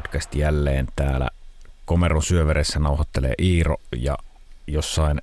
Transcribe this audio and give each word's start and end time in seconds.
podcast 0.00 0.34
jälleen 0.34 0.86
täällä. 0.96 1.28
Komeron 1.84 2.22
syöveressä 2.22 2.78
nauhoittelee 2.78 3.34
Iiro 3.42 3.76
ja 3.96 4.18
jossain 4.66 5.22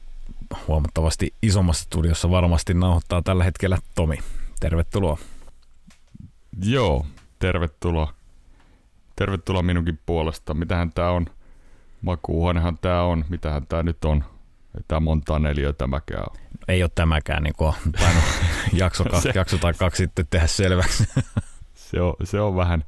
huomattavasti 0.67 1.33
isommassa 1.41 1.83
studiossa 1.83 2.31
varmasti 2.31 2.73
nauhoittaa 2.73 3.21
tällä 3.21 3.43
hetkellä 3.43 3.77
Tomi. 3.95 4.19
Tervetuloa. 4.59 5.17
Joo, 6.63 7.05
tervetuloa. 7.39 8.13
Tervetuloa 9.15 9.61
minunkin 9.61 9.99
puolesta. 10.05 10.53
Mitähän 10.53 10.91
tää 10.91 11.11
on? 11.11 11.25
Makuuhuonehan 12.01 12.77
tää 12.77 13.03
on. 13.03 13.25
Mitähän 13.29 13.67
tää 13.67 13.83
nyt 13.83 14.05
on? 14.05 14.23
Ei 14.77 14.83
tää 14.87 14.99
montaa 14.99 15.39
neliöä 15.39 15.73
tämäkään 15.73 16.23
on. 16.29 16.37
Ei 16.67 16.83
ole 16.83 16.91
tämäkään 16.95 17.43
niin 17.43 17.55
kuin 17.57 17.73
tainnut 17.99 18.23
jakso, 18.73 19.03
se, 19.21 19.31
jakso 19.35 19.57
tai 19.57 19.73
kaksi 19.73 20.03
sitten 20.03 20.27
tehdä 20.29 20.47
selväksi. 20.47 21.03
se, 21.75 22.01
on, 22.01 22.13
se 22.23 22.39
on 22.39 22.55
vähän 22.55 22.83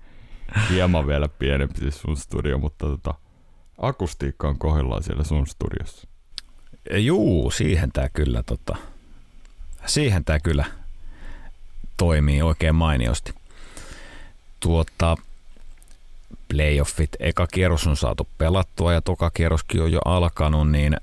hieman 0.70 1.08
vielä 1.08 1.28
pienempi 1.28 1.80
se 1.80 1.92
sun 1.92 2.18
studio, 2.18 2.58
mutta 2.58 2.86
tota, 2.86 3.14
akustiikka 3.78 4.48
on 4.48 4.60
kohdillaan 4.60 5.04
siellä 5.04 5.24
sun 5.24 5.48
studiossa. 5.48 6.08
Juu, 6.98 7.52
siihen 7.52 7.92
tämä 7.92 8.10
kyllä, 8.10 8.44
tota, 8.44 8.76
siihen 9.86 10.26
tää 10.26 10.40
kyllä 10.40 10.66
toimii 11.98 12.42
oikein 12.42 12.76
mainiosti. 12.76 13.34
Tuota, 14.60 15.18
playoffit, 16.48 17.10
eka 17.20 17.48
kierros 17.48 17.88
on 17.88 17.98
saatu 17.98 18.28
pelattua 18.38 18.94
ja 18.94 19.02
toka 19.02 19.30
kierroskin 19.30 19.82
on 19.82 19.92
jo 19.92 20.00
alkanut, 20.06 20.72
niin 20.72 20.98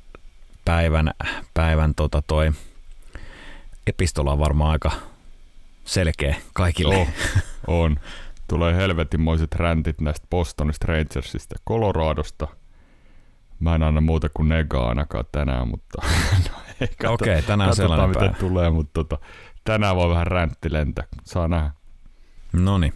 päivän, 0.64 1.10
päivän 1.55 1.94
tota 1.94 2.22
toi 2.27 2.52
epistola 3.86 4.33
on 4.33 4.39
varmaan 4.39 4.70
aika 4.70 4.91
selkeä 5.84 6.36
kaikille. 6.52 6.97
Oh, 6.97 7.08
on. 7.67 7.97
Tulee 8.48 8.77
helvetinmoiset 8.77 9.55
räntit 9.55 10.00
näistä 10.00 10.27
Bostonista, 10.30 10.86
Rangersista 10.86 11.55
ja 11.55 11.58
Coloradosta. 11.69 12.48
Mä 13.61 13.75
en 13.75 13.83
anna 13.83 14.00
muuta 14.00 14.28
kuin 14.34 14.48
negaa 14.48 14.89
ainakaan 14.89 15.25
tänään, 15.33 15.69
mutta 15.69 16.02
no, 17.02 17.12
Okei, 17.12 17.33
okay, 17.33 17.42
tänään 17.42 17.70
on 17.70 17.77
sellainen 17.77 18.08
mitä 18.08 18.34
tulee, 18.41 18.70
mutta 18.70 18.91
tota, 18.92 19.19
tänään 19.64 19.97
voi 19.97 20.08
vähän 20.08 20.27
räntti 20.27 20.72
lentää. 20.72 21.05
Saa 21.24 21.48
nähdä. 21.48 21.70
No 22.52 22.78
niin. 22.78 22.92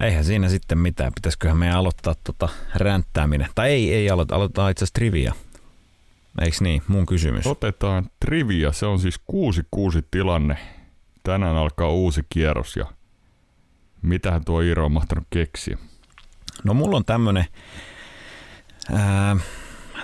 Eihän 0.00 0.24
siinä 0.24 0.48
sitten 0.48 0.78
mitään. 0.78 1.12
Pitäisiköhän 1.14 1.56
meidän 1.56 1.76
aloittaa 1.76 2.14
tota 2.24 2.48
ränttääminen. 2.74 3.48
Tai 3.54 3.70
ei, 3.70 3.94
ei 3.94 4.10
aloita. 4.10 4.34
Aloitetaan 4.34 4.70
itse 4.70 4.84
asiassa 4.84 4.94
trivia. 4.94 5.34
Eiks 6.42 6.60
niin? 6.60 6.82
Mun 6.88 7.06
kysymys. 7.06 7.46
Otetaan 7.46 8.10
trivia. 8.20 8.72
Se 8.72 8.86
on 8.86 8.98
siis 8.98 9.20
6-6 9.32 10.02
tilanne. 10.10 10.58
Tänään 11.22 11.56
alkaa 11.56 11.88
uusi 11.88 12.22
kierros 12.28 12.76
ja 12.76 12.86
mitähän 14.02 14.44
tuo 14.44 14.60
Iiro 14.60 14.84
on 14.84 14.92
mahtanut 14.92 15.26
keksiä? 15.30 15.78
No 16.64 16.74
mulla 16.74 16.96
on 16.96 17.04
tämmönen 17.04 17.44
ää, 18.92 19.36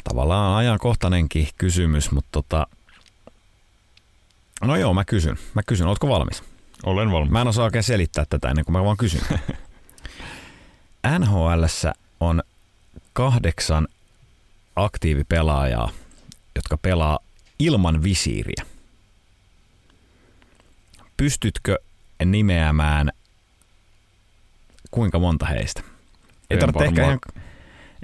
tavallaan 0.04 0.56
ajankohtainenkin 0.56 1.48
kysymys, 1.58 2.10
mutta 2.10 2.28
tota, 2.32 2.66
no 4.62 4.76
joo, 4.76 4.94
mä 4.94 5.04
kysyn. 5.04 5.36
Mä 5.54 5.62
kysyn, 5.66 5.86
ootko 5.86 6.08
valmis? 6.08 6.42
Olen 6.86 7.12
valmis. 7.12 7.30
Mä 7.30 7.40
en 7.40 7.48
osaa 7.48 7.64
oikein 7.64 7.84
selittää 7.84 8.24
tätä 8.30 8.48
ennen 8.48 8.64
kuin 8.64 8.72
mä 8.72 8.84
vaan 8.84 8.96
kysyn. 8.96 9.20
NHL 11.18 11.64
on 12.20 12.42
kahdeksan 13.12 13.88
aktiivipelaajaa, 14.76 15.90
jotka 16.56 16.76
pelaa 16.76 17.18
ilman 17.58 18.02
visiiriä. 18.02 18.66
Pystytkö 21.16 21.78
nimeämään 22.24 23.10
kuinka 24.94 25.18
monta 25.18 25.46
heistä? 25.46 25.82
Ei 26.50 26.58
tarvitse 26.58 26.84
ehkä 26.84 27.02
ihan, 27.02 27.18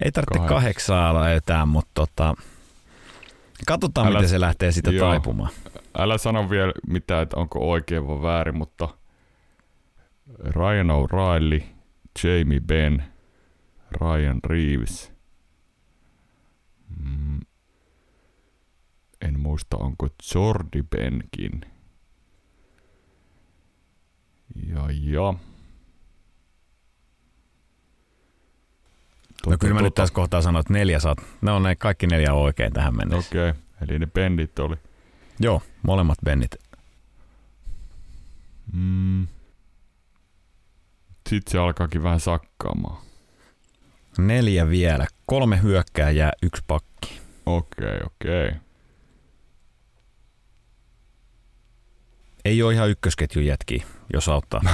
ei 0.05 0.13
tarvitse 0.13 0.39
kahdeksan. 0.39 0.49
kahdeksaa 0.49 1.15
löytää, 1.15 1.67
mutta 1.67 1.91
tota, 1.95 2.35
katsotaan 3.67 4.07
älä, 4.07 4.19
miten 4.19 4.29
se 4.29 4.41
lähtee 4.41 4.73
siitä 4.73 4.91
joo, 4.91 5.09
taipumaan. 5.09 5.51
Älä 5.99 6.19
sano 6.19 6.51
vielä 6.51 6.73
mitään, 6.87 7.23
että 7.23 7.37
onko 7.37 7.71
oikein 7.71 8.07
vai 8.07 8.23
väärin, 8.23 8.57
mutta 8.57 8.89
Ryan 10.39 10.91
O'Reilly, 10.91 11.63
Jamie 12.25 12.61
Benn, 12.61 13.03
Ryan 14.01 14.41
Reeves. 14.45 15.13
Mm. 17.05 17.41
En 19.21 19.41
muista, 19.41 19.77
onko 19.77 20.09
Jordi 20.35 20.83
Benkin. 20.83 21.61
Ja 24.67 24.85
ja. 24.91 25.35
No 29.47 29.57
kyllä 29.61 29.75
mä 29.75 29.83
nyt 29.83 29.95
tässä 29.95 30.15
kohtaa 30.15 30.43
sanon, 30.43 30.61
että 30.61 30.73
neljä 30.73 31.01
saat. 31.01 31.19
Ne 31.41 31.51
on 31.51 31.63
ne 31.63 31.77
kaikki 31.77 32.07
neljä 32.07 32.35
oikein 32.35 32.73
tähän 32.73 32.97
mennessä. 32.97 33.29
Okei, 33.31 33.51
okay. 33.51 33.63
eli 33.89 33.99
ne 33.99 34.07
bendit 34.07 34.59
oli. 34.59 34.77
Joo, 35.41 35.63
molemmat 35.83 36.19
bendit. 36.25 36.57
Mm. 38.73 39.27
Sitten 41.29 41.53
se 41.53 41.59
alkaakin 41.59 42.03
vähän 42.03 42.21
sakkaamaan. 42.21 43.03
Neljä 44.19 44.69
vielä. 44.69 45.07
Kolme 45.27 45.63
hyökkääjää, 45.63 46.33
yksi 46.43 46.63
pakki. 46.67 47.21
Okei, 47.47 47.87
okay, 47.87 48.01
okei. 48.07 48.49
Okay. 48.49 48.61
Ei 52.45 52.63
ole 52.63 52.75
ihan 52.75 52.91
ykkösketjun 52.91 53.47
jätki, 53.47 53.85
jos 54.13 54.29
auttaa. 54.29 54.61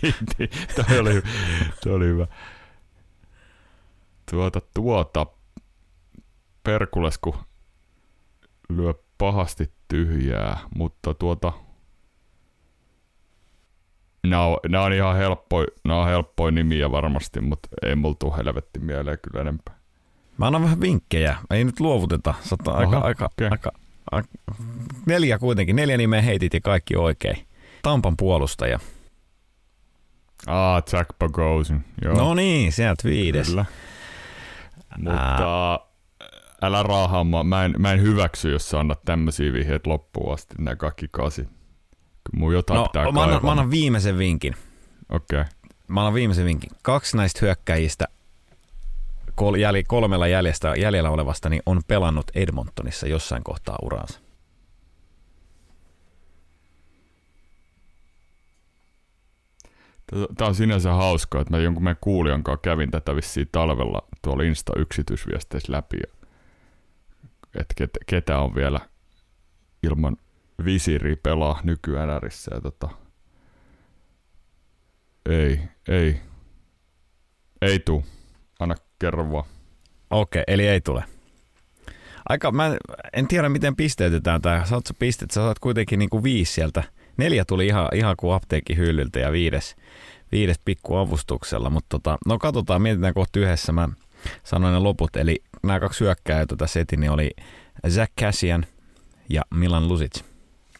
Kiitti. 0.00 0.50
Toi 0.74 0.98
oli, 0.98 1.22
toi 1.84 1.92
oli 1.92 2.04
hyvä. 2.04 2.26
Tuota, 4.30 4.60
tuota. 4.74 5.26
Perkulesku 6.64 7.36
lyö 8.68 8.94
pahasti 9.18 9.72
tyhjää, 9.88 10.58
mutta 10.74 11.14
tuota, 11.14 11.52
Nämä 14.26 14.44
on, 14.44 14.58
nämä 14.68 14.84
on 14.84 14.92
ihan 14.92 15.16
helppoja, 15.16 15.66
nämä 15.84 16.00
on 16.00 16.08
helppoja 16.08 16.50
nimiä 16.50 16.90
varmasti, 16.90 17.40
mutta 17.40 17.68
ei 17.82 17.96
mulla 17.96 18.16
tule 18.18 18.36
helvetti 18.36 18.78
mieleen 18.80 19.18
kyllä 19.22 19.40
enempää. 19.40 19.74
Mä 20.38 20.46
annan 20.46 20.62
vähän 20.62 20.80
vinkkejä. 20.80 21.36
Ei 21.50 21.64
nyt 21.64 21.80
luovuteta. 21.80 22.34
Sata 22.40 22.70
aika, 22.72 22.98
aika, 22.98 23.24
okay. 23.24 23.48
aika, 23.50 23.54
aika, 23.54 23.83
neljä 25.06 25.38
kuitenkin. 25.38 25.76
Neljä 25.76 25.96
nimeä 25.96 26.22
heitit 26.22 26.54
ja 26.54 26.60
kaikki 26.60 26.96
oikein. 26.96 27.46
Tampan 27.82 28.16
puolustaja. 28.16 28.78
Ah, 30.46 30.82
Jack 30.92 31.08
Bogosian. 31.18 31.84
Joo. 32.04 32.14
No 32.16 32.34
niin, 32.34 32.72
sieltä 32.72 33.08
viides. 33.08 33.46
Kyllä. 33.46 33.64
Mutta 34.98 35.80
älä 36.62 36.82
raahaa 36.82 37.24
mä 37.24 37.64
en, 37.64 37.74
mä 37.78 37.92
en 37.92 38.02
hyväksy, 38.02 38.50
jos 38.50 38.70
sä 38.70 38.80
annat 38.80 39.02
tämmöisiä 39.04 39.52
vihjeitä 39.52 39.90
loppuun 39.90 40.34
asti, 40.34 40.54
nämä 40.58 40.76
kaikki 40.76 41.08
kasi. 41.10 41.48
Mun 42.32 42.52
jotain 42.52 42.78
no, 42.78 42.84
pitää 42.84 43.12
mä 43.12 43.22
annan, 43.22 43.44
mä 43.44 43.50
annan 43.50 43.70
viimeisen 43.70 44.18
vinkin. 44.18 44.54
Okei. 45.08 45.40
Okay. 45.40 45.52
Mä 45.88 46.00
annan 46.00 46.14
viimeisen 46.14 46.44
vinkin. 46.44 46.70
Kaksi 46.82 47.16
näistä 47.16 47.38
hyökkäjistä 47.42 48.04
kol, 49.34 49.54
jäl, 49.54 49.74
kolmella 49.88 50.26
jäljestä, 50.26 50.74
jäljellä 50.76 51.10
olevasta 51.10 51.48
niin 51.48 51.62
on 51.66 51.80
pelannut 51.86 52.26
Edmontonissa 52.34 53.06
jossain 53.06 53.44
kohtaa 53.44 53.78
uraansa. 53.82 54.20
Tämä 60.36 60.48
on 60.48 60.54
sinänsä 60.54 60.92
hauskaa, 60.92 61.40
että 61.40 61.54
mä 61.54 61.58
jonkun 61.58 61.84
meidän 61.84 61.96
kuulijan 62.00 62.42
kanssa 62.42 62.60
kävin 62.62 62.90
tätä 62.90 63.16
vissiin 63.16 63.48
talvella 63.52 64.08
tuolla 64.22 64.42
Insta-yksityisviesteissä 64.42 65.72
läpi. 65.72 65.96
Että 67.54 67.74
ket, 67.76 67.90
ketä 68.06 68.38
on 68.38 68.54
vielä 68.54 68.80
ilman 69.82 70.16
visiri 70.64 71.16
pelaa 71.16 71.60
nykyään 71.62 72.10
ärissä 72.10 72.54
ja 72.54 72.60
tota, 72.60 72.88
ei, 75.28 75.60
ei, 75.88 76.20
ei 77.62 77.78
tuu. 77.78 78.04
Anna 78.60 78.74
kerro 78.98 79.32
vaan. 79.32 79.44
Okei, 80.10 80.42
okay, 80.42 80.54
eli 80.54 80.68
ei 80.68 80.80
tule. 80.80 81.04
Aika, 82.28 82.52
mä 82.52 82.76
en, 83.12 83.28
tiedä 83.28 83.48
miten 83.48 83.76
pisteytetään 83.76 84.42
tää. 84.42 84.64
Saat 84.64 84.86
sä 84.86 84.94
pistet, 84.98 85.30
sä 85.30 85.40
saat 85.40 85.58
kuitenkin 85.58 85.98
niinku 85.98 86.22
viisi 86.22 86.52
sieltä. 86.52 86.82
Neljä 87.16 87.44
tuli 87.44 87.66
ihan, 87.66 87.88
ihan 87.94 88.14
kuin 88.16 88.34
apteekin 88.34 88.76
hyllyltä 88.76 89.18
ja 89.18 89.32
viides, 89.32 89.76
viides 90.32 90.60
pikku 90.64 90.96
avustuksella. 90.96 91.70
Mutta 91.70 91.86
tota, 91.88 92.18
no 92.26 92.38
katsotaan, 92.38 92.82
mietitään 92.82 93.14
kohta 93.14 93.38
yhdessä. 93.38 93.72
Mä 93.72 93.88
sanoin 94.44 94.72
ne 94.72 94.78
loput. 94.78 95.16
Eli 95.16 95.42
nämä 95.62 95.80
kaksi 95.80 96.04
hyökkääjää 96.04 96.46
tätä 96.46 96.66
setin 96.66 97.00
niin 97.00 97.10
oli 97.10 97.30
Zach 97.88 98.12
Cassian 98.20 98.66
ja 99.28 99.42
Milan 99.54 99.88
Lusic. 99.88 100.20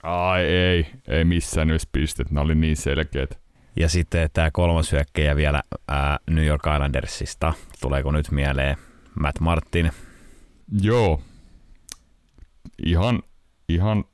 Ai 0.02 0.44
ei, 0.44 0.86
ei 1.08 1.24
missään 1.24 1.68
nyt 1.68 1.82
pistet, 1.92 2.30
ne 2.30 2.40
oli 2.40 2.54
niin 2.54 2.76
selkeät. 2.76 3.43
Ja 3.76 3.88
sitten 3.88 4.30
tämä 4.32 4.50
kolmas 4.50 4.92
hyökkäjä 4.92 5.36
vielä 5.36 5.62
ää, 5.88 6.18
New 6.30 6.44
York 6.44 6.62
Islandersista. 6.74 7.52
Tuleeko 7.80 8.10
nyt 8.10 8.30
mieleen 8.30 8.76
Matt 9.20 9.40
Martin? 9.40 9.92
Joo. 10.80 11.20
Ihan, 12.86 13.22
ihan 13.68 14.04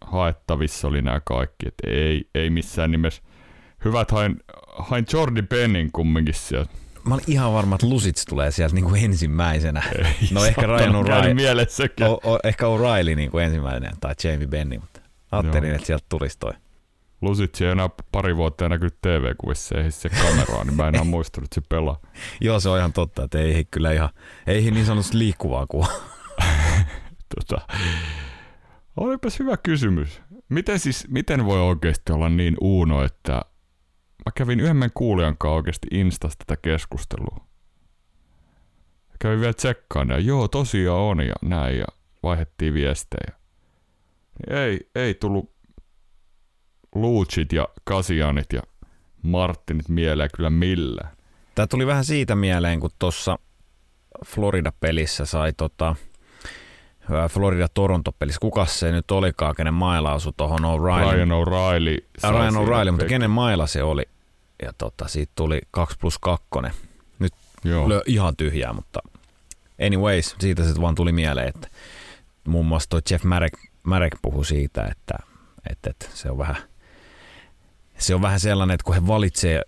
haettavissa 0.00 0.88
oli 0.88 1.02
nämä 1.02 1.20
kaikki. 1.24 1.68
Et 1.68 1.74
ei, 1.86 2.28
ei 2.34 2.50
missään 2.50 2.90
nimessä. 2.90 3.22
Hyvät 3.84 4.10
hain, 4.10 4.36
hain 4.78 5.06
Jordi 5.12 5.42
Pennin 5.42 5.92
kumminkin 5.92 6.34
sieltä. 6.34 6.70
Mä 7.04 7.14
olin 7.14 7.24
ihan 7.26 7.52
varma, 7.52 7.74
että 7.74 7.88
Lusits 7.88 8.24
tulee 8.24 8.50
sieltä 8.50 8.74
niin 8.74 8.84
kuin 8.84 9.04
ensimmäisenä. 9.04 9.82
Ei, 9.98 10.04
No 10.30 10.44
ehkä 10.44 10.66
Ryan 10.66 10.94
O'Reilly, 10.94 12.08
o, 12.08 12.32
o, 12.32 12.38
ehkä 12.44 12.66
O'Reilly 12.66 13.14
niin 13.14 13.30
kuin 13.30 13.44
ensimmäinen 13.44 13.92
tai 14.00 14.14
Jamie 14.24 14.46
Benny, 14.46 14.78
mutta 14.78 15.00
ajattelin, 15.32 15.68
Joo. 15.68 15.74
että 15.74 15.86
sieltä 15.86 16.06
tulisi 16.08 16.38
toi. 16.38 16.52
Lusitsi 17.20 17.64
ei 17.64 17.70
enää 17.70 17.90
pari 18.12 18.36
vuotta 18.36 18.64
ei 18.64 18.68
näkynyt 18.68 19.00
TV-kuvissa, 19.00 19.78
ei 19.78 19.90
se 19.90 20.08
kameraa, 20.08 20.64
niin 20.64 20.76
mä 20.76 20.88
en 20.88 20.94
enää 20.94 21.04
muistanut, 21.04 21.44
että 21.44 21.54
se 21.54 21.66
pelaa. 21.68 22.00
Joo, 22.40 22.60
se 22.60 22.68
on 22.68 22.78
ihan 22.78 22.92
totta, 22.92 23.24
että 23.24 23.38
ei 23.38 23.54
he 23.54 23.64
kyllä 23.64 23.92
ihan, 23.92 24.08
ei 24.46 24.64
he 24.64 24.70
niin 24.70 24.86
sanotusti 24.86 25.18
liikkuvaa 25.18 25.66
kuvaa. 25.66 25.92
Tota, 27.34 27.66
olipas 28.96 29.38
hyvä 29.38 29.56
kysymys. 29.56 30.20
Miten 30.48 30.78
siis, 30.78 31.08
miten 31.08 31.44
voi 31.44 31.60
oikeasti 31.60 32.12
olla 32.12 32.28
niin 32.28 32.56
uuno, 32.60 33.04
että 33.04 33.32
mä 34.26 34.32
kävin 34.34 34.60
yhden 34.60 34.90
kuulijan 34.94 35.38
kanssa 35.38 35.54
oikeasti 35.54 35.86
Instasta 35.90 36.44
tätä 36.46 36.60
keskustelua. 36.62 37.46
Kävin 39.18 39.40
vielä 39.40 39.52
tsekkaan 39.52 40.08
ja 40.08 40.18
joo, 40.18 40.48
tosiaan 40.48 41.00
on 41.00 41.20
ja 41.20 41.34
näin 41.42 41.78
ja 41.78 41.86
vaihdettiin 42.22 42.74
viestejä. 42.74 43.38
Ei, 44.50 44.90
ei 44.94 45.14
tullut 45.14 45.57
Luchit 47.00 47.52
ja 47.52 47.68
Kasianit 47.84 48.52
ja 48.52 48.62
Martinit 49.22 49.88
mieleen 49.88 50.30
kyllä 50.36 50.50
millään. 50.50 51.10
Tämä 51.54 51.66
tuli 51.66 51.86
vähän 51.86 52.04
siitä 52.04 52.34
mieleen, 52.34 52.80
kun 52.80 52.90
tuossa 52.98 53.38
Florida-pelissä 54.26 55.26
sai 55.26 55.52
tota, 55.52 55.96
Florida-Toronto-pelissä. 57.28 58.40
Kukas 58.40 58.80
se 58.80 58.92
nyt 58.92 59.10
olikaan, 59.10 59.54
kenen 59.54 59.74
maila 59.74 60.14
osui 60.14 60.32
tuohon 60.36 60.60
O'Reilly. 60.60 61.12
Ryan 61.12 61.30
O'Reilly. 61.30 62.06
Äh, 62.24 62.30
Ryan 62.30 62.54
O'Reilly, 62.54 62.90
mutta 62.90 63.06
kenen 63.06 63.30
maila 63.30 63.66
se 63.66 63.82
oli? 63.82 64.02
Ja 64.62 64.72
tota, 64.78 65.08
siitä 65.08 65.32
tuli 65.36 65.60
2 65.70 65.96
plus 66.00 66.18
2. 66.18 66.46
Joo. 67.64 67.88
Lö, 67.88 68.02
ihan 68.06 68.36
tyhjää, 68.36 68.72
mutta 68.72 69.00
anyways, 69.86 70.36
siitä 70.38 70.64
se 70.64 70.80
vaan 70.80 70.94
tuli 70.94 71.12
mieleen, 71.12 71.48
että 71.48 71.68
muun 72.46 72.66
muassa 72.66 72.88
toi 72.88 73.00
Jeff 73.10 73.24
Marek, 73.24 73.52
Marek 73.82 74.14
puhui 74.22 74.44
siitä, 74.44 74.84
että, 74.90 75.14
että, 75.70 75.90
että 75.90 76.06
se 76.14 76.30
on 76.30 76.38
vähän 76.38 76.56
se 77.98 78.14
on 78.14 78.22
vähän 78.22 78.40
sellainen, 78.40 78.74
että 78.74 78.84
kun 78.84 78.94
he 78.94 79.06
valitsee, 79.06 79.62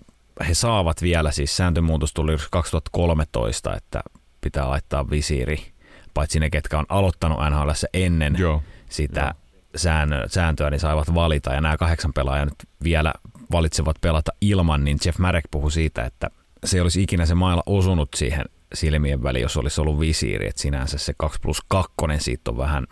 he 0.49 0.55
saavat 0.55 1.03
vielä, 1.03 1.31
siis 1.33 1.57
sääntömuutos 1.57 2.15
tuli 2.15 2.37
2013, 2.51 3.77
että 3.77 4.01
pitää 4.41 4.69
laittaa 4.69 5.11
visiiri, 5.11 5.73
paitsi 6.15 6.41
ne, 6.41 6.51
ketkä 6.51 6.79
on 6.79 6.87
aloittanut 6.89 7.39
NHL 7.51 7.71
ennen 7.95 8.37
Joo. 8.39 8.63
sitä 8.89 9.35
säännö, 9.77 10.29
sääntöä, 10.29 10.71
niin 10.71 10.81
saivat 10.81 11.15
valita. 11.15 11.53
Ja 11.53 11.61
nämä 11.61 11.77
kahdeksan 11.77 12.13
pelaajaa 12.13 12.45
nyt 12.45 12.55
vielä 12.85 13.13
valitsevat 13.53 13.97
pelata 14.01 14.33
ilman, 14.41 14.85
niin 14.85 14.99
Jeff 15.05 15.19
Marek 15.19 15.45
puhui 15.51 15.73
siitä, 15.73 16.05
että 16.05 16.31
se 16.65 16.77
ei 16.77 16.81
olisi 16.81 17.03
ikinä 17.03 17.27
se 17.27 17.35
mailla 17.35 17.63
osunut 17.67 18.09
siihen 18.17 18.45
silmien 18.75 19.23
väliin, 19.23 19.43
jos 19.43 19.57
olisi 19.57 19.81
ollut 19.81 20.01
visiiri. 20.01 20.49
Että 20.49 20.63
sinänsä 20.63 20.99
se 20.99 21.15
2 21.19 21.39
plus 21.43 21.63
2 21.69 21.95
siitä 22.19 22.51
on 22.51 22.59
vähän, 22.59 22.87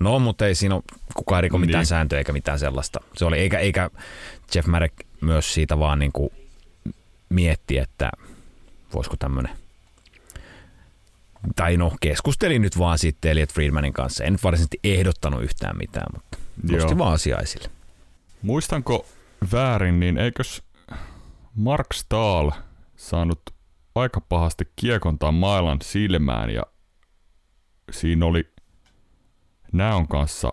no 0.00 0.18
mutta 0.18 0.46
ei 0.46 0.54
siinä 0.54 0.74
ole 0.74 0.82
kukaan 1.14 1.42
riko 1.42 1.58
mitään 1.58 1.80
Niin. 1.80 1.86
sääntöä 1.86 2.18
eikä 2.18 2.32
mitään 2.32 2.58
sellaista. 2.58 3.00
Se 3.16 3.24
oli, 3.24 3.38
eikä, 3.38 3.58
eikä 3.58 3.90
Jeff 4.54 4.68
Marek 4.68 4.92
myös 5.20 5.54
siitä 5.54 5.78
vaan 5.78 5.98
niin 5.98 6.12
kuin 6.12 6.30
mietti, 7.28 7.78
että 7.78 8.10
voisiko 8.94 9.16
tämmöinen 9.18 9.52
tai 11.56 11.76
no 11.76 11.92
keskustelin 12.00 12.62
nyt 12.62 12.78
vaan 12.78 12.98
sitten 12.98 13.30
Elliot 13.30 13.52
Friedmanin 13.52 13.92
kanssa. 13.92 14.24
En 14.24 14.32
nyt 14.32 14.42
varsinaisesti 14.42 14.78
ehdottanut 14.84 15.42
yhtään 15.42 15.76
mitään, 15.78 16.06
mutta 16.14 16.38
nosti 16.72 16.92
Joo. 16.92 16.98
vaan 16.98 17.12
asiaa 17.14 17.40
esille. 17.40 17.70
Muistanko 18.42 19.06
väärin, 19.52 20.00
niin 20.00 20.18
eikös 20.18 20.62
Mark 21.54 21.92
Stahl 21.92 22.50
saanut 22.96 23.40
aika 23.94 24.20
pahasti 24.20 24.68
kiekon 24.76 25.18
tai 25.18 25.32
mailan 25.32 25.78
silmään 25.82 26.50
ja 26.50 26.62
siinä 27.90 28.26
oli 28.26 28.50
näön 29.72 30.08
kanssa 30.08 30.52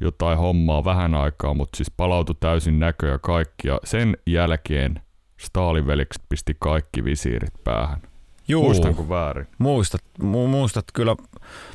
jotain 0.00 0.38
hommaa 0.38 0.84
vähän 0.84 1.14
aikaa, 1.14 1.54
mutta 1.54 1.76
siis 1.76 1.90
palautui 1.96 2.36
täysin 2.40 2.78
näkö 2.78 3.08
ja 3.08 3.18
kaikki. 3.18 3.68
Ja 3.68 3.80
sen 3.84 4.16
jälkeen 4.26 5.00
Stahlin 5.40 5.86
veljeksi 5.86 6.22
pisti 6.28 6.56
kaikki 6.58 7.04
visiirit 7.04 7.64
päähän. 7.64 8.02
Juu, 8.48 8.62
Muistanko 8.64 9.08
väärin? 9.08 9.46
muistat, 9.58 10.00
mu- 10.22 10.46
muistat 10.48 10.84
kyllä 10.94 11.16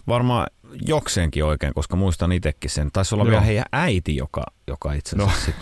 varmaan 0.08 0.48
jokseenkin 0.88 1.46
oikein, 1.46 1.74
koska 1.74 1.96
muistan 1.96 2.32
itsekin 2.32 2.70
sen. 2.70 2.90
Taisi 2.94 3.16
olla 3.16 3.24
Joo. 3.24 3.30
vielä 3.32 3.42
heidän 3.42 3.66
äiti, 3.72 4.16
joka, 4.16 4.44
joka 4.68 4.94
itse 4.94 5.16
No, 5.16 5.24
asiassa 5.26 5.46
sit, 5.46 5.56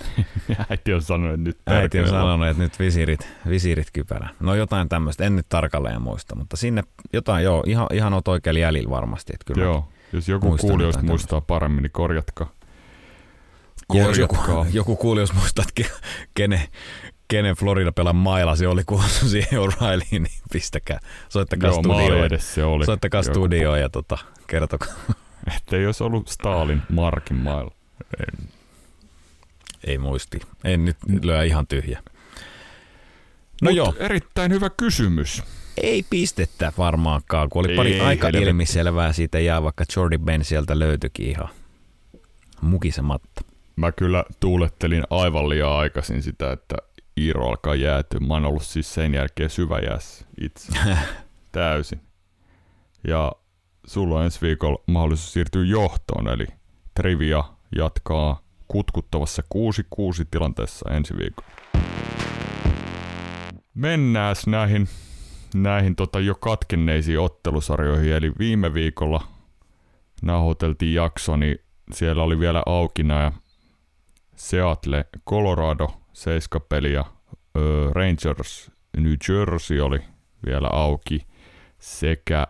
Äiti 0.69 0.94
on 0.94 1.01
sanonut, 1.01 1.33
että 1.33 1.44
nyt 1.50 1.57
äiti 1.66 2.00
on 2.00 2.07
sanonut, 2.07 2.48
että 2.48 2.63
nyt 2.63 2.80
visiirit, 2.80 3.27
visiirit 3.50 3.88
kypärä. 3.94 4.30
No 4.39 4.56
jotain 4.56 4.89
tämmöistä, 4.89 5.24
en 5.24 5.36
nyt 5.36 5.45
tarkalleen 5.50 6.01
muista, 6.01 6.36
mutta 6.36 6.57
sinne 6.57 6.83
jotain, 7.13 7.44
joo, 7.44 7.63
ihan, 7.68 7.88
ihan 7.94 8.13
oot 8.13 8.27
oikealla 8.27 8.60
jäljellä 8.60 8.89
varmasti. 8.89 9.33
Että 9.33 9.54
kyllä 9.54 9.63
Joo, 9.68 9.88
jos 10.14 10.28
joku 10.30 10.48
muistan 10.48 10.70
kuulijoista 10.70 11.04
muistaa 11.04 11.42
paremmin, 11.42 11.84
niin 11.84 11.92
korjatkaa. 11.92 12.52
Ja 13.94 14.04
jos 14.04 14.18
joku, 14.18 14.36
Korjatkaa. 14.36 14.66
joku 14.80 14.96
kuuli, 14.96 15.20
jos 15.20 15.34
muistat, 15.34 15.66
ke- 15.80 15.92
kenen, 16.34 16.62
kenen 17.28 17.56
Florida 17.56 17.92
pelan 17.92 18.16
maila 18.16 18.56
se 18.56 18.68
oli, 18.68 18.84
kun 18.84 19.04
siihen 19.32 19.60
O'Reillyin, 19.62 20.20
niin 20.22 20.40
pistäkää, 20.52 21.00
soittakaa 21.30 21.70
Joo, 21.70 21.80
studioon. 21.84 22.26
edes 22.26 22.54
se 22.56 22.64
oli. 22.64 22.86
Soittakaa 22.86 23.22
Joku- 23.22 23.30
studioon 23.32 23.80
ja 23.80 23.90
tota, 23.90 24.18
kertokaa. 24.48 24.94
Että 25.58 25.76
ei 25.76 25.86
olisi 25.86 26.04
ollut 26.04 26.28
Stalin 26.28 26.82
Markin 26.90 27.38
mailla. 27.38 27.72
En. 28.20 28.50
Ei 29.84 29.98
muisti. 29.98 30.40
En 30.64 30.86
nyt 30.86 30.98
lyö 31.22 31.44
ihan 31.44 31.68
tyhjä. 31.68 32.02
No 33.62 33.70
Mut 33.70 33.76
joo, 33.76 33.94
erittäin 34.00 34.52
hyvä 34.52 34.70
kysymys. 34.70 35.44
Ei 35.84 36.04
pistettä 36.10 36.74
varmaankaan, 36.78 37.50
kun 37.50 37.60
oli 37.60 37.70
Ei, 37.72 37.76
pari 37.78 38.00
aika 38.02 38.28
helvetti. 38.28 38.48
ilmiselvää 38.50 39.14
siitä 39.14 39.40
jää, 39.40 39.64
vaikka 39.64 39.84
Jordi 39.96 40.18
Ben 40.18 40.44
sieltä 40.46 40.80
löytyikin 40.80 41.30
ihan 41.30 41.50
mukisematta. 42.62 43.42
Mä 43.76 43.92
kyllä 43.92 44.24
tuulettelin 44.40 45.04
aivan 45.10 45.50
liian 45.50 45.72
aikaisin 45.72 46.24
sitä, 46.24 46.52
että 46.52 46.76
Iiro 47.18 47.48
alkaa 47.50 47.76
jäätyä. 47.76 48.20
Mä 48.20 48.34
oon 48.34 48.46
ollut 48.46 48.64
siis 48.64 48.94
sen 48.94 49.14
jälkeen 49.14 49.50
syvä 49.50 49.80
jäässä 49.80 50.26
itse. 50.42 50.72
Täysin. 51.52 52.02
Ja 53.08 53.31
sulla 53.88 54.18
on 54.19 54.26
ensi 54.26 54.42
viikolla 54.42 54.83
mahdollisuus 54.88 55.33
siirtyä 55.33 55.66
johtoon, 55.66 56.28
eli 56.28 56.45
Trivia 56.95 57.44
jatkaa 57.76 58.42
kutkuttavassa 58.68 59.44
6-6 59.56 60.26
tilanteessa 60.31 60.90
ensi 60.94 61.14
viikolla. 61.18 61.50
Mennääs 63.74 64.48
näihin, 64.48 64.90
näihin 65.56 65.96
tota 65.96 66.20
jo 66.20 66.36
katkenneisiin 66.36 67.20
ottelusarjoihin, 67.20 68.14
eli 68.14 68.32
viime 68.40 68.74
viikolla 68.74 69.28
nauhoiteltiin 70.22 70.94
jakso, 70.94 71.36
niin 71.36 71.58
siellä 71.92 72.24
oli 72.24 72.40
vielä 72.40 72.64
auki 72.66 73.04
nämä 73.04 73.32
Seattle, 74.36 75.06
Colorado, 75.30 75.88
seiskapeli 76.14 76.94
ja 76.94 77.06
Rangers, 77.92 78.72
New 78.98 79.14
Jersey 79.30 79.80
oli 79.80 80.00
vielä 80.46 80.68
auki 80.68 81.28
sekä 81.80 82.48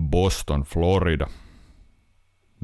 Boston, 0.00 0.62
Florida. 0.62 1.26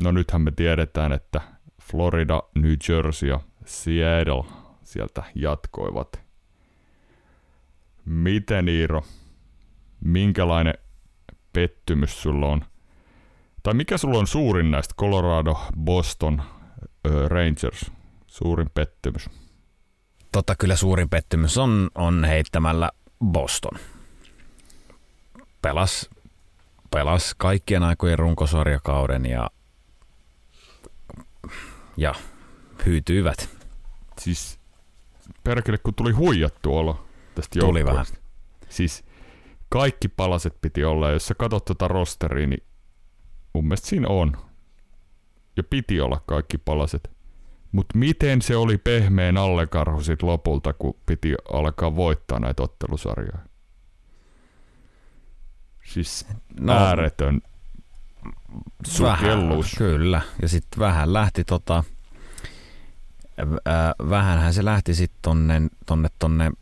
No 0.02 0.12
nythän 0.12 0.40
me 0.40 0.50
tiedetään, 0.50 1.12
että 1.12 1.40
Florida, 1.82 2.42
New 2.54 2.74
Jersey 2.88 3.28
ja 3.28 3.40
Seattle 3.64 4.44
sieltä 4.82 5.22
jatkoivat. 5.34 6.25
Miten 8.06 8.68
Iiro, 8.68 9.04
minkälainen 10.04 10.74
pettymys 11.52 12.22
sulla 12.22 12.46
on? 12.46 12.64
Tai 13.62 13.74
mikä 13.74 13.98
sulla 13.98 14.18
on 14.18 14.26
suurin 14.26 14.70
näistä 14.70 14.94
Colorado, 14.94 15.60
Boston, 15.80 16.42
Rangers? 17.28 17.90
Suurin 18.26 18.70
pettymys. 18.70 19.30
Totta 20.32 20.54
kyllä 20.56 20.76
suurin 20.76 21.08
pettymys 21.08 21.58
on, 21.58 21.90
on 21.94 22.24
heittämällä 22.24 22.90
Boston. 23.24 23.78
Pelas, 25.62 26.10
pelas 26.90 27.34
kaikkien 27.34 27.82
aikojen 27.82 28.18
runkosarjakauden 28.18 29.26
ja, 29.26 29.50
ja 31.96 32.14
hyytyivät. 32.86 33.48
Siis 34.20 34.58
perkele, 35.44 35.78
kun 35.78 35.94
tuli 35.94 36.12
huijattu 36.12 36.76
olo 36.76 37.05
tästä 37.36 37.60
Tuli 37.60 37.80
joukkueesta. 37.80 38.18
Siis 38.68 39.04
kaikki 39.68 40.08
palaset 40.08 40.60
piti 40.60 40.84
olla. 40.84 41.10
Jos 41.10 41.26
sä 41.26 41.34
katsot 41.34 41.64
tota 41.64 41.88
rosteria, 41.88 42.46
niin 42.46 42.64
mun 43.52 43.64
mielestä 43.64 43.88
siinä 43.88 44.08
on. 44.08 44.36
Ja 45.56 45.62
piti 45.62 46.00
olla 46.00 46.22
kaikki 46.26 46.58
palaset. 46.58 47.10
Mutta 47.72 47.98
miten 47.98 48.42
se 48.42 48.56
oli 48.56 48.78
pehmeän 48.78 49.36
allekarhu 49.36 50.02
sit 50.02 50.22
lopulta, 50.22 50.72
kun 50.72 50.94
piti 51.06 51.34
alkaa 51.52 51.96
voittaa 51.96 52.40
näitä 52.40 52.62
ottelusarjoja? 52.62 53.38
Siis 55.84 56.26
no, 56.60 56.72
ääretön 56.72 57.40
vähän, 59.00 59.18
sukellus. 59.18 59.74
kyllä. 59.78 60.20
Ja 60.42 60.48
sitten 60.48 60.78
vähän 60.78 61.12
lähti 61.12 61.44
tota, 61.44 61.84
vähänhän 64.10 64.54
se 64.54 64.64
lähti 64.64 64.94
sitten 64.94 65.18
tonne, 65.22 65.62
tonne, 65.86 66.08
tonne 66.18 66.52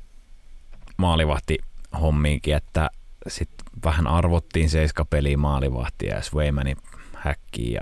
maalivahti 0.96 1.58
hommiinkin, 2.00 2.56
että 2.56 2.90
sitten 3.28 3.66
vähän 3.84 4.06
arvottiin 4.06 4.70
seiskapeliä 4.70 5.36
maalivahtia 5.36 6.14
ja 6.14 6.22
Swaymanin 6.22 6.76
häkkiin. 7.14 7.72
Ja... 7.72 7.80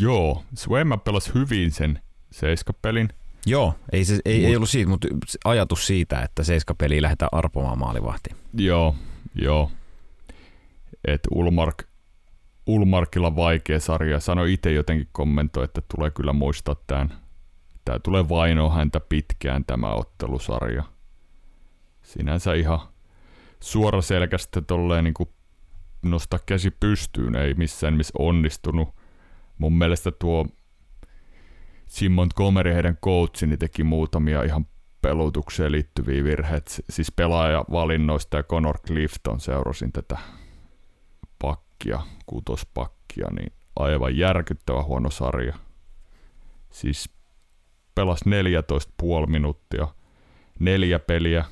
Joo, 0.00 0.44
Swayman 0.54 1.00
pelasi 1.00 1.34
hyvin 1.34 1.70
sen 1.70 2.00
seiskapelin. 2.30 3.08
Joo, 3.46 3.74
ei, 3.92 4.04
se, 4.04 4.20
ei, 4.24 4.40
Mut... 4.40 4.48
ei 4.48 4.56
ollut 4.56 4.70
siitä, 4.70 4.90
mutta 4.90 5.08
ajatus 5.44 5.86
siitä, 5.86 6.20
että 6.20 6.42
seiskapeliä 6.42 7.02
lähdetään 7.02 7.28
arpomaan 7.32 7.78
maalivahtiin. 7.78 8.36
Joo, 8.54 8.94
joo. 9.34 9.70
Et 11.04 11.20
Ulmark, 11.30 11.82
Ulmarkilla 12.66 13.36
vaikea 13.36 13.80
sarja. 13.80 14.20
Sano 14.20 14.44
itse 14.44 14.72
jotenkin 14.72 15.08
kommentoi, 15.12 15.64
että 15.64 15.82
tulee 15.94 16.10
kyllä 16.10 16.32
muistaa 16.32 16.76
tämän. 16.86 17.10
Tämä 17.84 17.98
tulee 17.98 18.28
vainoa 18.28 18.74
häntä 18.74 19.00
pitkään 19.00 19.64
tämä 19.64 19.92
ottelusarja. 19.92 20.84
Sinänsä 22.10 22.54
ihan 22.54 22.80
suoraselkästä 23.60 24.60
tolleen 24.60 25.04
niin 25.04 25.14
nostaa 26.02 26.38
käsi 26.46 26.70
pystyyn, 26.70 27.36
ei 27.36 27.54
missään 27.54 27.94
missä 27.94 28.12
onnistunut. 28.18 28.88
Mun 29.58 29.78
mielestä 29.78 30.10
tuo 30.10 30.46
Simon 31.86 32.28
Komeri, 32.34 32.74
heidän 32.74 32.96
coachini, 32.96 33.56
teki 33.56 33.84
muutamia 33.84 34.42
ihan 34.42 34.66
pelutukseen 35.02 35.72
liittyviä 35.72 36.24
virheitä. 36.24 36.70
Siis 36.90 37.12
pelaajavalinnoista 37.12 38.36
ja 38.36 38.42
Conor 38.42 38.78
Clifton 38.78 39.40
seurasin 39.40 39.92
tätä 39.92 40.18
pakkia, 41.42 42.00
kutospakkia, 42.26 43.26
niin 43.30 43.52
aivan 43.76 44.16
järkyttävä 44.16 44.82
huono 44.82 45.10
sarja. 45.10 45.56
Siis 46.70 47.10
pelas 47.94 48.20
14,5 48.26 49.26
minuuttia, 49.26 49.88
neljä 50.58 50.98
peliä, 50.98 51.44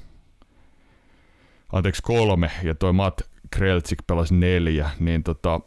anteeksi 1.72 2.02
kolme, 2.02 2.50
ja 2.62 2.74
toi 2.74 2.92
Matt 2.92 3.20
Kreltsik 3.50 3.98
pelasi 4.06 4.34
neljä, 4.34 4.90
niin 4.98 5.22
tota, 5.22 5.60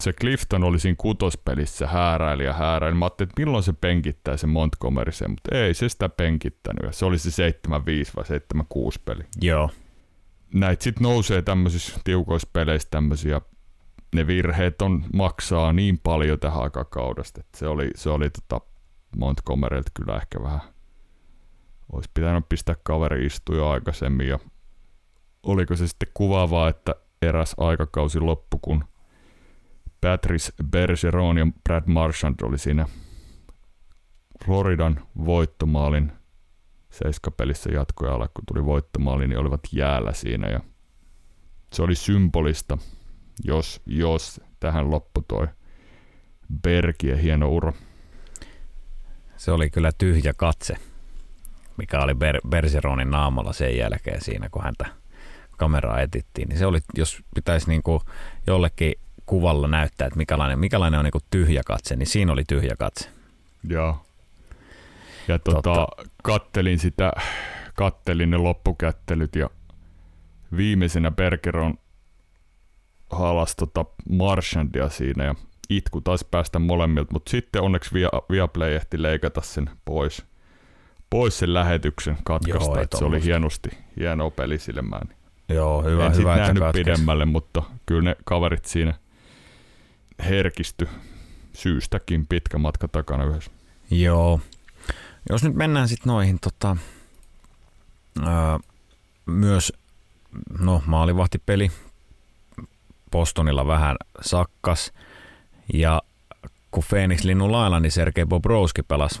se 0.00 0.12
Clifton 0.12 0.64
oli 0.64 0.78
siinä 0.78 0.96
kutospelissä 0.98 1.86
hääräili 1.86 2.44
ja 2.44 2.52
hääräili. 2.52 2.94
Mä 2.94 3.04
ajattelin, 3.04 3.30
että 3.30 3.40
milloin 3.40 3.62
se 3.64 3.72
penkittää 3.72 4.36
se 4.36 4.46
Montgomery 4.46 5.12
sen, 5.12 5.30
mutta 5.30 5.58
ei 5.58 5.74
se 5.74 5.88
sitä 5.88 6.08
penkittänyt. 6.08 6.94
Se 6.94 7.04
oli 7.04 7.18
se 7.18 7.50
7-5 7.50 7.52
vai 8.16 8.24
7-6 8.94 9.02
peli. 9.04 9.24
Joo. 9.40 9.70
Näitä 10.54 10.84
sitten 10.84 11.02
nousee 11.02 11.42
tämmöisissä 11.42 12.00
tiukoissa 12.04 12.48
peleissä 12.52 12.88
tämmöisiä, 12.90 13.40
ne 14.14 14.26
virheet 14.26 14.82
on, 14.82 15.04
maksaa 15.14 15.72
niin 15.72 15.98
paljon 15.98 16.38
tähän 16.38 16.62
aikakaudesta, 16.62 17.40
että 17.40 17.58
se 17.58 17.68
oli, 17.68 17.90
se 17.94 18.10
oli 18.10 18.30
tota 18.30 18.66
Montgomerylta 19.16 19.90
kyllä 19.94 20.16
ehkä 20.16 20.42
vähän, 20.42 20.60
olisi 21.92 22.10
pitänyt 22.14 22.48
pistää 22.48 22.74
kaveri 22.82 23.26
istuja 23.26 23.70
aikaisemmin 23.70 24.28
ja 24.28 24.38
oliko 25.44 25.76
se 25.76 25.88
sitten 25.88 26.08
kuvaavaa, 26.14 26.68
että 26.68 26.94
eräs 27.22 27.54
aikakausi 27.58 28.20
loppu, 28.20 28.58
kun 28.58 28.84
Patrice 30.00 30.52
Bergeron 30.70 31.38
ja 31.38 31.46
Brad 31.64 31.82
Marchand 31.86 32.34
oli 32.42 32.58
siinä 32.58 32.86
Floridan 34.44 35.00
voittomaalin 35.24 36.12
seiskapelissä 36.90 37.70
jatkoajalla, 37.72 38.28
kun 38.28 38.44
tuli 38.46 38.64
voittomaali, 38.64 39.28
niin 39.28 39.38
olivat 39.38 39.60
jäällä 39.72 40.12
siinä 40.12 40.48
ja 40.48 40.60
se 41.72 41.82
oli 41.82 41.94
symbolista, 41.94 42.78
jos, 43.44 43.82
jos 43.86 44.40
tähän 44.60 44.90
loppu 44.90 45.24
toi 45.28 45.46
Bergien 46.62 47.18
hieno 47.18 47.48
ura. 47.48 47.72
Se 49.36 49.52
oli 49.52 49.70
kyllä 49.70 49.90
tyhjä 49.98 50.34
katse, 50.34 50.74
mikä 51.76 52.00
oli 52.00 52.12
Ber- 52.12 52.48
Bergeronin 52.48 53.10
naamalla 53.10 53.52
sen 53.52 53.76
jälkeen 53.76 54.20
siinä, 54.20 54.48
kun 54.48 54.62
häntä 54.62 55.03
kameraa 55.56 56.00
etittiin. 56.00 56.48
Niin 56.48 56.58
se 56.58 56.66
oli, 56.66 56.78
jos 56.94 57.22
pitäisi 57.34 57.68
niinku 57.68 58.02
jollekin 58.46 58.94
kuvalla 59.26 59.68
näyttää, 59.68 60.06
että 60.06 60.18
mikälainen, 60.18 60.58
mikälainen 60.58 60.98
on 60.98 61.04
niin 61.04 61.12
kuin 61.12 61.24
tyhjä 61.30 61.62
katse, 61.66 61.96
niin 61.96 62.06
siinä 62.06 62.32
oli 62.32 62.44
tyhjä 62.48 62.74
katse. 62.78 63.10
Joo. 63.68 64.06
Ja 65.28 65.38
tota, 65.38 65.62
tota, 65.62 65.86
kattelin 66.22 66.78
sitä, 66.78 67.12
kattelin 67.74 68.30
ne 68.30 68.36
loppukättelyt 68.36 69.36
ja 69.36 69.50
viimeisenä 70.56 71.10
Bergeron 71.10 71.74
halas 73.10 73.56
tota 73.56 73.84
Marshandia 74.08 74.88
siinä 74.88 75.24
ja 75.24 75.34
itku 75.70 76.00
taisi 76.00 76.26
päästä 76.30 76.58
molemmilta, 76.58 77.12
mutta 77.12 77.30
sitten 77.30 77.62
onneksi 77.62 77.94
Via, 77.94 78.08
Viaplay 78.30 78.74
ehti 78.74 79.02
leikata 79.02 79.40
sen 79.40 79.70
pois, 79.84 80.24
pois 81.10 81.38
sen 81.38 81.54
lähetyksen 81.54 82.16
katkaista, 82.24 82.80
että 82.80 82.98
se 82.98 83.04
oli 83.04 83.24
hienosti, 83.24 83.70
hieno 83.96 84.30
pelisilmään. 84.30 85.08
Joo, 85.48 85.82
hyvä, 85.82 86.06
en 86.06 86.16
hyvä, 86.16 86.36
nähnyt 86.36 86.62
pidemmälle, 86.72 87.24
mutta 87.24 87.62
kyllä 87.86 88.02
ne 88.02 88.16
kaverit 88.24 88.64
siinä 88.64 88.94
herkisty 90.24 90.88
syystäkin 91.52 92.26
pitkä 92.26 92.58
matka 92.58 92.88
takana 92.88 93.24
yhdessä. 93.24 93.50
Joo. 93.90 94.40
Jos 95.30 95.42
nyt 95.42 95.54
mennään 95.54 95.88
sitten 95.88 96.10
noihin 96.10 96.38
tota, 96.40 96.76
ää, 98.22 98.58
myös 99.26 99.72
no, 100.58 100.82
maalivahtipeli. 100.86 101.70
Bostonilla 103.10 103.66
vähän 103.66 103.96
sakkas. 104.20 104.92
Ja 105.74 106.02
kun 106.70 106.84
Phoenix 106.88 107.24
linnun 107.24 107.52
lailla, 107.52 107.80
niin 107.80 107.92
Sergei 107.92 108.24
Bobrovski 108.24 108.82
pelasi, 108.82 109.20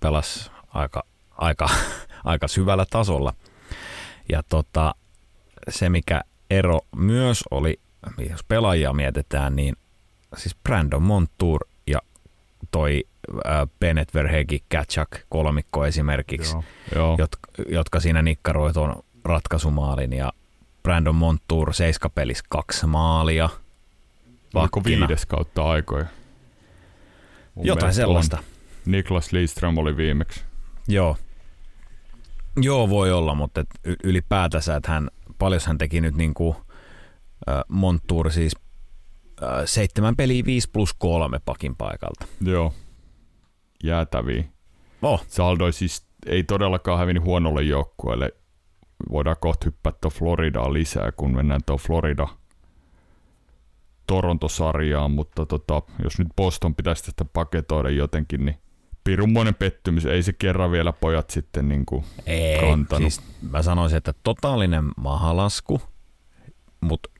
pelasi 0.00 0.50
aika, 0.68 1.04
aika, 1.30 1.68
aika 2.24 2.48
syvällä 2.48 2.86
tasolla. 2.90 3.34
Ja 4.28 4.42
tota, 4.42 4.94
se, 5.68 5.88
mikä 5.88 6.20
ero 6.50 6.80
myös 6.96 7.44
oli, 7.50 7.80
jos 8.30 8.44
pelaajia 8.44 8.92
mietitään, 8.92 9.56
niin 9.56 9.76
siis 10.36 10.56
Brandon 10.62 11.02
Montour 11.02 11.60
ja 11.86 11.98
toi 12.70 13.04
äh, 13.46 13.68
Bennett 13.80 14.14
Verhegi 14.14 14.62
Katchak 14.72 15.10
kolmikko 15.28 15.86
esimerkiksi, 15.86 16.56
joo. 16.94 17.16
Jotka, 17.18 17.48
jotka 17.68 18.00
siinä 18.00 18.22
nikkaroi 18.22 18.72
tuon 18.72 19.02
ratkaisumaalin 19.24 20.12
ja 20.12 20.32
Brandon 20.82 21.14
Montour 21.14 21.74
seiskapelis 21.74 22.42
kaksi 22.48 22.86
maalia. 22.86 23.48
Vaikka 24.54 24.84
viides 24.84 25.26
kautta 25.26 25.70
aikoja. 25.70 26.06
Mun 27.54 27.66
Jotain 27.66 27.94
sellaista. 27.94 28.38
Niklas 28.86 29.32
Lidström 29.32 29.78
oli 29.78 29.96
viimeksi. 29.96 30.40
Joo. 30.88 31.16
Joo, 32.56 32.88
voi 32.88 33.12
olla, 33.12 33.34
mutta 33.34 33.60
et 33.60 33.98
ylipäätänsä, 34.04 34.76
että 34.76 34.90
hän, 34.90 35.10
paljon 35.38 35.60
hän 35.66 35.78
teki 35.78 36.00
nyt 36.00 36.16
niin 36.16 36.34
kuin, 36.34 36.56
äh, 37.48 37.62
Montour 37.68 38.30
siis 38.30 38.56
seitsemän 39.64 40.16
peliä 40.16 40.44
5 40.44 40.70
plus 40.70 40.94
kolme 40.94 41.40
pakin 41.44 41.76
paikalta. 41.76 42.26
Joo, 42.40 42.72
jäätäviä. 43.84 44.44
Oh. 45.02 45.24
Saldoi 45.28 45.72
siis 45.72 46.06
ei 46.26 46.44
todellakaan 46.44 46.98
hävinnyt 46.98 47.24
huonolle 47.24 47.62
joukkueelle. 47.62 48.32
Voidaan 49.10 49.36
kohta 49.40 49.64
hyppää 49.64 49.92
tuon 50.00 50.12
Floridaa 50.12 50.72
lisää, 50.72 51.12
kun 51.12 51.36
mennään 51.36 51.60
tuon 51.66 51.78
Florida 51.78 52.28
Torontosarjaan, 54.06 55.10
mutta 55.10 55.46
tota, 55.46 55.82
jos 56.04 56.18
nyt 56.18 56.28
Boston 56.36 56.74
pitäisi 56.74 57.04
tästä 57.04 57.24
paketoida 57.24 57.90
jotenkin, 57.90 58.44
niin 58.44 58.58
pirunmoinen 59.04 59.54
pettymys. 59.54 60.06
Ei 60.06 60.22
se 60.22 60.32
kerran 60.32 60.72
vielä 60.72 60.92
pojat 60.92 61.30
sitten 61.30 61.68
niin 61.68 61.86
kuin 61.86 62.04
ei, 62.26 62.60
kantanut. 62.60 63.12
Siis 63.12 63.26
mä 63.50 63.62
sanoisin, 63.62 63.98
että 63.98 64.14
totaalinen 64.22 64.84
mahalasku, 64.96 65.82
mutta 66.80 67.10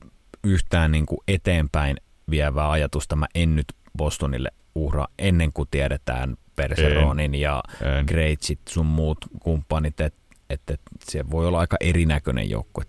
yhtään 0.43 0.91
niin 0.91 1.05
kuin 1.05 1.19
eteenpäin 1.27 1.97
vievää 2.29 2.71
ajatusta 2.71 3.15
mä 3.15 3.25
en 3.35 3.55
nyt 3.55 3.67
Bostonille 3.97 4.51
uhraa 4.75 5.07
ennen 5.19 5.53
kuin 5.53 5.67
tiedetään 5.71 6.37
Perseronin 6.55 7.35
ja 7.35 7.63
Greitsit 8.07 8.59
sun 8.69 8.85
muut 8.85 9.17
kumppanit, 9.39 9.99
että 9.99 10.19
et, 10.49 10.61
et 10.69 10.81
se 11.03 11.29
voi 11.29 11.47
olla 11.47 11.59
aika 11.59 11.77
erinäköinen 11.79 12.49
joukkue 12.49 12.83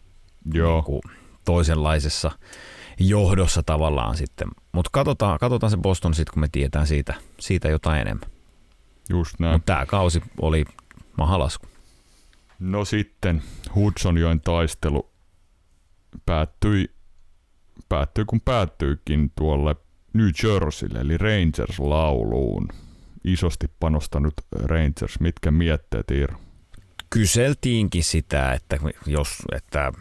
Joo. 0.54 0.74
Niin 0.74 0.84
kuin 0.84 1.02
toisenlaisessa 1.44 2.30
johdossa 3.00 3.62
tavallaan 3.62 4.16
sitten. 4.16 4.48
Mutta 4.72 4.90
katsotaan, 4.92 5.38
katsotaan 5.38 5.70
se 5.70 5.76
Boston 5.76 6.14
sitten, 6.14 6.32
kun 6.34 6.40
me 6.40 6.48
tiedetään 6.52 6.86
siitä, 6.86 7.14
siitä 7.40 7.68
jotain 7.68 8.00
enemmän. 8.00 8.30
Just 9.10 9.34
näin. 9.38 9.54
Mutta 9.54 9.72
tämä 9.72 9.86
kausi 9.86 10.22
oli 10.40 10.64
mahalasku. 11.18 11.66
No 12.58 12.84
sitten 12.84 13.42
Hudsonjoen 13.74 14.40
taistelu 14.40 15.10
päättyi 16.26 16.96
päättyy 17.88 18.24
kun 18.24 18.40
päättyykin 18.40 19.32
tuolle 19.38 19.76
New 20.12 20.28
Jerseylle, 20.42 21.00
eli 21.00 21.16
Rangers-lauluun. 21.16 22.68
Isosti 23.24 23.70
panostanut 23.80 24.34
Rangers. 24.52 25.20
Mitkä 25.20 25.50
mietteet, 25.50 26.10
Iiro? 26.10 26.36
Kyseltiinkin 27.10 28.04
sitä, 28.04 28.52
että 28.52 28.78
jos 29.06 29.28
että 29.52 29.92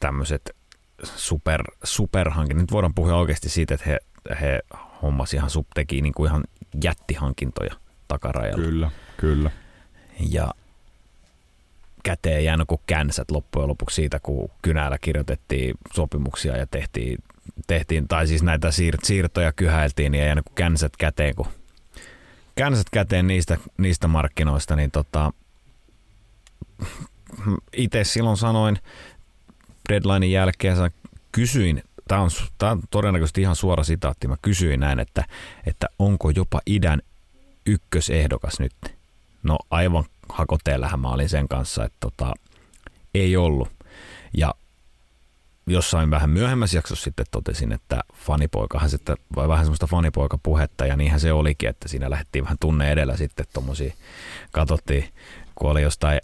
tämmöiset 0.00 0.56
super, 1.04 1.62
superhankinnat, 1.84 2.62
nyt 2.62 2.72
voidaan 2.72 2.94
puhua 2.94 3.14
oikeasti 3.14 3.48
siitä, 3.48 3.74
että 3.74 3.86
he, 3.90 3.98
he 4.40 4.60
hommasi 5.02 5.36
ihan, 5.36 5.50
teki 5.74 6.02
niin 6.02 6.14
kuin 6.14 6.28
ihan 6.28 6.44
jättihankintoja 6.84 7.74
takarajalla. 8.08 8.64
Kyllä, 8.64 8.90
kyllä. 9.16 9.50
Ja 10.30 10.50
käteen 12.02 12.44
jäänyt 12.44 12.68
kuin 12.68 12.80
känsät 12.86 13.30
loppujen 13.30 13.68
lopuksi 13.68 13.94
siitä, 13.94 14.20
kun 14.20 14.50
kynällä 14.62 14.98
kirjoitettiin 15.00 15.74
sopimuksia 15.94 16.56
ja 16.56 16.66
tehtiin, 16.66 17.18
tehtiin 17.66 18.08
tai 18.08 18.26
siis 18.26 18.42
näitä 18.42 18.68
siir- 18.68 18.98
siirtoja 19.02 19.52
kyhäiltiin 19.52 20.14
ja 20.14 20.24
jäänyt 20.24 20.44
kuin 20.44 20.54
känsät 20.54 20.96
käteen, 20.96 21.34
kun 21.34 21.46
känsät 22.54 22.86
käteen 22.92 23.26
niistä, 23.26 23.58
niistä 23.78 24.08
markkinoista, 24.08 24.76
niin 24.76 24.90
tota, 24.90 25.32
itse 27.76 28.04
silloin 28.04 28.36
sanoin 28.36 28.78
deadlinein 29.88 30.32
jälkeen, 30.32 30.76
kysyin, 31.32 31.82
tämä 32.08 32.20
on, 32.20 32.30
on 32.62 32.82
todennäköisesti 32.90 33.40
ihan 33.40 33.56
suora 33.56 33.84
sitaatti, 33.84 34.28
mä 34.28 34.36
kysyin 34.42 34.80
näin, 34.80 35.00
että, 35.00 35.24
että 35.66 35.86
onko 35.98 36.30
jopa 36.30 36.60
idän 36.66 37.02
ykkösehdokas 37.68 38.60
nyt. 38.60 38.74
No 39.42 39.58
aivan 39.70 40.04
hakoteellähän 40.28 41.00
mä 41.00 41.08
olin 41.08 41.28
sen 41.28 41.48
kanssa, 41.48 41.84
että 41.84 41.96
tota, 42.00 42.32
ei 43.14 43.36
ollut. 43.36 43.68
Ja 44.36 44.54
jossain 45.66 46.10
vähän 46.10 46.30
myöhemmässä 46.30 46.78
jaksossa 46.78 47.04
sitten 47.04 47.26
totesin, 47.30 47.72
että 47.72 48.00
fanipoikahan 48.14 48.90
sitten, 48.90 49.16
vai 49.36 49.48
vähän 49.48 49.64
semmoista 49.64 49.86
fanipoikapuhetta, 49.86 50.86
ja 50.86 50.96
niinhän 50.96 51.20
se 51.20 51.32
olikin, 51.32 51.68
että 51.68 51.88
siinä 51.88 52.10
lähdettiin 52.10 52.44
vähän 52.44 52.58
tunne 52.60 52.92
edellä 52.92 53.16
sitten 53.16 53.46
tommosia, 53.52 53.94
katsottiin, 54.52 55.08
kun 55.54 55.70
oli 55.70 55.82
jostain 55.82 56.20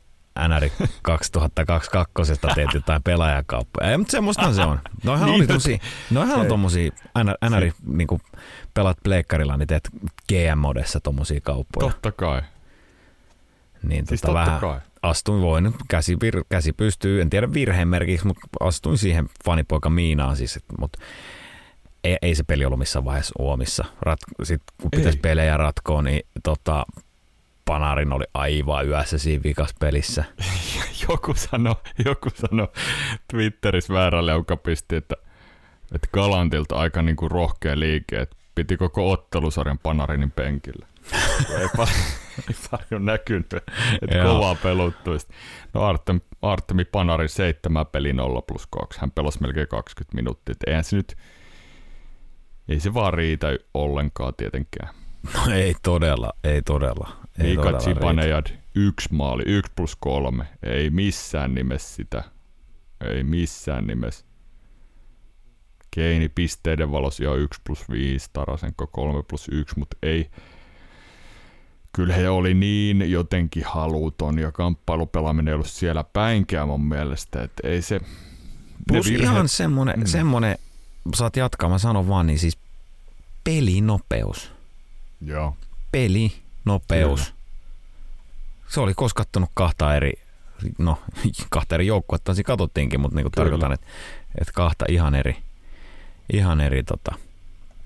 NR 0.48 0.88
2022 1.02 2.34
teet 2.54 2.74
jotain 2.74 3.02
pelaajakauppoja. 3.02 3.90
Ei, 3.90 3.98
mutta 3.98 4.10
semmoista 4.10 4.52
se 4.52 4.62
on. 4.62 4.80
Noihän, 5.04 5.26
niin, 5.26 5.36
oli 5.36 5.46
tosi, 5.46 5.80
noihän 6.10 6.40
on 6.40 6.46
tommosia, 6.46 6.90
NR, 7.24 7.50
NR 7.50 7.72
niin 7.86 8.08
pelat 8.74 8.96
pleikkarilla, 9.02 9.56
niin 9.56 9.68
teet 9.68 9.88
GM-modessa 10.32 11.00
tommosia 11.00 11.40
kauppoja. 11.40 11.90
Totta 11.90 12.12
kai. 12.12 12.42
Niin 13.82 14.06
siis 14.06 14.20
tota 14.20 14.34
vähän 14.34 14.60
kai. 14.60 14.80
astuin, 15.02 15.42
voin, 15.42 15.74
käsi, 15.88 16.16
vir, 16.20 16.44
käsi 16.48 16.72
pystyy, 16.72 17.20
en 17.20 17.30
tiedä 17.30 17.52
virheen 17.52 17.88
merkiksi, 17.88 18.26
mutta 18.26 18.46
astuin 18.60 18.98
siihen 18.98 19.28
fanipoika 19.44 19.90
Miinaan 19.90 20.36
siis, 20.36 20.56
et, 20.56 20.64
mutta 20.78 20.98
ei, 22.04 22.16
ei, 22.22 22.34
se 22.34 22.44
peli 22.44 22.64
ollut 22.64 22.78
missään 22.78 23.04
vaiheessa 23.04 23.34
uomissa. 23.38 23.84
Rat, 24.00 24.18
sit, 24.42 24.62
kun 24.82 24.90
pitäisi 24.90 25.18
pelejä 25.18 25.56
ratkoa, 25.56 26.02
niin 26.02 26.26
tota, 26.42 26.84
Panarin 27.64 28.12
oli 28.12 28.24
aivan 28.34 28.88
yössä 28.88 29.18
siinä 29.18 29.42
vikas 29.42 29.74
pelissä. 29.80 30.24
joku 31.08 31.34
sanoi 31.34 31.74
joku 32.04 32.30
sano 32.34 32.68
Twitterissä 33.30 33.94
väärälle, 33.94 34.32
joka 34.32 34.56
pisti, 34.56 34.96
että, 34.96 35.14
että 35.94 36.08
Galantilta 36.12 36.76
aika 36.76 37.02
niinku 37.02 37.28
rohkea 37.28 37.78
liike, 37.78 38.20
että 38.20 38.36
piti 38.54 38.76
koko 38.76 39.10
ottelusarjan 39.10 39.78
Panarinin 39.78 40.30
penkillä. 40.30 40.86
ei, 41.60 41.68
paljon, 41.76 41.96
ei 42.48 42.56
paljon 42.70 43.04
näkynyt, 43.04 43.52
että 44.02 44.22
kovaa 44.22 44.54
peluttuista. 44.54 45.34
No 45.74 45.82
Artem, 45.82 46.20
Artemi 46.42 46.84
Panarin 46.84 47.28
seitsemän 47.28 47.86
peli 47.86 48.12
0 48.12 48.42
plus 48.42 48.66
2. 48.66 49.00
Hän 49.00 49.10
pelasi 49.10 49.40
melkein 49.40 49.68
20 49.68 50.14
minuuttia. 50.14 50.52
Et 50.52 50.68
eihän 50.68 50.84
se 50.84 50.96
nyt, 50.96 51.16
ei 52.68 52.80
se 52.80 52.94
vaan 52.94 53.14
riitä 53.14 53.46
ollenkaan 53.74 54.34
tietenkään. 54.36 54.94
No 55.34 55.54
ei 55.54 55.74
todella, 55.82 56.32
ei 56.44 56.62
todella. 56.62 57.23
Mika 57.38 57.78
Zibanejad, 57.78 58.46
yksi 58.74 59.08
maali, 59.14 59.42
yksi 59.46 59.72
plus 59.76 59.96
kolme. 59.96 60.46
Ei 60.62 60.90
missään 60.90 61.54
nimessä 61.54 61.94
sitä. 61.94 62.24
Ei 63.00 63.24
missään 63.24 63.86
nimessä. 63.86 64.24
Keini 65.90 66.28
pisteiden 66.28 66.92
valossa 66.92 67.24
jo 67.24 67.34
1 67.34 67.60
plus 67.66 67.90
5, 67.90 68.30
Tarasenko 68.32 68.86
3 68.86 69.22
plus 69.22 69.48
1, 69.52 69.78
mutta 69.78 69.96
ei. 70.02 70.30
Kyllä 71.92 72.14
he 72.14 72.28
oli 72.28 72.54
niin 72.54 73.10
jotenkin 73.10 73.64
haluton 73.66 74.38
ja 74.38 74.52
kamppailupelaaminen 74.52 75.48
ei 75.48 75.54
ollut 75.54 75.66
siellä 75.66 76.04
päinkään 76.04 76.68
mun 76.68 76.84
mielestä, 76.84 77.42
että 77.42 77.68
ei 77.68 77.82
se... 77.82 78.00
Plus 78.88 79.06
virhe... 79.06 79.24
ihan 79.24 79.48
semmonen, 79.48 79.98
mm. 79.98 80.06
semmonen, 80.06 80.58
saat 81.14 81.36
jatkaa, 81.36 81.68
mä 81.68 81.78
sanon 81.78 82.08
vaan, 82.08 82.26
niin 82.26 82.38
siis 82.38 82.58
pelinopeus. 83.44 84.52
Joo. 85.20 85.56
Pelinopeus. 85.92 87.20
Kyllä. 87.20 87.33
Se 88.74 88.80
oli 88.80 88.94
koskattanut 88.94 89.50
kahta 89.54 89.96
eri, 89.96 90.12
no 90.78 90.98
kahta 91.50 91.74
eri 91.74 91.86
joukkuetta, 91.86 92.34
siinä 92.34 92.46
katsottiinkin, 92.46 93.00
mutta 93.00 93.16
niin 93.16 93.32
tarkoitan, 93.32 93.72
että, 93.72 93.86
että 94.40 94.52
kahta 94.54 94.84
ihan 94.88 95.14
eri, 95.14 95.36
ihan 96.32 96.60
eri 96.60 96.82
tota, 96.82 97.14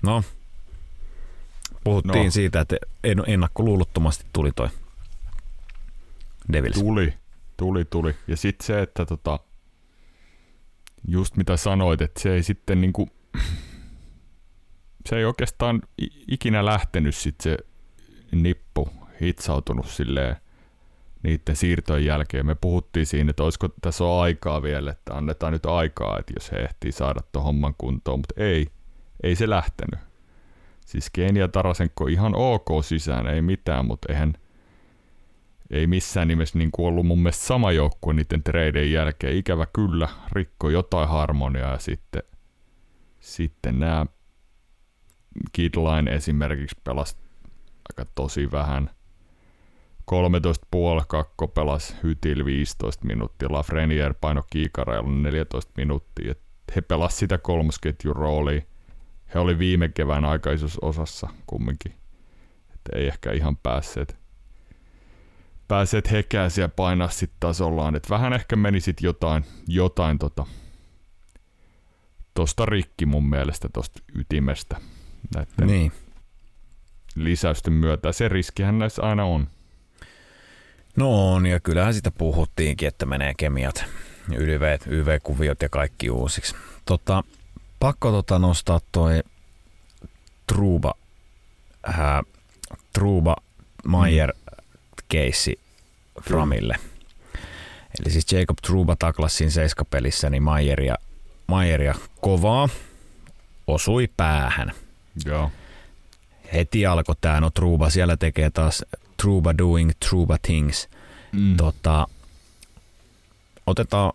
no 0.01 0.23
puhuttiin 1.83 2.25
no. 2.25 2.31
siitä, 2.31 2.61
että 2.61 2.77
ennakkoluulottomasti 3.27 4.25
tuli 4.33 4.51
toi 4.51 4.67
Devils. 6.53 6.75
Tuli, 6.79 7.13
tuli, 7.57 7.85
tuli. 7.85 8.15
Ja 8.27 8.37
sitten 8.37 8.67
se, 8.67 8.81
että 8.81 9.05
tota, 9.05 9.39
just 11.07 11.37
mitä 11.37 11.57
sanoit, 11.57 12.01
että 12.01 12.21
se 12.21 12.33
ei 12.33 12.43
sitten 12.43 12.81
niinku, 12.81 13.09
se 15.09 15.17
ei 15.17 15.25
oikeastaan 15.25 15.81
ikinä 16.27 16.65
lähtenyt 16.65 17.15
sit 17.15 17.41
se 17.41 17.57
nippu 18.31 18.89
hitsautunut 19.21 19.87
silleen 19.87 20.35
niiden 21.23 21.55
siirtojen 21.55 22.05
jälkeen. 22.05 22.45
Me 22.45 22.55
puhuttiin 22.55 23.05
siinä, 23.05 23.29
että 23.29 23.43
olisiko 23.43 23.69
tässä 23.81 24.03
on 24.03 24.21
aikaa 24.21 24.61
vielä, 24.61 24.91
että 24.91 25.13
annetaan 25.13 25.53
nyt 25.53 25.65
aikaa, 25.65 26.19
että 26.19 26.33
jos 26.35 26.51
he 26.51 26.57
ehtii 26.57 26.91
saada 26.91 27.19
tuon 27.31 27.45
homman 27.45 27.75
kuntoon, 27.77 28.19
mutta 28.19 28.43
ei, 28.43 28.67
ei 29.23 29.35
se 29.35 29.49
lähtenyt. 29.49 29.99
Siis 30.85 31.09
Keenia 31.09 31.47
Tarasenko 31.47 32.07
ihan 32.07 32.35
ok 32.35 32.67
sisään, 32.83 33.27
ei 33.27 33.41
mitään, 33.41 33.85
mutta 33.85 34.13
eihän 34.13 34.33
ei 35.69 35.87
missään 35.87 36.27
nimessä 36.27 36.57
niin 36.57 36.71
kuin 36.71 36.87
ollut 36.87 37.05
mun 37.05 37.19
mielestä 37.19 37.45
sama 37.45 37.71
joukkue 37.71 38.13
niiden 38.13 38.43
treiden 38.43 38.91
jälkeen. 38.91 39.37
Ikävä 39.37 39.65
kyllä, 39.73 40.07
rikko 40.31 40.69
jotain 40.69 41.09
harmoniaa 41.09 41.71
ja 41.71 41.77
sitten, 41.79 42.23
sitten 43.19 43.79
nämä 43.79 44.05
Kidline 45.51 46.11
esimerkiksi 46.11 46.75
pelasi 46.83 47.15
aika 47.89 48.11
tosi 48.15 48.51
vähän. 48.51 48.89
13,5 50.11 51.05
kakko 51.07 51.47
pelas 51.47 51.95
Hytil 52.03 52.45
15 52.45 53.05
minuuttia, 53.05 53.47
Lafreniere 53.51 54.13
paino 54.13 54.43
kiikareilla 54.49 55.09
14 55.09 55.71
minuuttia. 55.77 56.31
Et 56.31 56.41
he 56.75 56.81
pelas 56.81 57.17
sitä 57.17 57.37
kolmosketjun 57.37 58.15
roolia. 58.15 58.61
He 59.33 59.39
oli 59.39 59.59
viime 59.59 59.89
kevään 59.89 60.25
aika 60.25 60.51
isossa 60.51 60.79
osassa 60.81 61.29
kumminkin. 61.47 61.91
Et 62.73 62.81
ei 62.95 63.07
ehkä 63.07 63.31
ihan 63.31 63.57
päässeet, 63.57 64.17
päässeet 65.67 66.11
hekään 66.11 66.51
siellä 66.51 66.69
painaa 66.69 67.09
sit 67.09 67.31
tasollaan. 67.39 67.95
Et 67.95 68.09
vähän 68.09 68.33
ehkä 68.33 68.55
meni 68.55 68.79
sit 68.79 69.01
jotain, 69.01 69.45
jotain 69.67 70.19
tota, 70.19 70.45
tosta 72.33 72.65
rikki 72.65 73.05
mun 73.05 73.29
mielestä 73.29 73.69
tosta 73.73 73.99
ytimestä. 74.15 74.77
Näitten 75.35 75.67
niin 75.67 75.91
lisäysten 77.15 77.73
myötä. 77.73 78.11
Se 78.11 78.27
riskihän 78.27 78.79
näissä 78.79 79.01
aina 79.01 79.25
on. 79.25 79.47
No 80.95 81.33
on, 81.33 81.45
ja 81.45 81.59
kyllähän 81.59 81.93
sitä 81.93 82.11
puhuttiinkin, 82.11 82.87
että 82.87 83.05
menee 83.05 83.33
kemiat, 83.37 83.85
YV, 84.35 84.77
YV-kuviot 84.87 85.61
ja 85.61 85.69
kaikki 85.69 86.09
uusiksi. 86.09 86.55
Tota, 86.85 87.23
pakko 87.79 88.11
tota 88.11 88.39
nostaa 88.39 88.79
toi 88.91 89.23
Truba, 90.47 90.93
äh, 91.89 92.21
Truba 92.93 93.35
Mayer 93.85 94.33
keissi 95.07 95.59
Framille. 96.21 96.75
Eli 97.99 98.11
siis 98.11 98.31
Jacob 98.31 98.57
Truba 98.61 98.95
taklassin 98.95 99.51
seiskapelissä, 99.51 100.29
niin 100.29 100.43
Mayeria, 100.43 100.95
Mayeria 101.47 101.95
kovaa 102.21 102.69
osui 103.67 104.09
päähän. 104.17 104.71
Joo 105.25 105.51
heti 106.53 106.85
alkoi 106.85 107.15
tämä, 107.21 107.41
no 107.41 107.49
Truba 107.49 107.89
siellä 107.89 108.17
tekee 108.17 108.49
taas 108.49 108.85
Truba 109.21 109.57
doing 109.57 109.91
Truba 110.09 110.37
things. 110.41 110.89
Mm. 111.31 111.57
Tota, 111.57 112.07
otetaan 113.65 114.13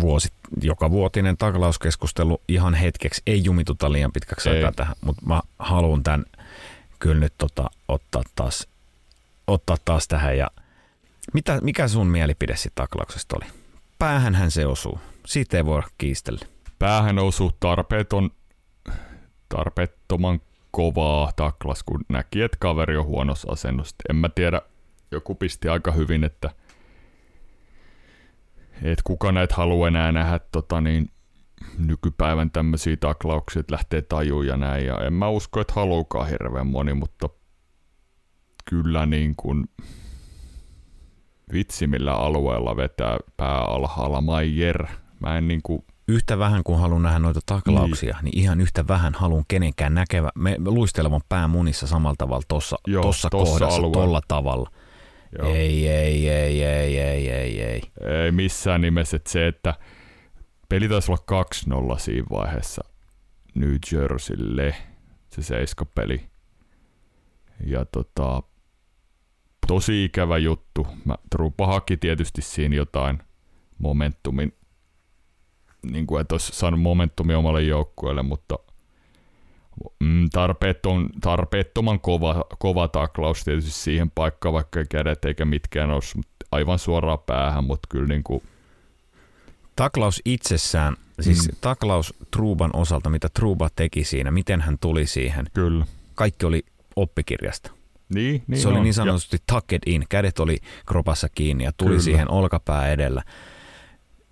vuosi, 0.00 0.28
joka 0.62 0.90
vuotinen 0.90 1.36
taklauskeskustelu 1.36 2.40
ihan 2.48 2.74
hetkeksi. 2.74 3.22
Ei 3.26 3.44
jumituta 3.44 3.92
liian 3.92 4.12
pitkäksi 4.12 4.48
aikaa 4.48 4.72
tähän, 4.72 4.96
mutta 5.00 5.22
mä 5.26 5.42
haluan 5.58 6.02
tämän 6.02 6.24
kyllä 6.98 7.20
nyt 7.20 7.32
tota, 7.38 7.70
ottaa, 7.88 8.22
taas, 8.34 8.68
ottaa 9.46 9.76
taas 9.84 10.08
tähän. 10.08 10.38
Ja 10.38 10.50
mitä, 11.32 11.60
mikä 11.62 11.88
sun 11.88 12.06
mielipide 12.06 12.56
siitä 12.56 12.74
taklauksesta 12.74 13.36
oli? 13.36 13.50
Päähänhän 13.98 14.50
se 14.50 14.66
osuu. 14.66 15.00
Siitä 15.26 15.56
ei 15.56 15.64
voi 15.64 15.82
kiistellä. 15.98 16.40
Päähän 16.78 17.18
osuu 17.18 17.52
tarpeeton, 17.60 18.30
tarpeettoman 19.48 20.40
kovaa 20.74 21.32
taklas, 21.36 21.82
kun 21.82 22.00
näki, 22.08 22.42
että 22.42 22.56
kaveri 22.60 22.96
on 22.96 23.04
huonossa 23.04 23.52
asennossa. 23.52 23.96
En 24.10 24.16
mä 24.16 24.28
tiedä, 24.28 24.62
joku 25.10 25.34
pisti 25.34 25.68
aika 25.68 25.92
hyvin, 25.92 26.24
että, 26.24 26.50
että 28.82 29.02
kuka 29.04 29.32
näitä 29.32 29.54
haluaa 29.54 29.88
enää 29.88 30.12
nähdä 30.12 30.40
tota, 30.52 30.80
niin, 30.80 31.10
nykypäivän 31.78 32.50
tämmöisiä 32.50 32.96
taklauksia, 32.96 33.60
että 33.60 33.72
lähtee 33.72 34.02
tajuun 34.02 34.46
ja 34.46 34.56
näin. 34.56 34.86
Ja 34.86 34.98
en 34.98 35.12
mä 35.12 35.28
usko, 35.28 35.60
että 35.60 35.72
haluukaan 35.76 36.28
hirveän 36.28 36.66
moni, 36.66 36.94
mutta 36.94 37.28
kyllä 38.64 39.06
niin 39.06 39.36
kuin 39.36 39.64
vitsimillä 41.52 42.12
alueella 42.12 42.76
vetää 42.76 43.18
pää 43.36 43.58
alhaalla 43.58 44.20
Maijer. 44.20 44.86
Mä 45.20 45.38
en 45.38 45.48
niin 45.48 45.62
kuin 45.62 45.84
yhtä 46.08 46.38
vähän 46.38 46.64
kuin 46.64 46.78
haluan 46.78 47.02
nähdä 47.02 47.18
noita 47.18 47.40
taklauksia, 47.46 48.14
niin, 48.14 48.24
niin 48.24 48.38
ihan 48.38 48.60
yhtä 48.60 48.88
vähän 48.88 49.14
haluan 49.14 49.44
kenenkään 49.48 49.94
näkevä, 49.94 50.30
me 50.34 50.56
luistelevan 50.64 51.20
pää 51.28 51.48
munissa 51.48 51.86
samalla 51.86 52.14
tavalla 52.18 52.44
tuossa 52.48 52.76
tossa 53.02 53.30
kohdassa, 53.30 53.82
tuolla 53.92 54.20
tavalla. 54.28 54.70
Joo. 55.38 55.54
Ei, 55.54 55.88
ei, 55.88 56.28
ei, 56.28 56.64
ei, 56.64 56.98
ei, 56.98 57.30
ei, 57.30 57.62
ei. 57.62 57.82
Ei 58.24 58.32
missään 58.32 58.80
nimessä, 58.80 59.16
että 59.16 59.30
se, 59.30 59.46
että 59.46 59.74
peli 60.68 60.88
taisi 60.88 61.12
olla 61.12 61.94
2-0 61.94 61.98
siinä 61.98 62.26
vaiheessa 62.30 62.82
New 63.54 63.74
Jerseylle, 63.92 64.74
se 65.30 65.42
seiskapeli. 65.42 66.26
Ja 67.66 67.84
tota, 67.84 68.42
tosi 69.66 70.04
ikävä 70.04 70.38
juttu. 70.38 70.86
Mä, 71.04 71.14
Trupa 71.30 71.66
haki 71.66 71.96
tietysti 71.96 72.42
siinä 72.42 72.76
jotain 72.76 73.18
momentumin 73.78 74.52
niin 75.90 76.06
kuin, 76.06 76.20
että 76.20 76.34
olisi 76.34 76.52
saanut 76.54 76.80
momentumia 76.80 77.38
omalle 77.38 77.62
joukkueelle, 77.62 78.22
mutta 78.22 78.58
mm, 80.00 80.30
tarpeeton, 80.32 81.08
tarpeettoman 81.20 82.00
kova, 82.00 82.44
kova 82.58 82.88
taklaus 82.88 83.44
tietysti 83.44 83.70
siihen 83.70 84.10
paikkaan, 84.10 84.52
vaikka 84.52 84.84
kädet 84.90 85.24
eikä 85.24 85.44
mitkään 85.44 85.90
olisi 85.90 86.20
aivan 86.52 86.78
suoraan 86.78 87.18
päähän, 87.26 87.64
mutta 87.64 87.88
kyllä 87.90 88.08
niin 88.08 88.24
kuin... 88.24 88.42
Taklaus 89.76 90.22
itsessään, 90.24 90.96
siis 91.20 91.48
mm. 91.48 91.56
taklaus 91.60 92.14
Truban 92.30 92.70
osalta, 92.72 93.10
mitä 93.10 93.28
Truba 93.34 93.68
teki 93.76 94.04
siinä, 94.04 94.30
miten 94.30 94.60
hän 94.60 94.78
tuli 94.80 95.06
siihen. 95.06 95.46
Kyllä. 95.54 95.86
Kaikki 96.14 96.46
oli 96.46 96.62
oppikirjasta. 96.96 97.70
Niin, 98.14 98.42
niin 98.46 98.60
se 98.60 98.68
oli 98.68 98.80
niin 98.80 98.94
sanotusti 98.94 99.36
ja... 99.36 99.54
tucked 99.54 99.80
in, 99.86 100.04
kädet 100.08 100.38
oli 100.38 100.56
kropassa 100.86 101.28
kiinni 101.28 101.64
ja 101.64 101.72
tuli 101.76 101.88
Kyllä. 101.88 102.02
siihen 102.02 102.30
olkapää 102.30 102.92
edellä. 102.92 103.22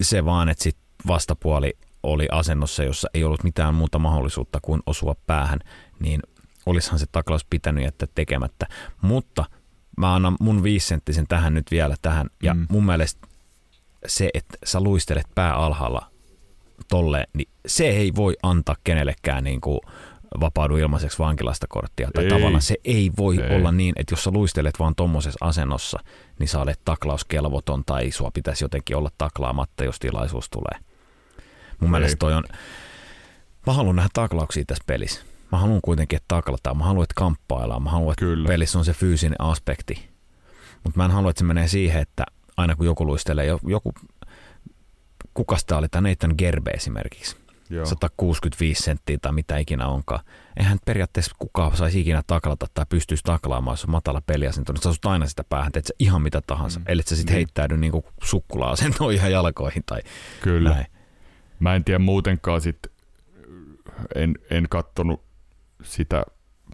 Se 0.03 0.25
vaan, 0.25 0.49
että 0.49 0.63
sitten 0.63 0.82
vastapuoli 1.07 1.73
oli 2.03 2.29
asennossa, 2.31 2.85
jossa 2.85 3.09
ei 3.15 3.25
ollut 3.25 3.45
mitään 3.45 3.75
muuta 3.75 3.99
mahdollisuutta 3.99 4.59
kuin 4.63 4.83
osua 4.87 5.17
päähän, 5.27 5.59
niin 6.01 6.21
olisihan 6.67 6.99
se 6.99 7.07
taklaus 7.13 7.45
pitänyt 7.45 7.85
jättää 7.85 8.09
tekemättä. 8.15 8.67
Mutta 9.03 9.45
mä 9.97 10.15
annan 10.15 10.37
mun 10.41 10.63
viisenttisen 10.63 11.27
tähän 11.29 11.55
nyt 11.55 11.71
vielä 11.71 11.97
tähän, 12.03 12.27
ja 12.43 12.55
mm. 12.55 12.67
mun 12.71 12.87
mielestä 12.87 13.27
se, 14.07 14.31
että 14.35 14.59
sä 14.65 14.81
luistelet 14.81 15.27
pää 15.35 15.55
alhaalla 15.55 16.07
tolle, 16.89 17.27
niin 17.37 17.49
se 17.67 17.89
ei 17.89 18.13
voi 18.17 18.37
antaa 18.43 18.77
kenellekään 18.85 19.45
niin 19.45 19.61
kuin 19.61 19.81
vapaudu 20.41 20.77
ilmaiseksi 20.77 21.19
vankilasta 21.19 21.67
korttia. 21.69 22.11
Tai 22.15 22.25
ei, 22.25 22.31
tavallaan 22.31 22.63
se 22.63 22.75
ei 22.85 23.11
voi 23.17 23.43
ei. 23.43 23.57
olla 23.57 23.73
niin, 23.73 23.93
että 23.97 24.13
jos 24.13 24.25
sä 24.25 24.31
luistelet 24.31 24.79
vaan 24.79 24.95
tommosessa 24.95 25.47
asennossa, 25.47 25.99
niin 26.39 26.49
sä 26.49 26.61
olet 26.61 26.81
taklauskelvoton 26.85 27.85
tai 27.85 28.11
sua 28.11 28.31
pitäisi 28.35 28.65
jotenkin 28.65 28.97
olla 28.97 29.11
taklaamatta, 29.19 29.85
jos 29.85 29.99
tilaisuus 29.99 30.51
tulee. 30.51 30.92
Mun 31.83 31.95
Ei. 31.95 32.01
mielestä 32.01 32.17
toi 32.17 32.35
on, 32.35 32.45
mä 33.67 33.73
haluan 33.73 33.97
nähdä 33.97 34.09
taklauksia 34.13 34.65
tässä 34.67 34.85
pelissä. 34.87 35.21
Mä 35.53 35.59
haluan 35.59 35.81
kuitenkin, 35.83 36.17
että 36.17 36.29
taklataan. 36.29 36.77
Mä 36.77 36.85
haluan, 36.85 37.03
että 37.03 37.15
kamppaillaan. 37.17 37.83
Mä 37.83 37.91
haluan, 37.91 38.13
että 38.13 38.25
Kyllä. 38.25 38.49
pelissä 38.49 38.79
on 38.79 38.85
se 38.85 38.93
fyysinen 38.93 39.41
aspekti. 39.41 40.09
Mutta 40.85 40.99
mä 40.99 41.05
en 41.05 41.11
halua, 41.11 41.31
että 41.31 41.39
se 41.39 41.45
menee 41.45 41.69
siihen, 41.69 42.03
että 42.03 42.25
aina 42.57 42.77
kun 42.77 42.87
joku 42.87 43.07
luistelee, 43.07 43.47
joku, 43.47 43.93
kukasta 45.35 45.77
oli 45.79 45.89
tämä 45.89 46.09
Nathan 46.09 46.35
Gerbe 46.39 46.71
esimerkiksi. 46.71 47.37
Joo. 47.71 47.87
165 47.87 48.83
senttiä 48.83 49.19
tai 49.23 49.33
mitä 49.33 49.59
ikinä 49.59 49.87
onkaan. 49.87 50.21
Eihän 50.57 50.79
periaatteessa 50.85 51.37
kukaan 51.39 51.77
saisi 51.77 52.01
ikinä 52.01 52.23
taklata 52.27 52.67
tai 52.75 52.87
pystyisi 52.89 53.25
taklaamaan, 53.25 53.73
jos 53.73 53.85
on 53.85 53.91
matala 53.91 54.23
peliasento. 54.27 54.73
Sä 54.83 54.89
asut 54.89 55.07
aina 55.07 55.27
sitä 55.27 55.45
päähän, 55.45 55.73
teet 55.73 55.87
sä 55.87 55.95
ihan 55.99 56.23
mitä 56.23 56.41
tahansa. 56.47 56.81
Mm. 56.81 56.85
Eli 56.89 57.03
sä 57.03 57.17
sitten 57.17 57.35
mm. 57.35 57.37
heittäydy 57.37 57.77
niin 57.77 57.93
sukkula-asentoon 58.23 59.13
ihan 59.13 59.33
jalkoihin 59.33 59.83
tai 59.87 60.01
Kyllä. 60.41 60.71
näin. 60.71 60.87
Mä 61.63 61.75
en 61.75 61.85
tiedä 61.85 61.99
muutenkaan 61.99 62.61
sit, 62.61 62.79
en, 64.15 64.35
en 64.51 64.67
kattonut 64.71 65.23
sitä 65.83 66.23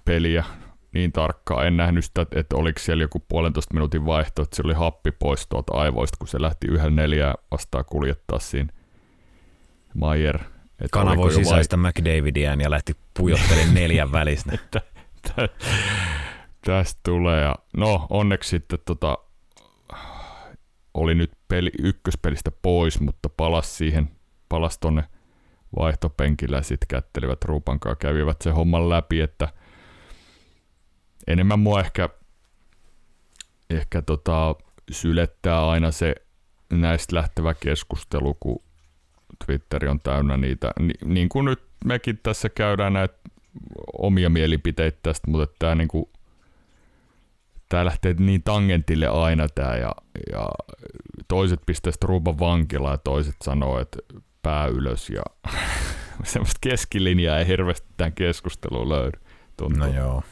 peliä 0.04 0.44
niin 0.92 1.12
tarkkaan. 1.12 1.66
En 1.66 1.76
nähnyt 1.76 2.04
sitä, 2.04 2.26
että 2.32 2.56
oliko 2.56 2.78
siellä 2.78 3.04
joku 3.04 3.24
puolentoista 3.28 3.74
minuutin 3.74 4.06
vaihto, 4.06 4.42
että 4.42 4.56
se 4.56 4.62
oli 4.64 4.74
happi 4.74 5.12
pois 5.12 5.46
tuolta 5.46 5.74
aivoista, 5.74 6.16
kun 6.18 6.28
se 6.28 6.42
lähti 6.42 6.66
yhden 6.66 6.96
neljää 6.96 7.34
vastaan 7.50 7.84
kuljettaa 7.84 8.38
siinä 8.38 8.72
Mayer. 9.94 10.38
Kanavoi 10.90 11.32
sisäistä 11.32 11.82
vai... 11.82 11.90
McDavidiään 11.90 12.60
ja 12.60 12.70
lähti 12.70 12.92
pujottelemaan 13.18 13.74
neljän 13.82 14.12
välistä. 14.12 14.52
Tästä 16.64 17.00
tulee. 17.04 17.42
Ja 17.42 17.54
no, 17.76 18.06
onneksi 18.10 18.50
sitten 18.50 18.78
tota, 18.84 19.18
oli 20.94 21.14
nyt 21.14 21.32
peli, 21.48 21.70
ykköspelistä 21.82 22.50
pois, 22.62 23.00
mutta 23.00 23.28
palasi 23.28 23.74
siihen 23.74 24.17
palas 24.48 24.78
tonne 24.78 25.04
vaihtopenkillä 25.78 26.56
ja 26.56 26.62
sitten 26.62 26.88
kättelivät 26.88 27.44
ruupankaa, 27.44 27.96
kävivät 27.96 28.36
se 28.42 28.50
homman 28.50 28.88
läpi, 28.88 29.20
että 29.20 29.48
enemmän 31.26 31.58
mua 31.58 31.80
ehkä, 31.80 32.08
ehkä 33.70 34.02
tota, 34.02 34.54
sylettää 34.90 35.68
aina 35.68 35.90
se 35.90 36.14
näistä 36.72 37.16
lähtevä 37.16 37.54
keskustelu, 37.54 38.36
kun 38.40 38.62
Twitteri 39.46 39.88
on 39.88 40.00
täynnä 40.00 40.36
niitä, 40.36 40.72
Ni, 40.80 40.94
niin 41.04 41.28
kuin 41.28 41.44
nyt 41.44 41.62
mekin 41.84 42.20
tässä 42.22 42.48
käydään 42.48 42.92
näitä 42.92 43.18
omia 43.98 44.30
mielipiteitä 44.30 44.98
tästä, 45.02 45.30
mutta 45.30 45.54
tämä 45.58 45.74
niin 45.74 45.88
kuin, 45.88 46.04
tää 47.68 47.84
lähtee 47.84 48.14
niin 48.18 48.42
tangentille 48.42 49.06
aina 49.06 49.48
tämä 49.48 49.76
ja, 49.76 49.92
ja 50.32 50.48
toiset 51.28 51.60
pistää 51.66 51.92
Struban 51.92 52.38
vankilaa 52.38 52.92
ja 52.92 52.98
toiset 52.98 53.36
sanoo, 53.44 53.80
että 53.80 53.98
pää 54.42 54.66
ylös 54.66 55.10
ja 55.10 55.22
semmoista 56.24 56.58
keskilinjaa 56.60 57.38
ei 57.38 57.46
hirveästi 57.46 57.88
tämän 57.96 58.12
keskusteluun 58.12 58.88
löydy. 58.88 59.20
Tuntuu. 59.56 59.78
No 59.78 59.94
joo. 59.94 60.22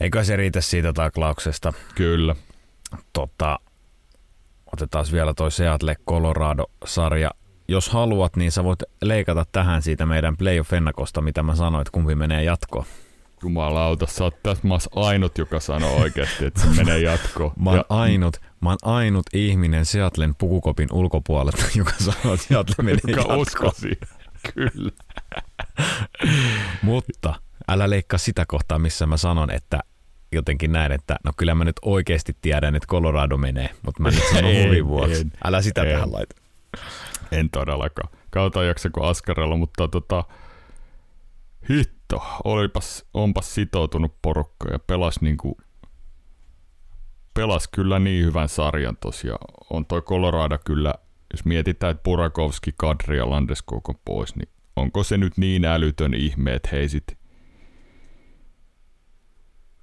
Eikö 0.00 0.24
se 0.24 0.36
riitä 0.36 0.60
siitä 0.60 0.92
taklauksesta? 0.92 1.72
Kyllä. 1.94 2.36
Tota, 3.12 3.58
otetaan 4.72 5.06
vielä 5.12 5.34
toi 5.34 5.50
Seattle 5.50 5.96
Colorado-sarja. 6.08 7.30
Jos 7.68 7.88
haluat, 7.88 8.36
niin 8.36 8.52
sä 8.52 8.64
voit 8.64 8.82
leikata 9.02 9.46
tähän 9.52 9.82
siitä 9.82 10.06
meidän 10.06 10.36
playoff-ennakosta, 10.36 11.20
mitä 11.20 11.42
mä 11.42 11.54
sanoin, 11.54 11.82
että 11.82 11.92
kumpi 11.92 12.14
menee 12.14 12.44
jatkoon. 12.44 12.86
Jumalauta, 13.42 14.06
sä 14.06 14.24
oot 14.24 14.42
tässä 14.42 14.68
maassa 14.68 14.90
ainut, 14.96 15.38
joka 15.38 15.60
sanoo 15.60 15.96
oikeasti, 15.96 16.44
että 16.44 16.60
se 16.60 16.66
menee 16.66 16.98
jatkoon. 16.98 17.52
Mä 17.56 17.70
oon 17.70 17.78
ja... 17.78 17.84
ainut, 17.88 18.40
Mä 18.60 18.68
oon 18.68 18.78
ainut 18.82 19.26
ihminen 19.32 19.86
Seattlen 19.86 20.34
pukukopin 20.34 20.88
ulkopuolelta, 20.92 21.64
joka 21.76 21.92
sanoo, 21.98 22.34
että 22.34 22.46
Seattle 22.46 22.84
menee 22.84 23.00
Joka 23.06 23.36
uskosi, 23.36 23.98
kyllä. 24.54 24.92
Mutta 26.82 27.34
älä 27.68 27.90
leikkaa 27.90 28.18
sitä 28.18 28.44
kohtaa, 28.48 28.78
missä 28.78 29.06
mä 29.06 29.16
sanon, 29.16 29.50
että 29.50 29.80
jotenkin 30.32 30.72
näin, 30.72 30.92
että 30.92 31.16
no 31.24 31.32
kyllä 31.36 31.54
mä 31.54 31.64
nyt 31.64 31.76
oikeasti 31.82 32.36
tiedän, 32.42 32.74
että 32.74 32.86
Colorado 32.86 33.36
menee, 33.36 33.70
mutta 33.82 34.02
mä 34.02 34.10
nyt 34.10 34.24
sanon 34.34 34.56
huvin 34.64 34.86
vuoksi. 34.86 35.20
En, 35.20 35.32
älä 35.44 35.62
sitä 35.62 35.82
en, 35.82 35.88
tähän 35.92 36.12
laita. 36.12 36.36
En 37.32 37.50
todellakaan. 37.50 38.08
Kautta 38.30 38.64
jaksako 38.64 39.06
askarella, 39.06 39.56
mutta 39.56 39.88
tota, 39.88 40.24
hitto, 42.12 42.40
olipas, 42.44 43.04
onpas 43.14 43.54
sitoutunut 43.54 44.14
porukka 44.22 44.68
ja 44.72 44.78
pelas 44.78 45.20
niinku 45.20 45.56
pelas 47.34 47.68
kyllä 47.68 47.98
niin 47.98 48.24
hyvän 48.24 48.48
sarjan 48.48 48.96
tosiaan. 48.96 49.54
On 49.70 49.86
toi 49.86 50.02
Colorado 50.02 50.58
kyllä, 50.64 50.94
jos 51.32 51.44
mietitään, 51.44 51.90
että 51.90 52.02
Burakovski, 52.02 52.70
Kadri 52.76 53.16
ja 53.16 53.30
Landeskog 53.30 53.88
on 53.88 53.94
pois, 54.04 54.36
niin 54.36 54.48
onko 54.76 55.04
se 55.04 55.16
nyt 55.16 55.32
niin 55.36 55.64
älytön 55.64 56.14
ihme, 56.14 56.54
että 56.54 56.68
hei 56.72 56.88
sit 56.88 57.18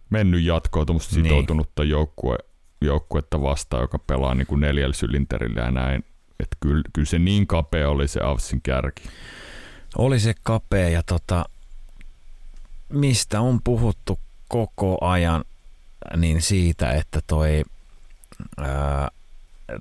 mennyt 0.09 0.43
jatkoon 0.43 0.85
tuommoista 0.85 1.15
niin. 1.15 1.25
sitoutunutta 1.25 1.83
joukkue, 1.83 2.38
joukkuetta 2.81 3.41
vastaan, 3.41 3.81
joka 3.81 3.99
pelaa 3.99 4.35
niin 4.35 4.47
kuin 4.47 4.61
neljällä 4.61 4.93
sylinterillä 4.93 5.61
ja 5.61 5.71
näin. 5.71 6.05
Että 6.39 6.57
kyllä, 6.59 6.83
kyllä 6.93 7.05
se 7.05 7.19
niin 7.19 7.47
kapea 7.47 7.89
oli 7.89 8.07
se 8.07 8.19
Avsin 8.23 8.61
kärki. 8.61 9.03
Oli 9.97 10.19
se 10.19 10.33
kapea 10.43 10.89
ja 10.89 11.03
tota, 11.03 11.45
mistä 12.89 13.41
on 13.41 13.60
puhuttu 13.63 14.19
koko 14.48 14.98
ajan 15.02 15.45
niin 16.17 16.41
siitä, 16.41 16.91
että 16.91 17.19
toi, 17.28 17.63
ää, 18.58 19.08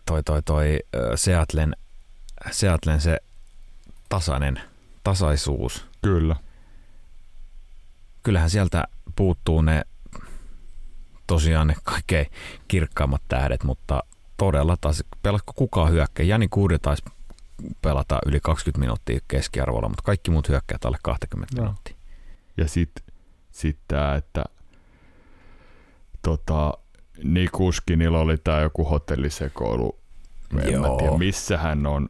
toi, 0.06 0.22
toi, 0.22 0.42
toi 0.42 0.78
Seatlen, 1.14 1.76
Seatlen 2.50 3.00
se 3.00 3.18
tasainen 4.08 4.60
tasaisuus. 5.04 5.86
Kyllä. 6.02 6.36
Kyllähän 8.22 8.50
sieltä 8.50 8.84
puuttuu 9.16 9.62
ne 9.62 9.84
tosiaan 11.26 11.66
ne 11.66 11.74
kaikkein 11.82 12.26
kirkkaimmat 12.68 13.22
tähdet, 13.28 13.64
mutta 13.64 14.02
todella 14.36 14.76
taas, 14.80 15.04
pelatko 15.22 15.52
kukaan 15.52 15.92
hyökkää? 15.92 16.26
Jani 16.26 16.48
Kuudi 16.48 16.78
taisi 16.78 17.02
pelata 17.82 18.18
yli 18.26 18.40
20 18.40 18.80
minuuttia 18.80 19.20
keskiarvolla, 19.28 19.88
mutta 19.88 20.02
kaikki 20.02 20.30
muut 20.30 20.48
hyökkäät 20.48 20.84
alle 20.84 20.98
20 21.02 21.56
Joo. 21.56 21.64
minuuttia. 21.64 21.93
Ja 22.56 22.68
sitten 22.68 23.04
sit 23.50 23.78
tämä, 23.88 24.14
että 24.14 24.44
tota, 26.22 26.72
Nikuskinilla 27.24 28.20
oli 28.20 28.36
tää 28.44 28.62
joku 28.62 28.84
hotellisekoilu. 28.84 29.98
En 30.62 30.72
Joo. 30.72 30.82
mä 30.82 30.98
tiedä, 30.98 31.18
missä 31.18 31.58
hän 31.58 31.86
on. 31.86 32.08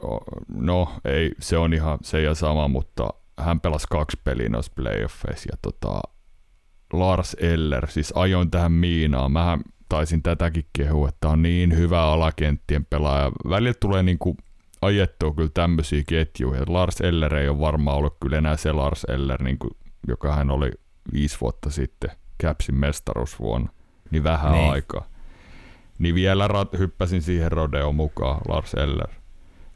No, 0.49 0.93
ei, 1.05 1.33
se 1.39 1.59
on 1.59 1.75
ihan 1.75 1.99
se 2.03 2.23
ja 2.23 2.35
sama, 2.35 2.69
mutta 2.69 3.09
hän 3.39 3.61
pelasi 3.61 3.87
kaksi 3.91 4.21
peliä 4.25 4.49
noissa 4.49 4.73
playoffeissa 4.77 5.49
ja 5.53 5.57
tota, 5.63 6.01
Lars 6.93 7.37
Eller, 7.41 7.91
siis 7.91 8.13
ajoin 8.17 8.51
tähän 8.51 8.73
Miinaan. 8.73 9.33
Mähän 9.33 9.61
taisin 9.89 10.23
tätäkin 10.23 10.67
kehua, 10.73 11.09
että 11.09 11.29
on 11.29 11.43
niin 11.43 11.77
hyvä 11.77 12.03
alakenttien 12.03 12.85
pelaaja. 12.85 13.33
Välillä 13.49 13.75
tulee 13.81 14.03
niinku 14.03 14.37
ajettua 14.83 15.35
kyllä 15.35 15.51
tämmöisiä 15.55 16.03
ketjuja. 16.09 16.63
Lars 16.67 17.01
Eller 17.01 17.35
ei 17.35 17.49
ole 17.49 17.61
varmaan 17.61 17.97
ollut 17.97 18.17
kyllä 18.21 18.39
enää 18.39 18.57
se 18.57 18.73
Lars 18.73 19.05
Eller, 19.05 19.43
niinku, 19.43 19.69
joka 20.09 20.35
hän 20.35 20.51
oli 20.51 20.71
viisi 21.12 21.37
vuotta 21.40 21.71
sitten 21.71 22.11
Capsin 22.43 22.75
mestaruusvuonna. 22.75 23.69
Niin 24.11 24.25
vähän 24.25 24.53
Niin. 24.53 24.73
aikaa. 24.73 25.07
Niin 25.99 26.14
vielä 26.14 26.49
rat- 26.49 26.79
hyppäsin 26.79 27.23
siihen 27.23 27.53
Rodeon 27.53 27.95
mukaan 27.95 28.40
Lars 28.49 28.75
Eller. 28.75 29.09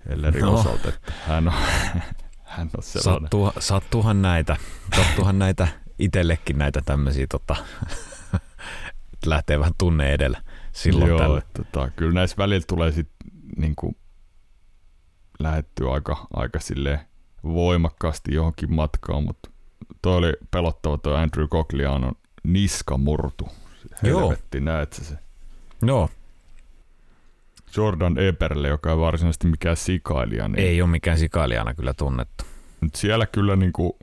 Ellerin 0.09 0.43
No. 0.45 0.55
osalta, 0.55 0.89
että 0.89 1.13
hän 1.27 1.49
on, 1.49 1.55
hän 2.45 2.71
on 2.77 2.83
sellainen. 2.83 3.23
Sattuu, 3.23 3.53
sattuuhan 3.59 4.23
näitä, 4.23 4.57
sattuuhan 4.97 5.39
näitä 5.39 5.69
itsellekin 5.99 6.59
näitä 6.59 6.81
tämmöisiä, 6.85 7.27
tota, 7.31 7.57
lähtee 9.27 9.59
vähän 9.59 9.75
tunne 9.79 10.13
edellä 10.13 10.43
silloin 10.73 11.09
Joo, 11.09 11.19
tällä. 11.19 11.39
että 11.39 11.65
tota, 11.65 11.91
kyllä 11.91 12.13
näissä 12.13 12.37
välillä 12.39 12.65
tulee 12.69 12.93
sit 12.93 13.09
niinku 13.57 13.97
lähettyä 15.39 15.93
aika, 15.93 16.27
aika 16.33 16.61
silleen 16.61 17.01
voimakkaasti 17.45 18.35
johonkin 18.35 18.75
matkaan, 18.75 19.25
mutta 19.25 19.51
toi 20.09 20.17
oli 20.17 20.33
pelottava 20.51 20.99
toi 20.99 21.17
Andrew 21.17 21.49
Coglianon 21.49 22.13
niska 22.43 22.97
murtu. 22.97 23.49
Joo. 24.03 24.21
Helvetti, 24.21 24.61
näet 24.61 24.93
sä 24.93 25.05
se. 25.05 25.15
Joo, 25.83 26.11
Jordan 27.77 28.19
Eberle, 28.19 28.69
joka 28.69 28.91
ei 28.91 28.99
varsinaisesti 28.99 29.47
mikään 29.47 29.77
sikailija, 29.77 30.49
niin 30.49 30.59
ei 30.59 30.83
ole 30.83 30.91
mikään 30.91 31.19
sikailijana 31.19 31.75
kyllä 31.75 31.95
tunnettu. 31.95 32.45
Nyt 32.81 32.95
siellä 32.95 33.27
kyllä 33.27 33.57
niinku, 33.57 33.99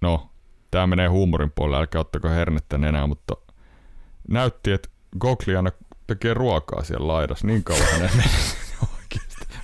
no, 0.00 0.30
tää 0.70 0.86
menee 0.86 1.08
huumorin 1.08 1.52
puolelle, 1.54 1.76
älkää 1.76 2.00
ottako 2.00 2.28
hernettä 2.28 2.76
enää, 2.76 3.06
mutta 3.06 3.36
näytti, 4.28 4.72
että 4.72 4.88
Gogliana 5.18 5.70
tekee 6.06 6.34
ruokaa 6.34 6.84
siellä 6.84 7.06
laidassa 7.06 7.46
niin 7.46 7.64
kauan 7.64 7.88
hänen 7.92 8.10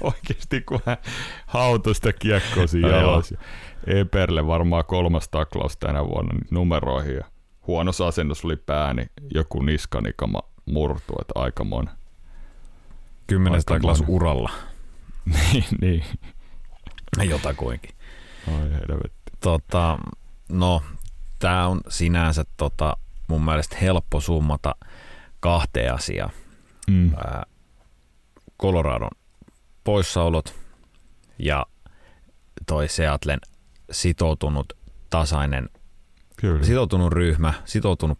oikeasti, 0.13 0.61
kun 0.61 0.81
hän 0.87 0.97
hautui 1.47 1.95
sitä 1.95 2.13
kiekkoa 2.13 2.67
siinä 2.67 2.89
No 2.89 2.95
joo. 2.95 3.11
jalas. 3.11 3.31
Ja 3.31 3.39
Eperle 3.87 4.47
varmaan 4.47 4.85
kolmas 4.85 5.29
taklaus 5.29 5.77
tänä 5.77 6.05
vuonna 6.05 6.33
niin 6.35 6.47
numeroihin 6.51 7.15
ja 7.15 7.25
huonossa 7.67 8.07
asennossa 8.07 8.49
oli 8.49 8.57
pää, 8.57 8.95
niin 8.95 9.11
joku 9.35 9.63
niskanikama 9.63 10.41
murtuu, 10.67 11.17
että 11.21 11.33
aikamoinen. 11.35 11.95
Kymmenes 13.27 13.59
Aika 13.61 13.75
taklaus 13.75 14.01
monen. 14.01 14.15
uralla, 14.15 14.51
niin, 15.53 15.65
niin. 15.81 16.05
jotakuinkin. 17.31 17.91
Ai 18.49 18.71
helvetti. 18.71 19.21
Tota, 19.41 19.99
no, 20.49 20.83
tämä 21.39 21.67
on 21.67 21.81
sinänsä 21.89 22.45
tota, 22.57 22.97
mun 23.29 23.45
mielestä 23.45 23.77
helppo 23.83 24.21
summata 24.21 24.75
kahteen 25.41 25.95
asiaan. 25.95 26.31
Mm. 26.91 27.15
Ää, 27.15 27.43
Coloradon 28.63 29.11
poissaolot 29.85 30.55
ja 31.39 31.67
toi 32.67 32.89
Seatlen 32.89 33.39
sitoutunut 33.91 34.73
tasainen, 35.11 35.69
Kyllä. 36.37 36.65
sitoutunut 36.65 37.13
ryhmä, 37.13 37.55
sitoutunut, 37.65 38.19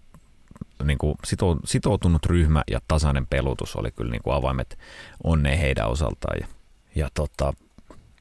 niin 0.85 0.99
kuin, 0.99 1.15
sito, 1.25 1.57
sitoutunut 1.65 2.27
ryhmä 2.27 2.63
ja 2.71 2.81
tasainen 2.89 3.27
pelutus 3.27 3.77
oli 3.77 3.91
kyllä 3.91 4.11
niin 4.11 4.23
kuin 4.23 4.35
avaimet 4.35 4.79
onneen 5.25 5.59
heidän 5.59 5.89
osaltaan. 5.89 6.37
Ja, 6.41 6.47
ja 6.95 7.09
tota, 7.15 7.53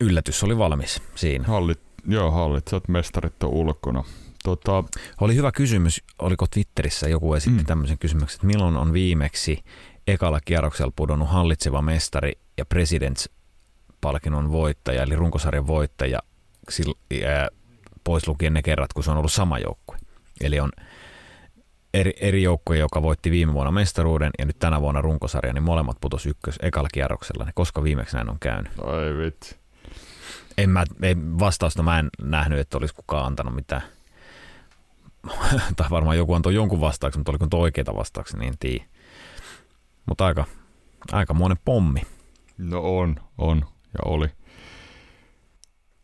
yllätys 0.01 0.43
oli 0.43 0.57
valmis 0.57 1.01
siinä. 1.15 1.45
Hallit, 1.47 1.79
joo, 2.07 2.31
hallitsijat 2.31 2.87
mestarit 2.87 3.43
on 3.43 3.49
ulkona. 3.49 4.03
Tota, 4.43 4.83
Oli 5.21 5.35
hyvä 5.35 5.51
kysymys, 5.51 6.03
oliko 6.19 6.45
Twitterissä 6.47 7.09
joku 7.09 7.33
esitti. 7.33 7.59
Mm. 7.59 7.65
tämmöisen 7.65 7.97
kysymyksen, 7.97 8.35
että 8.35 8.47
milloin 8.47 8.77
on 8.77 8.93
viimeksi 8.93 9.63
ekalla 10.11 10.39
kierroksella 10.45 10.93
pudonnut 10.95 11.29
hallitseva 11.29 11.81
mestari 11.81 12.31
ja 12.57 12.65
Presidents-palkinnon 12.65 14.51
voittaja, 14.51 15.03
eli 15.03 15.15
runkosarjan 15.15 15.67
voittaja, 15.67 16.19
pois 18.03 18.27
lukien 18.27 18.53
ne 18.53 18.61
kerrat, 18.61 18.93
kun 18.93 19.03
se 19.03 19.11
on 19.11 19.17
ollut 19.17 19.31
sama 19.31 19.59
joukkue. 19.59 19.97
Eli 20.41 20.59
on 20.59 20.71
eri, 21.93 22.13
eri 22.19 22.43
joukkue, 22.43 22.77
joka 22.77 23.01
voitti 23.01 23.31
viime 23.31 23.53
vuonna 23.53 23.71
mestaruuden 23.71 24.31
ja 24.39 24.45
nyt 24.45 24.59
tänä 24.59 24.81
vuonna 24.81 25.01
runkosarja, 25.01 25.53
niin 25.53 25.63
molemmat 25.63 25.97
putos 26.01 26.25
ykkös 26.25 26.55
ekalla 26.61 26.89
kierroksella. 26.93 27.45
Niin 27.45 27.53
koska 27.55 27.83
viimeksi 27.83 28.15
näin 28.15 28.29
on 28.29 28.39
käynyt? 28.39 28.71
ai 28.83 29.17
vitsi. 29.17 29.55
En 30.57 30.69
mä, 30.69 30.83
ei, 31.01 31.15
vastausta 31.17 31.83
mä 31.83 31.99
en 31.99 32.09
nähnyt, 32.21 32.59
että 32.59 32.77
olisi 32.77 32.95
kukaan 32.95 33.25
antanut 33.25 33.55
mitään. 33.55 33.81
tai 35.77 35.89
varmaan 35.89 36.17
joku 36.17 36.33
antoi 36.33 36.55
jonkun 36.55 36.81
vastauksen, 36.81 37.19
mutta 37.19 37.31
oliko 37.31 37.45
nyt 37.45 37.53
oikeita 37.53 37.95
vastauksia, 37.95 38.39
niin 38.39 38.47
en 38.47 38.57
tiedä. 38.59 38.83
Mutta 40.05 40.25
aika, 40.25 40.45
aika 41.11 41.33
monen 41.33 41.57
pommi. 41.65 42.01
No 42.57 42.97
on, 42.97 43.15
on 43.37 43.57
ja 43.93 43.99
oli. 44.05 44.27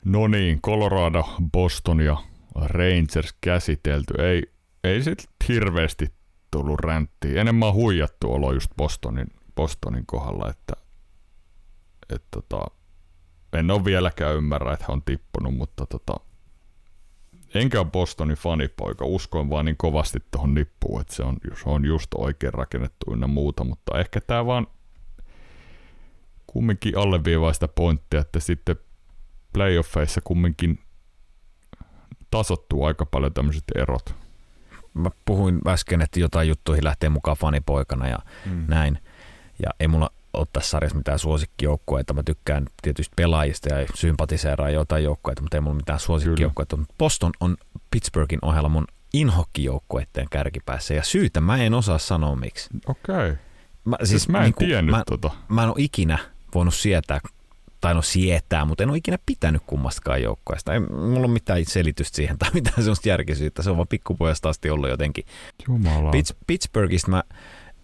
No 0.05 0.27
niin, 0.27 0.61
Colorado, 0.61 1.23
Boston 1.51 1.99
ja 1.99 2.17
Rangers 2.55 3.35
käsitelty. 3.41 4.13
Ei, 4.21 4.43
ei 4.83 5.03
sit 5.03 5.29
hirveästi 5.47 6.07
tullut 6.51 6.79
ränttiä. 6.79 7.41
Enemmän 7.41 7.73
huijattu 7.73 8.33
olo 8.33 8.53
just 8.53 8.71
Bostonin, 8.77 9.27
Bostonin 9.55 10.05
kohdalla, 10.05 10.49
että, 10.49 10.73
että 12.09 12.27
tota, 12.31 12.65
en 13.53 13.71
ole 13.71 13.85
vieläkään 13.85 14.35
ymmärrä, 14.35 14.73
että 14.73 14.85
he 14.87 14.93
on 14.93 15.01
tippunut, 15.03 15.55
mutta 15.55 15.85
tota, 15.85 16.15
enkä 17.55 17.79
ole 17.79 17.87
Bostonin 17.91 18.37
fanipoika. 18.37 19.05
Uskoin 19.05 19.49
vaan 19.49 19.65
niin 19.65 19.77
kovasti 19.77 20.19
tuohon 20.31 20.53
nippuun, 20.53 21.01
että 21.01 21.15
se 21.15 21.23
on, 21.23 21.37
se 21.63 21.69
on 21.69 21.85
just 21.85 22.07
oikein 22.17 22.53
rakennettu 22.53 23.13
ynnä 23.13 23.27
muuta, 23.27 23.63
mutta 23.63 23.99
ehkä 23.99 24.21
tämä 24.21 24.45
vaan 24.45 24.67
kumminkin 26.47 26.97
alleviivaa 26.97 27.53
sitä 27.53 27.67
pointtia, 27.67 28.19
että 28.19 28.39
sitten 28.39 28.75
playoffeissa 29.53 30.21
kumminkin 30.23 30.79
tasottuu 32.31 32.83
aika 32.85 33.05
paljon 33.05 33.33
tämmöiset 33.33 33.63
erot. 33.75 34.15
Mä 34.93 35.09
puhuin 35.25 35.61
äsken, 35.67 36.01
että 36.01 36.19
jotain 36.19 36.47
juttuihin 36.47 36.83
lähtee 36.83 37.09
mukaan 37.09 37.37
fanipoikana 37.37 38.07
ja 38.07 38.19
Mm. 38.45 38.65
näin. 38.67 38.99
Ja 39.63 39.69
ei 39.79 39.87
mulla 39.87 40.09
ole 40.35 40.47
tässä 40.53 40.69
sarjassa 40.69 40.97
mitään 40.97 41.19
suosikkijoukkueita. 41.19 42.13
Mä 42.13 42.23
tykkään 42.23 42.65
tietysti 42.81 43.13
pelaajista 43.15 43.69
ja 43.69 43.87
sympatiseeraa 43.93 44.69
jotain 44.69 45.03
joukkueita, 45.03 45.41
mutta 45.41 45.57
ei 45.57 45.61
mulla 45.61 45.75
mitään 45.75 45.99
suosikkijoukkueita. 45.99 46.77
Mutta 46.77 46.95
Boston 46.97 47.31
on 47.39 47.57
Pittsburghin 47.91 48.39
ohella 48.41 48.69
mun 48.69 48.87
inhokkijoukkueiden 49.13 50.27
kärkipäässä 50.31 50.93
ja 50.93 51.03
syytä 51.03 51.41
mä 51.41 51.57
en 51.57 51.73
osaa 51.73 51.97
sanoa 51.97 52.35
miksi. 52.35 52.69
Okei. 52.87 53.15
Okay. 53.15 53.35
Mä, 53.85 53.97
Siis 54.03 54.29
mä 54.29 54.37
en 54.37 54.43
niinku, 54.43 54.59
tiennyt 54.59 54.91
mä, 54.91 55.03
tota. 55.09 55.31
mä 55.49 55.63
en 55.63 55.69
ole 55.69 55.75
ikinä 55.77 56.17
voinut 56.55 56.75
sietää, 56.75 57.19
tai 57.81 57.93
no 57.93 58.01
sietää, 58.01 58.65
mutta 58.65 58.83
en 58.83 58.89
ole 58.89 58.97
ikinä 58.97 59.17
pitänyt 59.25 59.61
kummastakaan 59.67 60.21
joukkueesta. 60.21 60.73
Ei 60.73 60.79
mulla 60.79 61.19
ole 61.19 61.27
mitään 61.27 61.65
selitystä 61.65 62.15
siihen 62.15 62.37
tai 62.37 62.49
mitään 62.53 62.83
sellaista 62.83 63.09
järkisyyttä. 63.09 63.63
Se 63.63 63.69
on 63.69 63.77
vaan 63.77 63.87
pikkupojasta 63.87 64.49
asti 64.49 64.69
ollut 64.69 64.89
jotenkin. 64.89 65.25
Jumala. 65.67 66.11
Pitts, 66.11 66.35
Pittsburghista 66.47 67.11
mä 67.11 67.23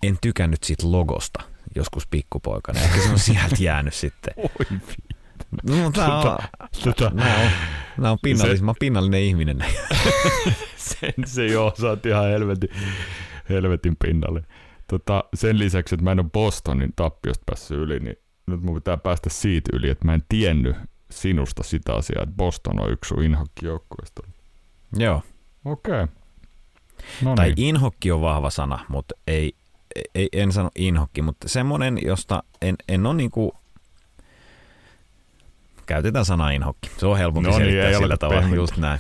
en 0.03 0.17
tykännyt 0.21 0.63
siitä 0.63 0.91
logosta 0.91 1.50
joskus 1.75 2.07
pikkupoikana. 2.07 2.79
Ehkä 2.79 3.01
se 3.01 3.09
on 3.09 3.19
sieltä 3.19 3.55
jäänyt 3.59 3.93
sitten. 3.93 4.33
Oi 4.59 4.79
No, 5.63 5.91
nää 5.97 6.17
on, 6.17 6.37
Tota, 6.83 7.11
nää 7.13 7.37
on, 7.43 7.51
nää 7.97 8.11
on 8.11 8.17
pinnallis, 8.23 8.59
Se- 8.59 8.65
mä 8.65 8.73
pinnallinen 8.79 9.21
ihminen. 9.21 9.57
sen 10.75 11.13
se 11.25 11.45
joo, 11.45 11.73
sä 11.81 11.87
oot 11.89 12.05
ihan 12.05 12.25
helvetin, 12.25 12.69
helvetin 13.49 13.95
pinnalle. 14.03 14.43
Tota, 14.87 15.23
sen 15.33 15.59
lisäksi, 15.59 15.95
että 15.95 16.03
mä 16.03 16.11
en 16.11 16.19
ole 16.19 16.29
Bostonin 16.33 16.93
tappiosta 16.95 17.43
päässyt 17.45 17.77
yli, 17.77 17.99
niin 17.99 18.15
nyt 18.47 18.61
mun 18.61 18.75
pitää 18.75 18.97
päästä 18.97 19.29
siitä 19.29 19.69
yli, 19.73 19.89
että 19.89 20.05
mä 20.05 20.13
en 20.13 20.23
tiennyt 20.29 20.75
sinusta 21.11 21.63
sitä 21.63 21.93
asiaa, 21.93 22.23
että 22.23 22.35
Boston 22.35 22.79
on 22.79 22.91
yksi 22.91 23.07
sun 23.09 23.23
inhokkijoukkueesta. 23.23 24.21
Joo. 24.97 25.21
Okei. 25.65 26.03
Okay. 26.03 26.07
No 27.21 27.35
Tai 27.35 27.51
niin. 27.51 27.67
inhokki 27.67 28.11
on 28.11 28.21
vahva 28.21 28.49
sana, 28.49 28.85
mutta 28.89 29.15
ei, 29.27 29.55
ei, 30.15 30.29
en 30.33 30.51
sano 30.51 30.69
inhokki, 30.75 31.21
mutta 31.21 31.49
semmoinen, 31.49 31.99
josta 32.05 32.43
en, 32.61 32.75
en 32.87 33.05
ole 33.05 33.13
niinku, 33.15 33.53
käytetään 35.85 36.25
sanaa 36.25 36.51
inhokki. 36.51 36.91
Se 36.97 37.05
on 37.05 37.17
helpompi 37.17 37.49
No 37.49 37.57
niin, 37.59 37.67
selittää 37.71 37.99
sillä 37.99 38.17
tavalla. 38.17 38.41
pehmentää. 38.41 38.61
Just 38.63 38.77
näin. 38.77 38.99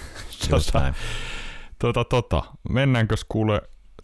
Just 0.51 0.65
Tota, 0.67 0.79
näin. 0.79 0.93
Tota, 1.79 2.03
tota. 2.03 2.43
Mennäänkö 2.69 3.15
kuule 3.29 3.61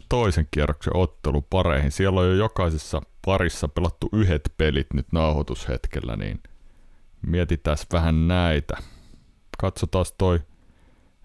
toisen 0.08 0.48
kierroksen 0.50 0.96
ottelupareihin? 0.96 1.92
Siellä 1.92 2.20
on 2.20 2.26
jo 2.26 2.34
jokaisessa 2.34 3.02
parissa 3.24 3.68
pelattu 3.68 4.08
yhdet 4.12 4.52
pelit 4.58 4.86
nyt 4.94 5.06
nauhoitushetkellä, 5.12 6.16
niin 6.16 6.42
mietitään 7.26 7.76
vähän 7.92 8.28
näitä. 8.28 8.76
Katsotaan 9.58 10.04
toi 10.18 10.40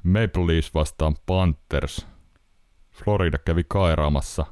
Maple 0.03 0.47
Leafs 0.47 0.73
vastaan 0.73 1.15
Panthers. 1.25 2.07
Florida 2.91 3.37
kävi 3.37 3.63
kairaamassa 3.67 4.45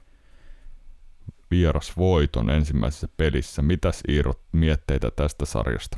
vierasvoiton 1.52 2.50
ensimmäisessä 2.50 3.08
pelissä. 3.18 3.62
Mitäs 3.62 4.02
Iirot 4.10 4.40
mietteitä 4.52 5.12
tästä 5.16 5.46
sarjasta? 5.46 5.98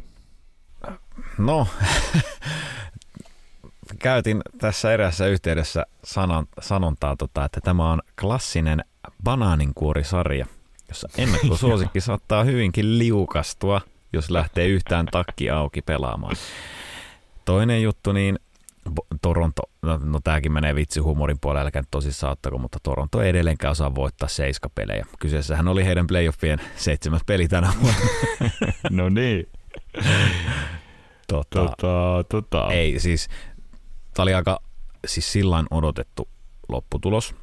No, 1.38 1.68
käytin 4.00 4.42
tässä 4.58 4.94
erässä 4.94 5.28
yhteydessä 5.28 5.86
sanon, 6.04 6.48
sanontaa, 6.62 7.16
tota, 7.16 7.46
että 7.46 7.62
tämä 7.62 7.92
on 7.92 8.02
klassinen 8.22 8.84
banaaninkuorisarja, 9.24 10.46
jossa 10.88 11.08
ennakkosuosikki 11.18 12.02
saattaa 12.12 12.44
hyvinkin 12.44 13.00
liukastua, 13.00 13.82
jos 14.14 14.32
lähtee 14.32 14.68
yhtään 14.68 15.06
takki 15.06 15.50
auki 15.50 15.82
pelaamaan. 15.82 16.36
Toinen 17.46 17.84
juttu, 17.84 18.12
niin 18.12 18.40
Toronto, 19.22 19.62
no, 19.82 20.00
no 20.04 20.20
tämäkin 20.24 20.52
menee 20.52 20.76
vitsi 20.76 21.00
huumorin 21.00 21.38
puolelle, 21.42 21.66
älkää 21.66 21.84
tosissaan 21.92 22.32
ottako, 22.32 22.58
mutta 22.58 22.80
Toronto 22.84 23.22
ei 23.22 23.30
edelleenkään 23.30 23.72
osaa 23.72 23.96
voittaa 23.96 24.30
seiskapelejä. 24.30 25.06
Kyseessähän 25.20 25.68
oli 25.68 25.86
heidän 25.86 26.08
playoffien 26.08 26.60
seitsemäs 26.76 27.22
peli 27.26 27.48
tänä 27.48 27.74
vuonna. 27.82 28.00
no 28.90 29.10
niin. 29.10 29.50
tota, 31.28 31.60
Tota, 31.60 32.24
tota. 32.30 32.68
Ei, 32.72 33.00
siis 33.00 33.30
tämä 34.14 34.24
oli 34.24 34.34
aika 34.34 34.60
siis 35.08 35.32
sillain 35.32 35.66
odotettu 35.72 36.30
lopputulos 36.70 37.36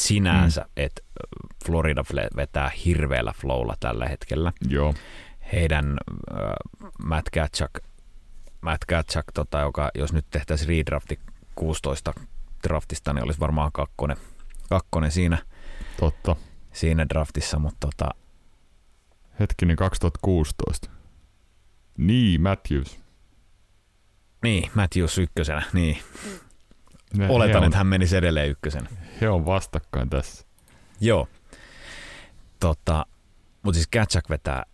sinänsä, 0.00 0.60
mm. 0.60 0.68
että 0.76 1.02
Florida 1.66 2.04
vetää 2.36 2.70
hirveällä 2.84 3.32
flowlla 3.40 3.74
tällä 3.80 4.06
hetkellä. 4.08 4.52
Joo. 4.68 4.94
Heidän 5.52 5.86
äh, 5.86 6.38
Matt 7.06 7.30
Gatchak, 7.30 7.70
Matt 8.64 8.84
Gatchak 8.88 9.24
tota, 9.34 9.60
joka 9.60 9.90
jos 9.94 10.12
nyt 10.12 10.26
tehtäisiin 10.30 10.68
redrafti 10.68 11.18
16 11.54 12.12
draftista, 12.62 13.12
niin 13.12 13.24
olisi 13.24 13.40
varmaan 13.40 13.72
kakkonen, 13.72 14.16
kakkonen 14.68 15.10
siinä, 15.10 15.38
Totta. 16.00 16.36
siinä 16.72 17.06
draftissa, 17.08 17.58
mutta 17.58 17.88
tota, 17.90 18.10
Hetkinen 19.40 19.76
2016. 19.76 20.90
Niin, 21.98 22.40
Matthews. 22.40 23.00
niin, 24.42 24.70
Matthews 24.74 25.18
ykkösenä, 25.18 25.62
niin. 25.72 25.98
Ne, 27.16 27.28
Oletan, 27.28 27.56
on, 27.56 27.64
että 27.64 27.78
hän 27.78 27.86
menisi 27.86 28.16
edelleen 28.16 28.50
ykkösenä. 28.50 28.88
he 29.20 29.28
on 29.28 29.46
vastakkain 29.46 30.10
tässä. 30.10 30.46
Joo. 31.00 31.28
Tota, 32.60 33.06
mutta 33.62 33.74
siis 33.76 33.88
Gatchak 33.88 34.30
vetää 34.30 34.64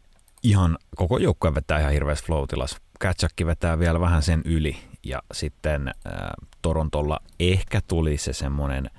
ihan, 0.43 0.79
koko 0.97 1.19
joukkue 1.19 1.55
vetää 1.55 1.81
ihan 1.81 1.93
hirveässä 1.93 2.25
flow 2.27 2.45
Gatchakki 3.01 3.47
vetää 3.47 3.79
vielä 3.79 4.01
vähän 4.01 4.23
sen 4.23 4.43
yli 4.45 4.77
ja 5.05 5.23
sitten 5.33 5.89
äh, 5.89 5.95
Torontolla 6.63 7.21
ehkä 7.41 7.81
tuli 7.89 8.17
se 8.17 8.33
semmoinen 8.33 8.91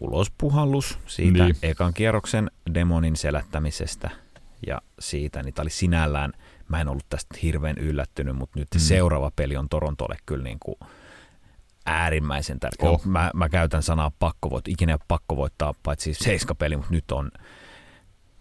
ulospuhallus 0.00 0.98
siitä 1.06 1.44
Niin. 1.44 1.56
ekan 1.62 1.94
kierroksen 1.94 2.50
demonin 2.74 3.16
selättämisestä 3.16 4.10
ja 4.66 4.82
siitä, 4.98 5.42
niin 5.42 5.54
tämä 5.54 5.62
oli 5.64 5.70
sinällään, 5.70 6.32
mä 6.68 6.80
en 6.80 6.88
ollut 6.88 7.06
tästä 7.10 7.38
hirveän 7.42 7.78
yllättynyt, 7.78 8.36
mutta 8.36 8.58
nyt 8.58 8.68
Mm. 8.74 8.78
seuraava 8.80 9.30
peli 9.36 9.56
on 9.56 9.68
Torontolle 9.68 10.16
kyllä 10.26 10.44
niin 10.44 10.58
kuin 10.60 10.76
äärimmäisen 11.86 12.60
tärkeä. 12.60 12.90
Oh. 12.90 13.04
Mä, 13.06 13.30
mä, 13.34 13.48
käytän 13.48 13.82
sanaa 13.82 14.12
pakko 14.18 14.50
voittaa, 14.50 14.72
ikinä 14.72 14.90
ei 14.92 14.94
ole 14.94 15.00
pakko 15.08 15.36
voittaa, 15.36 15.74
paitsi 15.82 16.14
seiskapeli, 16.14 16.76
mutta 16.76 16.92
nyt 16.92 17.10
on, 17.10 17.30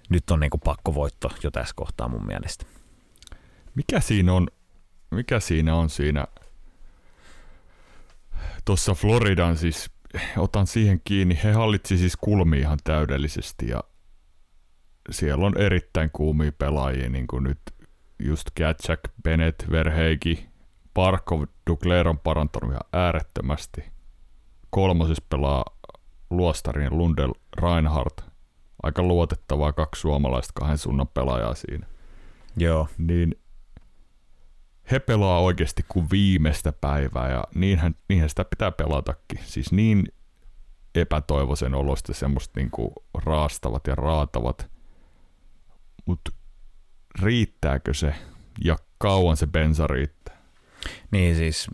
nyt 0.10 0.32
on 0.32 0.40
niin 0.40 0.50
kuin 0.50 0.62
pakko 0.62 0.94
voitto 0.94 1.32
jo 1.44 1.52
tässä 1.52 1.74
kohtaa 1.76 2.08
mun 2.08 2.26
mielestä. 2.26 2.66
Mikä 3.76 4.00
siinä 4.00 4.34
on, 4.34 4.48
mikä 5.12 5.40
siinä 5.40 5.76
on 5.76 5.90
siinä? 5.90 6.26
Tuossa 8.66 8.94
Floridan 8.94 9.58
siis, 9.58 9.90
otan 10.38 10.68
siihen 10.68 11.02
kiinni, 11.04 11.40
he 11.44 11.52
hallitsi 11.52 11.98
siis 11.98 12.16
kulmi 12.16 12.60
ihan 12.60 12.80
täydellisesti 12.84 13.68
ja 13.68 13.84
siellä 15.12 15.46
on 15.46 15.58
erittäin 15.58 16.10
kuumia 16.14 16.52
pelaajia, 16.52 17.10
niin 17.10 17.28
kuin 17.28 17.44
nyt 17.44 17.60
just 18.20 18.50
Gatchak, 18.58 19.00
Bennett, 19.24 19.72
Verheiki, 19.72 20.48
Parkov, 20.94 21.44
Dugler 21.70 22.08
on 22.08 22.20
parantanut 22.20 22.72
ihan 22.72 22.84
äärettömästi. 22.94 23.84
Kolmosessa 24.70 25.24
pelaa 25.30 25.66
Luostarin 26.30 26.98
Lundell 26.98 27.34
Reinhardt. 27.58 28.22
Aika 28.84 29.04
luotettavaa 29.04 29.74
kaksi 29.74 30.02
suomalaista 30.02 30.52
kahden 30.56 30.78
suunnan 30.78 31.08
pelaajaa 31.08 31.54
siinä. 31.56 31.88
Joo, 32.58 32.88
niin 32.98 33.36
he 34.92 35.00
pelaa 35.00 35.40
oikeasti 35.40 35.86
kuin 35.88 36.08
viimeistä 36.12 36.74
päivää 36.74 37.32
ja 37.32 37.44
niinhän, 37.56 37.96
niinhän 38.10 38.30
sitä 38.30 38.46
pitää 38.46 38.72
pelatakin. 38.72 39.40
Siis 39.44 39.72
niin 39.72 40.08
epätoivoisen 40.96 41.76
olosta 41.76 42.14
semmoista 42.14 42.60
niinku 42.60 42.94
raastavat 43.14 43.88
ja 43.88 43.96
raatavat. 43.96 44.72
Mutta 46.06 46.32
riittääkö 47.22 47.94
se 47.94 48.16
ja 48.64 48.76
kauan 48.98 49.38
se 49.38 49.48
bensa 49.48 49.88
riittää? 49.88 50.18
niin 51.12 51.36
siis 51.36 51.68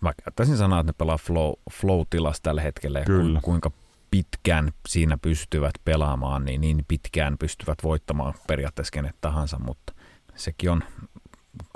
mä 0.00 0.12
käyttäisin 0.24 0.56
sanaa, 0.56 0.80
että 0.80 0.92
ne 0.92 0.94
pelaa 0.98 1.18
flow, 1.18 1.52
flow-tilassa 1.72 2.42
tällä 2.42 2.62
hetkellä 2.62 2.98
ja 2.98 3.04
Kyllä. 3.04 3.40
ku, 3.40 3.44
kuinka 3.44 3.70
pitkään 4.10 4.72
siinä 4.88 5.18
pystyvät 5.22 5.74
pelaamaan, 5.84 6.44
niin 6.44 6.60
niin 6.60 6.84
pitkään 6.88 7.38
pystyvät 7.38 7.78
voittamaan 7.82 8.34
periaatteessa 8.46 8.92
kenet 8.92 9.16
tahansa, 9.20 9.58
mutta 9.58 9.92
sekin 10.34 10.70
on 10.70 10.82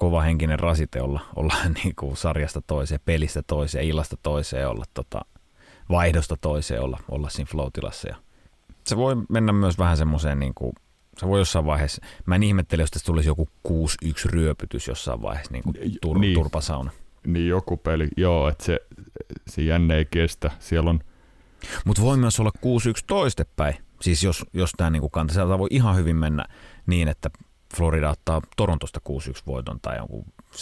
kova 0.00 0.20
henkinen 0.20 0.58
rasite 0.58 1.02
olla, 1.02 1.20
olla 1.36 1.54
niin 1.84 1.94
kuin 1.94 2.16
sarjasta 2.16 2.62
toiseen, 2.62 3.00
pelistä 3.04 3.42
toiseen, 3.46 3.84
illasta 3.84 4.16
toiseen, 4.22 4.68
olla 4.68 4.84
tota, 4.94 5.20
vaihdosta 5.90 6.36
toiseen, 6.40 6.82
olla, 6.82 6.98
olla 7.08 7.28
siinä 7.28 7.50
flow-tilassa. 7.50 8.08
Ja 8.08 8.16
se 8.84 8.96
voi 8.96 9.16
mennä 9.28 9.52
myös 9.52 9.78
vähän 9.78 9.96
semmoiseen, 9.96 10.38
niin 10.38 10.54
kuin, 10.54 10.72
se 11.18 11.28
voi 11.28 11.40
jossain 11.40 11.64
vaiheessa, 11.64 12.02
mä 12.26 12.34
en 12.34 12.42
ihmettele, 12.42 12.82
jos 12.82 12.90
tästä 12.90 13.06
tulisi 13.06 13.28
joku 13.28 13.48
6-1 13.68 13.72
ryöpytys 14.24 14.88
jossain 14.88 15.22
vaiheessa, 15.22 15.52
niin 15.52 15.62
kuin 15.62 15.76
tur, 16.00 16.18
Niin. 16.18 16.34
turpasauna. 16.34 16.90
Niin 17.26 17.48
joku 17.48 17.76
peli, 17.76 18.08
joo, 18.16 18.48
että 18.48 18.64
se, 18.64 18.80
se 19.48 19.62
jänne 19.62 19.96
ei 19.96 20.04
kestä. 20.10 20.50
Siellä 20.58 20.90
on, 20.90 21.00
Mutta 21.84 22.02
voi 22.02 22.16
myös 22.16 22.40
olla 22.40 22.50
6-1 22.56 22.60
toistepäin. 23.06 23.74
Siis 24.00 24.24
jos, 24.24 24.44
jos 24.52 24.70
tämä 24.76 24.90
niinku 24.90 25.08
kanta, 25.08 25.58
voi 25.58 25.68
ihan 25.70 25.96
hyvin 25.96 26.16
mennä 26.16 26.44
niin, 26.86 27.08
että 27.08 27.30
Florida 27.76 28.10
ottaa 28.10 28.42
Torontosta 28.56 29.00
6-1 29.08 29.12
voiton 29.46 29.80
tai 29.80 29.96
jonkun 29.96 30.24
7-2 30.52 30.56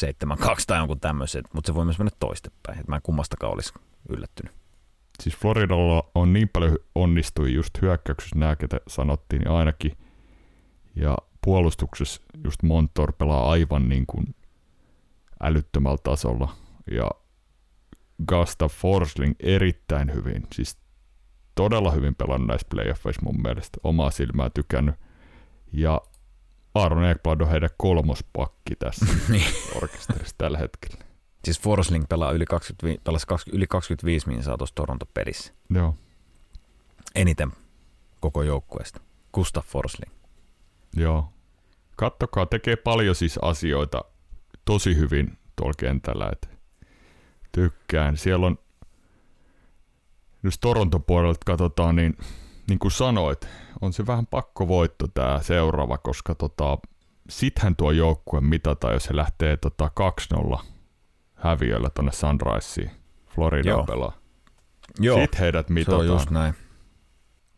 tai 0.67 0.79
jonkun 0.79 1.01
tämmöisen, 1.01 1.45
mutta 1.53 1.67
se 1.67 1.75
voi 1.75 1.85
myös 1.85 1.99
mennä 1.99 2.17
toistepäin. 2.21 2.85
Mä 2.89 2.97
en 2.97 3.03
kummastakaan 3.03 3.53
olisi 3.53 3.73
yllättynyt. 4.09 4.55
siis 5.23 5.37
Floridalla 5.37 6.11
on 6.15 6.33
niin 6.33 6.49
paljon 6.49 6.79
onnistui 6.95 7.55
just 7.55 7.83
hyökkäyksessä 7.83 8.39
nämä, 8.39 8.57
ketä 8.57 8.81
sanottiin, 8.89 9.41
niin 9.41 9.51
ainakin. 9.51 9.93
Ja 10.97 11.19
puolustuksessa 11.45 12.23
just 12.45 12.63
Montor 12.63 13.13
pelaa 13.13 13.51
aivan 13.51 13.89
niin 13.89 14.07
kuin 14.07 14.35
älyttömällä 15.43 15.99
tasolla. 16.03 16.57
Ja 16.91 17.11
Gustav 18.29 18.69
Forsling 18.69 19.35
erittäin 19.41 20.15
hyvin, 20.15 20.47
siis 20.55 20.79
todella 21.55 21.91
hyvin 21.91 22.15
pelannut 22.15 22.49
näissä 22.49 22.67
playoffeissa 22.71 23.23
mun 23.23 23.43
mielestä. 23.43 23.79
Omaa 23.85 24.11
silmää 24.11 24.51
tykännyt. 24.51 24.95
Ja 25.73 26.01
Aaron 26.79 27.05
Ekblad 27.05 27.41
on 27.41 27.49
heidän 27.49 27.71
kolmospakki 27.77 28.77
tässä 28.79 29.07
Niin. 29.29 29.45
orkesterissa 29.75 30.35
tällä 30.39 30.59
hetkellä. 30.59 31.05
Siis 31.45 31.61
Forsling 31.61 32.05
pelaa 32.09 32.33
yli 32.33 32.45
25, 32.47 33.01
pelasi 33.05 33.27
20, 33.27 33.57
yli 33.57 33.67
25 33.67 34.29
minsaa 34.29 34.59
tuossa 34.59 34.75
Toronto-pelissä. 34.75 35.53
Joo. 35.71 35.95
Eniten 37.15 37.53
koko 38.21 38.43
joukkueesta. 38.43 39.01
Gustav 39.35 39.63
Forsling. 39.65 40.13
Joo. 40.97 41.33
Kattokaa, 41.97 42.47
tekee 42.47 42.77
paljon 42.77 43.15
siis 43.15 43.39
asioita 43.43 44.05
tosi 44.65 44.97
hyvin 44.97 45.39
tuolla 45.57 45.75
kentällä, 45.79 46.29
että 46.33 46.49
tykkään. 47.53 48.17
Siellä 48.17 48.47
on, 48.47 48.59
jos 50.43 50.59
Toronton 50.59 51.05
puolelta 51.05 51.41
katsotaan, 51.47 51.97
niin 51.97 52.17
niin 52.69 52.79
kuin 52.79 52.93
sanoit, 52.93 53.49
on 53.81 53.93
se 53.93 54.07
vähän 54.07 54.27
pakkovoitto 54.27 55.09
tämä 55.09 55.43
seuraava, 55.43 55.99
koska 55.99 56.35
tota, 56.35 56.79
sithän 57.29 57.77
tuo 57.77 57.91
joukkue 57.91 58.41
mitataan, 58.41 58.93
jos 58.93 59.05
se 59.05 59.17
lähtee 59.17 59.57
tota 59.57 59.91
2-0 60.57 60.63
häviöllä 61.35 61.91
tonne 61.91 62.13
Sunriseen, 62.13 62.91
Florida 63.35 63.71
Joo. 63.71 63.85
pelaa. 63.85 64.13
Joo, 65.01 65.21
Sitten 65.21 65.41
heidät 65.41 65.67
se 65.67 65.71
on 65.71 65.75
mitataan. 65.75 66.07
just 66.07 66.31
näin. 66.31 66.55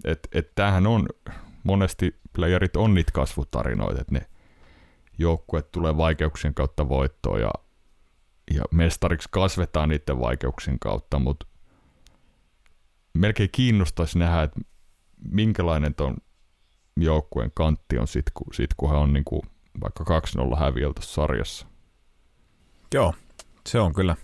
Et, 0.05 0.29
et 0.33 0.55
tämähän 0.55 0.87
on, 0.87 1.09
monesti 1.65 2.21
playerit 2.33 2.77
on 2.77 2.95
niitä 2.95 3.13
kasvutarinoita, 3.13 4.01
että 4.01 4.15
ne 4.15 4.27
joukkueet 5.19 5.73
tulee 5.73 5.97
vaikeuksien 5.97 6.55
kautta 6.55 6.89
voittoon 6.89 7.41
ja, 7.41 7.51
ja 8.55 8.63
mestariksi 8.71 9.29
kasvetaan 9.33 9.89
niiden 9.89 10.21
vaikeuksien 10.21 10.79
kautta, 10.79 11.19
mutta 11.19 11.47
melkein 13.15 13.49
kiinnostaisi 13.53 14.19
nähdä, 14.19 14.43
että 14.43 14.61
minkälainen 15.25 15.95
ton 15.95 16.16
joukkueen 16.97 17.51
kantti 17.55 17.99
on 17.99 18.09
sit, 18.09 18.27
kun, 18.35 18.55
sit, 18.55 18.71
kun 18.77 18.91
he 18.91 18.97
on 18.97 19.12
niinku 19.12 19.43
vaikka 19.83 20.05
2-0 20.55 20.59
häviöltä 20.59 20.95
tuossa 20.95 21.14
sarjassa. 21.14 21.66
Joo, 22.95 23.14
se 23.66 23.81
on 23.81 23.95
kyllä. 23.95 24.16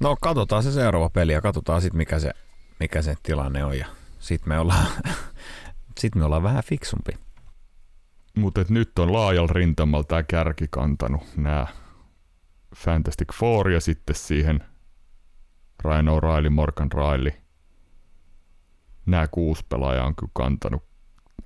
No 0.00 0.16
katsotaan 0.20 0.62
se 0.62 0.72
seuraava 0.72 1.10
peli 1.10 1.32
ja 1.32 1.40
katsotaan 1.40 1.82
sitten 1.82 1.98
mikä 1.98 2.18
se, 2.18 2.30
mikä 2.80 3.02
se 3.02 3.14
tilanne 3.22 3.64
on 3.64 3.78
ja 3.78 3.86
sitten 4.18 4.48
me 4.48 4.58
ollaan, 4.58 4.86
sit 6.00 6.14
me 6.14 6.24
ollaan 6.24 6.42
vähän 6.42 6.64
fiksumpi. 6.64 7.12
Mutta 8.36 8.64
nyt 8.68 8.98
on 8.98 9.12
laajalla 9.12 9.52
rintamalla 9.52 10.04
tämä 10.04 10.22
kärki 10.22 10.66
kantanut 10.70 11.22
nämä 11.36 11.66
Fantastic 12.76 13.28
Four 13.34 13.70
ja 13.70 13.80
sitten 13.80 14.16
siihen 14.16 14.64
Ryan 15.84 16.08
O'Reilly, 16.08 16.50
Morgan 16.50 16.90
Riley. 16.92 17.41
Nämä 19.06 19.28
kuusi 19.28 19.64
pelaajaa 19.68 20.06
on 20.06 20.16
kyllä 20.16 20.30
kantanut 20.34 20.82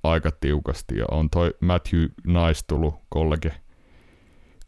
aika 0.03 0.31
tiukasti 0.31 0.97
ja 0.97 1.05
on 1.11 1.29
toi 1.29 1.53
Matthew 1.61 2.01
Nice 2.25 2.61
tullut 2.67 2.95
kollege 3.09 3.51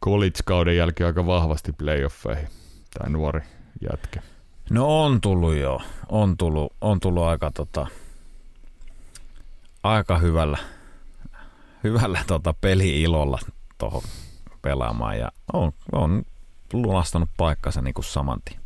college-kauden 0.05 0.77
jälkeen 0.77 1.07
aika 1.07 1.25
vahvasti 1.25 1.73
playoffeihin, 1.73 2.47
tämä 2.93 3.09
nuori 3.09 3.41
jätkä. 3.91 4.21
No 4.69 5.03
on 5.03 5.21
tullut 5.21 5.55
jo, 5.55 5.81
on 6.09 6.37
tullut, 6.37 6.73
on 6.81 6.99
tullut 6.99 7.23
aika, 7.23 7.51
tota, 7.51 7.87
aika 9.83 10.17
hyvällä, 10.17 10.57
hyvällä 11.83 12.19
tota 12.27 12.53
peli-ilolla 12.61 13.39
tuohon 13.77 14.01
pelaamaan 14.61 15.17
ja 15.17 15.31
on, 15.53 15.71
on 15.91 16.23
lunastanut 16.73 17.29
paikkansa 17.37 17.81
niin 17.81 17.93
kuin 17.93 18.05
samanti. 18.05 18.57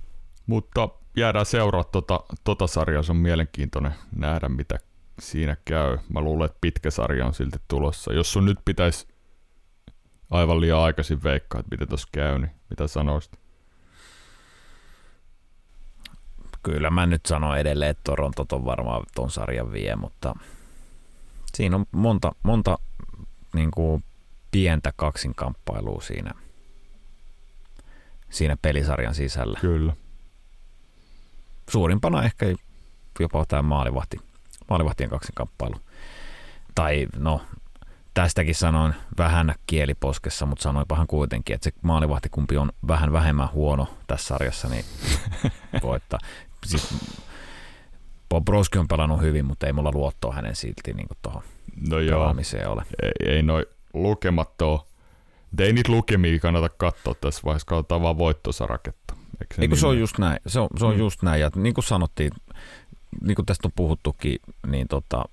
Mutta 0.48 0.90
jäädään 1.16 1.46
seuraa 1.46 1.84
tota, 1.84 2.20
tota 2.44 2.68
sarjaa, 2.68 3.04
se 3.04 3.12
on 3.12 3.18
mielenkiintoinen 3.18 3.94
nähdä 4.16 4.50
mitä 4.50 4.80
siinä 5.20 5.58
käy. 5.66 5.98
Mä 6.14 6.22
luulen, 6.22 6.46
että 6.46 6.58
pitkä 6.62 6.92
sarja 6.92 7.26
on 7.26 7.34
silti 7.34 7.58
tulossa. 7.68 8.14
Jos 8.14 8.34
sun 8.34 8.46
nyt 8.46 8.60
pitäisi 8.66 9.08
aivan 10.32 10.62
liian 10.62 10.80
aikaisin 10.80 11.24
veikkaa, 11.24 11.60
että 11.60 11.72
miten 11.72 11.88
tuossa 11.88 12.08
käy, 12.12 12.40
niin 12.40 12.52
mitä 12.70 12.88
sanoisit? 12.88 13.40
Kyllä 16.64 16.90
mä 16.90 17.06
nyt 17.06 17.26
sanon 17.26 17.58
edelleen, 17.58 17.92
että 17.92 18.02
Toronto 18.04 18.46
on 18.52 18.66
varmaan 18.66 19.04
ton 19.16 19.32
sarjan 19.32 19.72
vie, 19.72 19.96
mutta 19.96 20.36
siinä 21.54 21.76
on 21.76 21.86
monta, 21.92 22.32
monta 22.44 22.78
niin 23.54 23.72
kuin 23.72 24.04
pientä 24.52 24.94
kaksinkamppailua 24.96 26.02
siinä, 26.02 26.32
siinä 28.30 28.58
pelisarjan 28.62 29.16
sisällä. 29.16 29.60
Kyllä. 29.62 29.94
Suurimpana 31.70 32.24
ehkä 32.24 32.46
jopa 33.20 33.46
tämä 33.46 33.62
maalivahti, 33.62 34.18
maalivahtien 34.70 35.10
kaksinkamppailu. 35.10 35.76
Tai 36.76 37.08
no, 37.18 37.42
tästäkin 38.14 38.56
sanoin 38.56 38.94
vähän 39.18 39.56
kieliposkessa, 39.68 40.46
mutta 40.46 40.64
sanoipahan 40.64 41.08
kuitenkin, 41.08 41.54
että 41.54 41.64
se 41.64 41.72
maalivahtikumpi 41.82 42.58
on 42.58 42.72
vähän 42.88 43.14
vähemmän 43.14 43.52
huono 43.52 43.88
tässä 44.08 44.28
sarjassa, 44.28 44.68
niin 44.68 44.86
voittaa. 45.84 46.20
Siis 46.66 46.96
Bobrovski 48.30 48.78
on 48.78 48.88
pelannut 48.88 49.22
hyvin, 49.22 49.46
mutta 49.46 49.68
ei 49.68 49.74
mulla 49.74 49.92
luottoa 49.94 50.34
hänen 50.34 50.56
silti 50.56 50.94
niin 50.94 51.08
tuohon 51.22 51.44
no 51.90 52.00
joo. 52.00 52.20
pelaamiseen 52.20 52.70
ole. 52.70 52.84
Ei, 53.02 53.34
ei 53.34 53.44
noi 53.44 53.66
lukemat 53.94 54.62
ole. 54.62 54.80
Ei 55.60 55.74
niitä 55.74 55.92
lukemia 55.92 56.40
kannata 56.40 56.70
katsoa 56.70 57.14
tässä 57.14 57.42
vaiheessa, 57.46 57.66
katsotaan 57.66 58.02
vaan 58.02 58.18
voittosaraketta. 58.18 59.03
Eikö 59.44 59.56
se, 59.56 59.62
niin 59.62 59.78
se 59.78 59.88
on 59.88 60.00
just 60.00 60.18
näin, 60.18 60.40
se 60.48 60.60
on, 60.60 60.70
se 60.78 60.86
on 60.86 60.94
mm. 60.94 61.00
just 61.00 61.22
näin. 61.22 61.42
Ja 61.42 61.50
niin 61.56 61.74
kuin 61.74 61.86
sanottiin, 61.86 62.32
niin 63.22 63.36
kuin 63.36 63.46
tästä 63.46 63.68
on 63.68 63.72
puhuttukin, 63.76 64.40
niin 64.68 64.88
tota, 64.88 65.24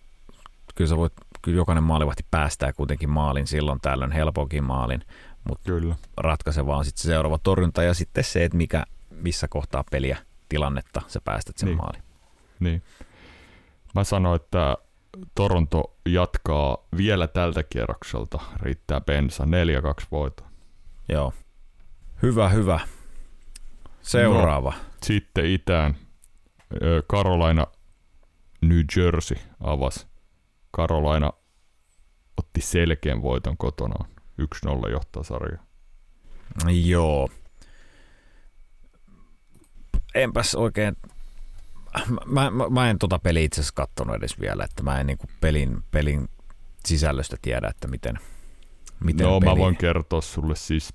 kyllä 0.75 0.89
sä 0.89 0.97
voit, 0.97 1.13
kyllä 1.43 1.57
jokainen 1.57 1.85
maalivahti 1.85 2.27
päästää 2.31 2.73
kuitenkin 2.73 3.11
maalin 3.11 3.47
silloin 3.47 3.81
tällöin, 3.81 4.13
helpokin 4.13 4.65
maalin, 4.65 5.05
mutta 5.49 5.65
kyllä. 5.65 5.95
ratkaisevaa 6.17 6.77
on 6.77 6.85
sitten 6.85 7.03
se 7.03 7.07
seuraava 7.07 7.39
torjunta 7.39 7.83
ja 7.83 7.95
sitten 7.95 8.25
se, 8.25 8.45
että 8.45 8.57
mikä, 8.57 8.85
missä 9.11 9.49
kohtaa 9.49 9.85
peliä 9.91 10.19
tilannetta 10.49 11.03
sä 11.07 11.21
päästät 11.25 11.59
sen 11.59 11.67
niin. 11.67 11.77
maalin. 11.77 12.03
Niin. 12.61 12.83
Mä 13.95 14.05
sanoin, 14.05 14.37
että 14.37 14.77
Toronto 15.35 15.97
jatkaa 16.07 16.79
vielä 16.97 17.27
tältä 17.27 17.63
kierrokselta. 17.63 18.41
Riittää 18.63 19.01
bensa 19.01 19.45
4-2 19.45 19.47
voito. 20.11 20.45
Joo. 21.09 21.33
Hyvä, 22.23 22.49
hyvä. 22.49 22.81
Seuraava. 24.03 24.71
No, 24.71 24.85
sitten 25.03 25.47
itään. 25.47 25.97
Carolina 27.13 27.67
New 28.63 28.81
Jersey 28.97 29.37
avasi. 29.61 30.07
Carolina 30.77 31.33
otti 32.37 32.61
selkeän 32.61 33.23
voiton 33.23 33.57
kotonaan. 33.57 34.11
1-0 34.87 34.91
johtaa 34.91 35.23
sarja. 35.23 35.59
Joo. 36.85 37.29
Enpäs 40.15 40.55
oikein 40.55 40.97
mä, 42.27 42.51
mä, 42.51 42.69
mä 42.69 42.91
en 42.91 42.99
tota 42.99 43.19
peliä 43.19 43.43
itse 43.43 43.61
asiassa 43.61 43.75
kattonut 43.75 44.17
edes 44.17 44.41
vielä, 44.41 44.65
että 44.65 44.83
mä 44.83 45.01
en 45.01 45.07
niinku 45.07 45.27
pelin, 45.41 45.83
pelin 45.91 46.29
sisällöstä 46.85 47.37
tiedä, 47.43 47.69
että 47.69 47.89
miten, 47.89 48.19
miten 49.05 49.27
No 49.27 49.41
peli... 49.41 49.51
mä 49.51 49.57
voin 49.57 49.77
kertoa 49.77 50.21
sulle 50.21 50.57
siis, 50.57 50.95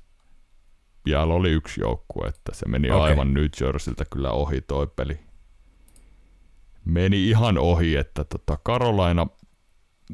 vielä 1.06 1.34
oli 1.34 1.52
yksi 1.52 1.82
joukkue, 1.82 2.28
että 2.28 2.54
se 2.54 2.68
meni 2.68 2.92
okay. 2.92 3.02
aivan 3.02 3.34
New 3.34 3.46
Jerseyltä 3.62 4.06
kyllä 4.14 4.32
ohi 4.32 4.62
toi 4.62 4.88
peli. 4.96 5.20
Meni 6.86 7.30
ihan 7.30 7.58
ohi, 7.58 7.96
että 7.96 8.24
tota 8.24 8.58
Carolina, 8.66 9.28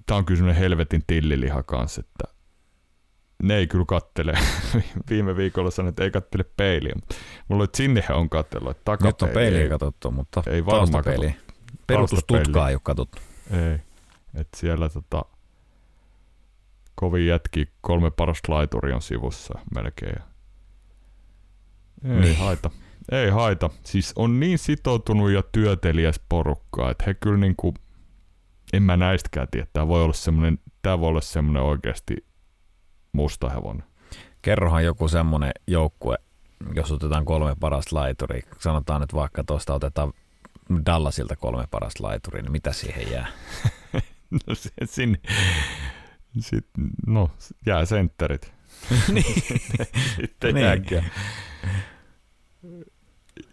tää 0.05 0.17
on 0.17 0.25
kyllä 0.25 0.53
helvetin 0.53 1.03
tilliliha 1.07 1.63
kanssa, 1.63 2.01
että 2.01 2.35
ne 3.43 3.55
ei 3.55 3.67
kyllä 3.67 3.85
kattele. 3.87 4.33
Viime 5.09 5.35
viikolla 5.37 5.71
sanoin, 5.71 5.89
että 5.89 6.03
ei 6.03 6.11
kattele 6.11 6.45
peiliä. 6.57 6.95
Mulla 7.47 7.63
että 7.63 7.77
sinne 7.77 8.03
he 8.09 8.13
on 8.13 8.29
katsellut, 8.29 8.77
että 8.77 8.97
Nyt 9.03 9.21
on 9.21 9.29
peiliä 9.29 9.69
katsottu, 9.69 10.11
mutta 10.11 10.43
ei 10.47 10.65
varmaan 10.65 11.03
peiliä. 11.03 11.33
Perustustutkaa 11.87 12.69
ei 12.69 12.75
ole 12.75 12.81
katsottu. 12.83 13.17
Ei. 13.51 13.79
Et 14.33 14.47
siellä 14.57 14.89
tota, 14.89 15.25
kovin 16.95 17.27
jätki, 17.27 17.69
kolme 17.81 18.11
parasta 18.11 18.53
laituri 18.53 18.93
on 18.93 19.01
sivussa 19.01 19.59
melkein. 19.75 20.30
Ei 22.03 22.21
niin. 22.21 22.37
haita. 22.37 22.71
Ei 23.11 23.29
haita. 23.29 23.69
Siis 23.83 24.13
on 24.15 24.39
niin 24.39 24.57
sitoutunut 24.57 25.31
ja 25.31 25.43
työtelijäs 25.51 26.21
porukkaa, 26.29 26.91
että 26.91 27.03
he 27.07 27.13
kyllä 27.13 27.37
niinku, 27.37 27.73
en 28.73 28.83
mä 28.83 28.97
näistäkään 28.97 29.47
tiedä, 29.51 29.67
tämä 29.73 29.87
voi 29.87 30.03
olla 30.03 30.13
semmoinen, 30.13 30.59
tämä 30.81 30.99
voi 30.99 31.09
olla 31.09 31.21
semmoinen 31.21 31.63
oikeasti 31.63 32.25
musta 33.11 33.49
hevonen. 33.49 33.83
Kerrohan 34.41 34.83
joku 34.83 35.07
semmoinen 35.07 35.51
joukkue, 35.67 36.17
jos 36.75 36.91
otetaan 36.91 37.25
kolme 37.25 37.55
parasta 37.59 37.95
laituria, 37.95 38.47
sanotaan 38.59 39.03
että 39.03 39.15
vaikka 39.15 39.43
tuosta 39.43 39.73
otetaan 39.73 40.13
Dallasilta 40.85 41.35
kolme 41.35 41.67
parasta 41.71 42.03
laituria, 42.03 42.41
niin 42.41 42.51
mitä 42.51 42.73
siihen 42.73 43.11
jää? 43.11 43.27
no 44.47 44.55
se, 44.55 44.69
sinne, 44.85 45.19
sit, 46.39 46.67
no 47.07 47.31
jää 47.65 47.85
sentterit. 47.85 48.53
niin. 49.13 49.43
Sitten 50.15 50.55
niin. 50.55 51.03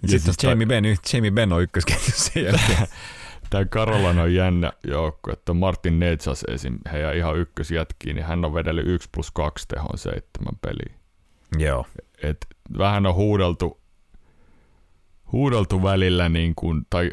Sitten 0.06 0.20
siis 0.20 0.36
Jamie, 0.42 0.66
Ben, 0.66 0.84
Jamie 1.12 1.30
Ben 1.30 1.52
on 1.52 1.62
ykkösketjussa 1.62 2.32
sen 2.32 2.44
jälkeen. 2.44 2.86
Tämä 3.50 3.64
Karolan 3.64 4.18
on 4.18 4.34
jännä 4.34 4.72
joukko, 4.84 5.32
että 5.32 5.54
Martin 5.54 5.98
Netsas 5.98 6.44
esim. 6.48 6.78
heidän 6.92 7.16
ihan 7.16 7.36
ykkösjätkiin, 7.36 8.16
niin 8.16 8.26
hän 8.26 8.44
on 8.44 8.54
vedellyt 8.54 8.86
1 8.86 9.08
plus 9.14 9.30
2 9.30 9.68
tehon 9.68 9.98
seitsemän 9.98 10.58
peliä. 10.60 10.98
Joo. 11.58 11.86
Et 12.22 12.46
vähän 12.78 13.06
on 13.06 13.14
huudeltu, 13.14 13.80
huudeltu 15.32 15.82
välillä, 15.82 16.28
niin 16.28 16.54
kuin, 16.54 16.86
tai 16.90 17.10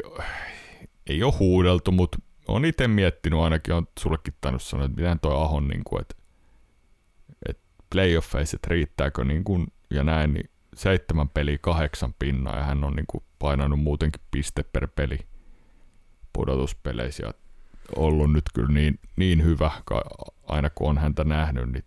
ei 1.06 1.22
ole 1.22 1.34
huudeltu, 1.38 1.92
mutta 1.92 2.18
on 2.48 2.64
itse 2.64 2.88
miettinyt 2.88 3.40
ainakin, 3.40 3.74
on 3.74 3.86
sullekin 4.00 4.34
tainnut 4.40 4.62
sanoa, 4.62 4.86
että 4.86 5.00
miten 5.00 5.20
toi 5.20 5.42
Ahon, 5.42 5.68
niin 5.68 5.84
kuin, 5.84 6.00
että, 6.00 6.14
että 7.48 7.62
playoffeissa, 7.92 8.56
että 8.56 8.68
riittääkö 8.70 9.24
niin 9.24 9.44
kuin, 9.44 9.66
ja 9.90 10.04
näin, 10.04 10.34
niin 10.34 10.50
seitsemän 10.76 11.28
peliä 11.28 11.58
kahdeksan 11.60 12.14
pinnaa 12.18 12.56
ja 12.56 12.64
hän 12.64 12.84
on 12.84 12.96
niin 12.96 13.06
kuin 13.06 13.24
painanut 13.38 13.80
muutenkin 13.80 14.22
piste 14.30 14.62
per 14.62 14.88
peli 14.88 15.18
pudotuspeleissä 16.32 17.26
ja 17.26 17.34
ollut 17.96 18.32
nyt 18.32 18.44
kyllä 18.54 18.72
niin, 18.72 18.98
niin 19.16 19.44
hyvä, 19.44 19.70
aina 20.46 20.70
kun 20.70 20.90
on 20.90 20.98
häntä 20.98 21.24
nähnyt, 21.24 21.72
niin 21.72 21.84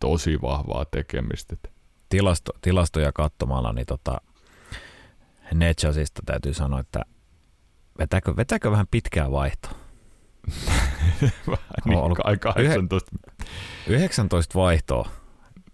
tosi 0.00 0.42
vahvaa 0.42 0.84
tekemistä. 0.84 1.56
Tilasto, 2.08 2.52
tilastoja 2.60 3.12
katsomalla, 3.12 3.72
niin 3.72 3.86
tota, 3.86 4.20
Netchasista 5.54 6.22
täytyy 6.26 6.54
sanoa, 6.54 6.80
että 6.80 7.02
vetääkö, 7.98 8.36
vetääkö 8.36 8.70
vähän 8.70 8.86
pitkää 8.90 9.30
vaihtoa? 9.30 9.72
niin, 11.84 11.98
ollut 11.98 12.18
18. 12.40 13.10
19 13.86 14.58
vaihtoa. 14.58 15.08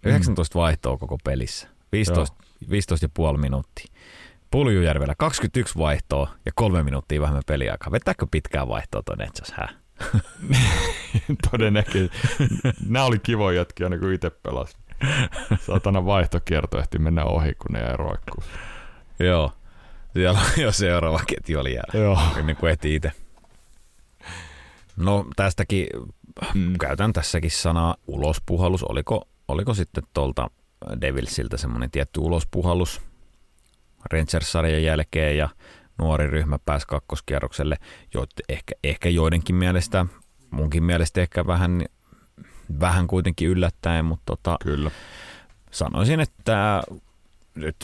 19 0.05 0.57
mm. 0.57 0.61
vaihtoa 0.61 0.97
koko 0.97 1.17
pelissä. 1.23 1.67
15, 1.91 2.37
15,5 3.33 3.37
minuuttia. 3.37 3.93
Puljujärvellä 4.51 5.15
21 5.17 5.77
vaihtoa 5.77 6.29
ja 6.45 6.51
kolme 6.55 6.83
minuuttia 6.83 7.21
vähemmän 7.21 7.43
peliaikaa. 7.45 7.91
Vetääkö 7.91 8.27
pitkää 8.31 8.67
vaihtoa 8.67 9.01
tuonne 9.05 9.25
itse 9.25 9.53
hä? 9.53 9.67
Todennäköisesti. 11.51 12.17
Nämä 12.87 13.05
oli 13.05 13.19
kivoja 13.19 13.57
jätkiä 13.57 13.89
kun 13.99 14.13
itse 14.13 14.29
pelasi. 14.29 14.77
Satana 15.59 16.05
vaihtokierto 16.05 16.79
ehti 16.79 16.99
mennä 16.99 17.25
ohi, 17.25 17.53
kun 17.53 17.73
ne 17.73 17.79
jäi 17.79 17.97
roikkuun. 17.97 18.43
Joo. 19.19 19.53
Siellä 20.13 20.39
on 20.39 20.61
jo 20.63 20.71
seuraava 20.71 21.19
ketju 21.27 21.59
oli 21.59 21.73
jäällä. 21.73 21.99
Joo. 21.99 22.19
Ennen 22.37 22.55
kuin 22.55 22.73
eti 22.73 22.95
itse. 22.95 23.11
No 24.97 25.25
tästäkin 25.35 25.87
mm. 26.53 26.73
käytän 26.77 27.13
tässäkin 27.13 27.51
sanaa 27.51 27.95
ulospuhallus. 28.07 28.83
Oliko, 28.83 29.27
oliko 29.47 29.73
sitten 29.73 30.03
tuolta 30.13 30.49
Devilsiltä 31.01 31.57
semmoinen 31.57 31.91
tietty 31.91 32.19
ulospuhallus 32.19 33.01
Rangers-sarjan 34.11 34.83
jälkeen 34.83 35.37
ja 35.37 35.49
nuori 35.97 36.27
ryhmä 36.27 36.59
pääsi 36.65 36.87
kakkoskierrokselle, 36.87 37.77
jo, 38.13 38.25
ehkä, 38.49 38.75
ehkä 38.83 39.09
joidenkin 39.09 39.55
mielestä, 39.55 40.05
munkin 40.51 40.83
mielestä 40.83 41.21
ehkä 41.21 41.47
vähän, 41.47 41.85
vähän 42.79 43.07
kuitenkin 43.07 43.49
yllättäen, 43.49 44.05
mutta 44.05 44.23
tota, 44.25 44.57
Kyllä. 44.63 44.91
sanoisin, 45.71 46.19
että 46.19 46.81
nyt 47.55 47.75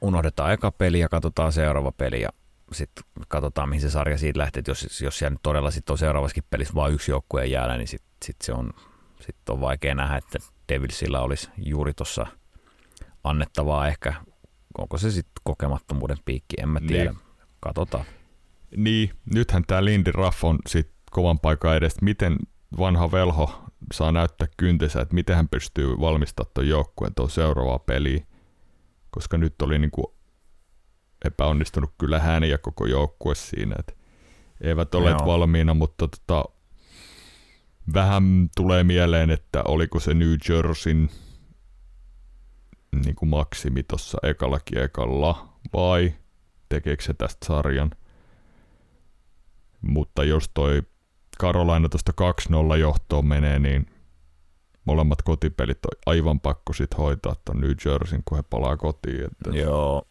unohdetaan 0.00 0.52
eka 0.52 0.72
peli 0.72 1.00
ja 1.00 1.08
katsotaan 1.08 1.52
seuraava 1.52 1.92
peli 1.92 2.20
ja 2.20 2.28
sitten 2.72 3.04
katsotaan, 3.28 3.68
mihin 3.68 3.80
se 3.80 3.90
sarja 3.90 4.18
siitä 4.18 4.38
lähtee. 4.38 4.60
Et 4.60 4.68
jos, 4.68 5.00
jos 5.00 5.18
siellä 5.18 5.30
nyt 5.30 5.42
todella 5.42 5.70
sit 5.70 5.90
on 5.90 5.98
seuraavassakin 5.98 6.44
pelissä 6.50 6.74
vain 6.74 6.94
yksi 6.94 7.10
joukkue 7.10 7.46
jäällä, 7.46 7.76
niin 7.76 7.88
sitten 7.88 8.10
sit 8.24 8.36
se 8.42 8.52
on, 8.52 8.70
sit 9.20 9.48
on 9.48 9.60
vaikea 9.60 9.94
nähdä, 9.94 10.16
että 10.16 10.38
Devilsillä 10.68 11.20
olisi 11.20 11.50
juuri 11.56 11.94
tuossa 11.94 12.26
annettavaa 13.24 13.88
ehkä. 13.88 14.14
Onko 14.78 14.98
se 14.98 15.10
sitten 15.10 15.42
kokemattomuuden 15.44 16.16
piikki, 16.24 16.56
en 16.62 16.68
mä 16.68 16.80
tiedä. 16.80 17.10
Niin. 17.10 17.22
Katsotaan. 17.60 18.04
Niin, 18.76 19.10
nythän 19.34 19.64
tämä 19.66 19.84
Lindy 19.84 20.12
Raff 20.12 20.44
on 20.44 20.58
sit 20.66 20.90
kovan 21.10 21.38
paikan 21.38 21.76
edestä. 21.76 22.04
Miten 22.04 22.36
vanha 22.78 23.12
velho 23.12 23.64
saa 23.92 24.12
näyttää 24.12 24.48
kyntensä, 24.56 25.00
että 25.00 25.14
miten 25.14 25.36
hän 25.36 25.48
pystyy 25.48 26.00
valmistamaan 26.00 26.50
tuon 26.54 26.68
joukkueen 26.68 27.14
tuon 27.14 27.30
seuraavaa 27.30 27.78
peliä, 27.78 28.24
koska 29.10 29.38
nyt 29.38 29.62
oli 29.62 29.78
niinku 29.78 30.14
epäonnistunut 31.24 31.94
kyllä 31.98 32.18
hän 32.18 32.44
ja 32.44 32.58
koko 32.58 32.86
joukkue 32.86 33.34
siinä, 33.34 33.76
että 33.78 33.92
eivät 34.60 34.88
Joo. 34.94 35.26
valmiina, 35.26 35.74
mutta 35.74 36.08
tota, 36.08 36.44
vähän 37.94 38.50
tulee 38.56 38.84
mieleen, 38.84 39.30
että 39.30 39.62
oliko 39.62 40.00
se 40.00 40.14
New 40.14 40.34
Jerseyn 40.48 41.10
niin 43.04 43.14
kuin 43.16 43.28
maksimi 43.28 43.82
tuossa 43.82 44.18
ekalla 44.22 44.60
kiekalla 44.60 45.48
vai 45.72 46.14
tekeekö 46.68 47.02
se 47.02 47.14
tästä 47.14 47.46
sarjan. 47.46 47.90
Mutta 49.80 50.24
jos 50.24 50.50
toi 50.54 50.82
Karolaina 51.38 51.88
tuosta 51.88 52.12
2-0 52.74 52.76
johtoon 52.76 53.26
menee, 53.26 53.58
niin 53.58 53.86
molemmat 54.84 55.22
kotipelit 55.22 55.78
on 55.84 55.98
aivan 56.06 56.40
pakko 56.40 56.72
sit 56.72 56.98
hoitaa 56.98 57.34
tuon 57.44 57.60
New 57.60 57.70
Jerseyn, 57.84 58.22
kun 58.24 58.38
he 58.38 58.42
palaa 58.50 58.76
kotiin. 58.76 59.24
Että 59.24 59.58
Joo. 59.58 60.02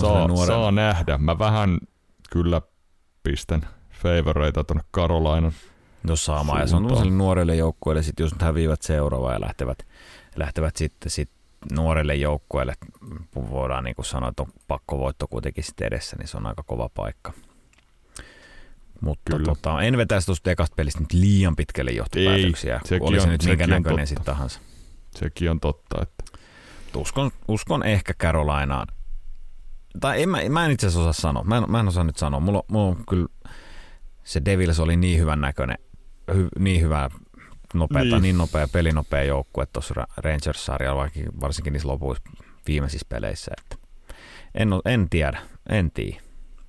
Saa, 0.00 0.28
nuoren... 0.28 0.46
saa 0.46 0.72
nähdä. 0.72 1.18
Mä 1.18 1.38
vähän 1.38 1.78
kyllä 2.30 2.62
pistän 3.22 3.66
favoreita 3.90 4.64
tuonne 4.64 4.84
Karolainan. 4.90 5.52
No 6.02 6.16
sama, 6.16 6.60
ja 6.60 6.66
se 6.66 6.76
on 6.76 7.18
nuorelle 7.18 7.56
joukkueelle, 7.56 8.02
sit 8.02 8.20
jos 8.20 8.32
nyt 8.32 8.42
häviivät 8.42 8.82
seuraavaa 8.82 9.32
ja 9.32 9.40
lähtevät, 9.40 9.78
lähtevät 10.36 10.76
sitten 10.76 11.10
sit 11.10 11.30
nuorelle 11.72 12.14
joukkueelle, 12.14 12.74
voidaan 13.50 13.84
niin 13.84 13.96
kuin 13.96 14.06
sanoa, 14.06 14.28
että 14.28 14.42
on 14.42 14.52
pakkovoitto 14.68 15.26
kuitenkin 15.28 15.64
sitten 15.64 15.86
edessä, 15.86 16.16
niin 16.16 16.28
se 16.28 16.36
on 16.36 16.46
aika 16.46 16.62
kova 16.62 16.88
paikka. 16.88 17.32
Mutta 19.00 19.38
tota, 19.44 19.82
en 19.82 19.96
vetäisi 19.96 20.26
tuosta 20.26 20.50
ekasta 20.50 20.74
pelistä 20.74 21.00
nyt 21.00 21.12
liian 21.12 21.56
pitkälle 21.56 21.90
johtopäätöksiä, 21.90 22.80
Ei, 22.90 22.98
oli 23.00 23.20
se 23.20 23.26
on, 23.26 23.32
nyt 23.32 23.44
minkä 23.44 23.66
näköinen 23.66 24.06
sitten 24.06 24.24
tahansa. 24.24 24.60
Sekin 25.16 25.50
on 25.50 25.60
totta. 25.60 26.02
Että... 26.02 26.24
Uskon, 26.96 27.30
uskon 27.48 27.82
ehkä 27.82 28.14
Carolinaan. 28.14 28.86
Tai 30.00 30.22
en, 30.22 30.28
mä, 30.28 30.38
mä 30.48 30.64
en 30.64 30.70
itse 30.70 30.86
asiassa 30.86 31.00
osaa 31.00 31.12
sanoa. 31.12 31.44
Mä 31.44 31.56
en, 31.56 31.70
mä 31.70 31.80
en 31.80 31.88
osaa 31.88 32.04
nyt 32.04 32.16
sanoa. 32.16 32.40
Mulla, 32.40 32.62
mulla 32.68 32.88
on 32.88 33.04
kyllä 33.08 33.28
se 34.24 34.42
Devils 34.44 34.80
oli 34.80 34.96
niin 34.96 35.20
hyvän 35.20 35.40
näköinen, 35.40 35.78
hy, 36.34 36.48
niin 36.58 36.82
hyvä 36.82 37.10
nopeata, 37.74 38.04
niin. 38.04 38.22
niin 38.22 38.38
nopea 38.38 38.68
pelinopea 38.68 39.22
joukkue 39.22 39.66
tuossa 39.66 39.94
Rangers-sarjalla, 40.16 41.08
varsinkin 41.40 41.72
niissä 41.72 41.88
lopuissa 41.88 42.22
viimeisissä 42.66 43.06
peleissä. 43.08 43.52
Että 43.58 43.88
en, 44.54 44.68
en 44.84 45.10
tiedä, 45.10 45.38
en 45.68 45.90
tiedä. 45.90 46.20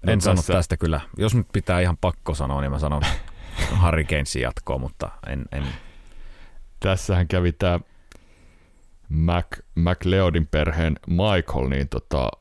No 0.06 0.14
en 0.14 0.22
sano 0.22 0.42
tästä 0.42 0.78
kyllä. 0.78 1.02
Jos 1.18 1.36
nyt 1.36 1.48
pitää 1.54 1.80
ihan 1.80 1.98
pakko 1.98 2.36
sanoa, 2.36 2.62
niin 2.62 2.72
mä 2.72 2.80
sanon 2.80 3.02
Harry 3.82 4.04
Kanesin 4.04 4.42
jatkoa, 4.42 4.78
mutta 4.78 5.10
en, 5.28 5.46
en. 5.52 5.64
Tässähän 6.80 7.28
kävi 7.28 7.52
tämä 7.52 7.80
Mac, 9.10 9.58
McLeodin 9.76 10.48
perheen 10.48 10.96
Michael, 11.08 11.70
niin 11.70 11.90
tota, 11.90 12.32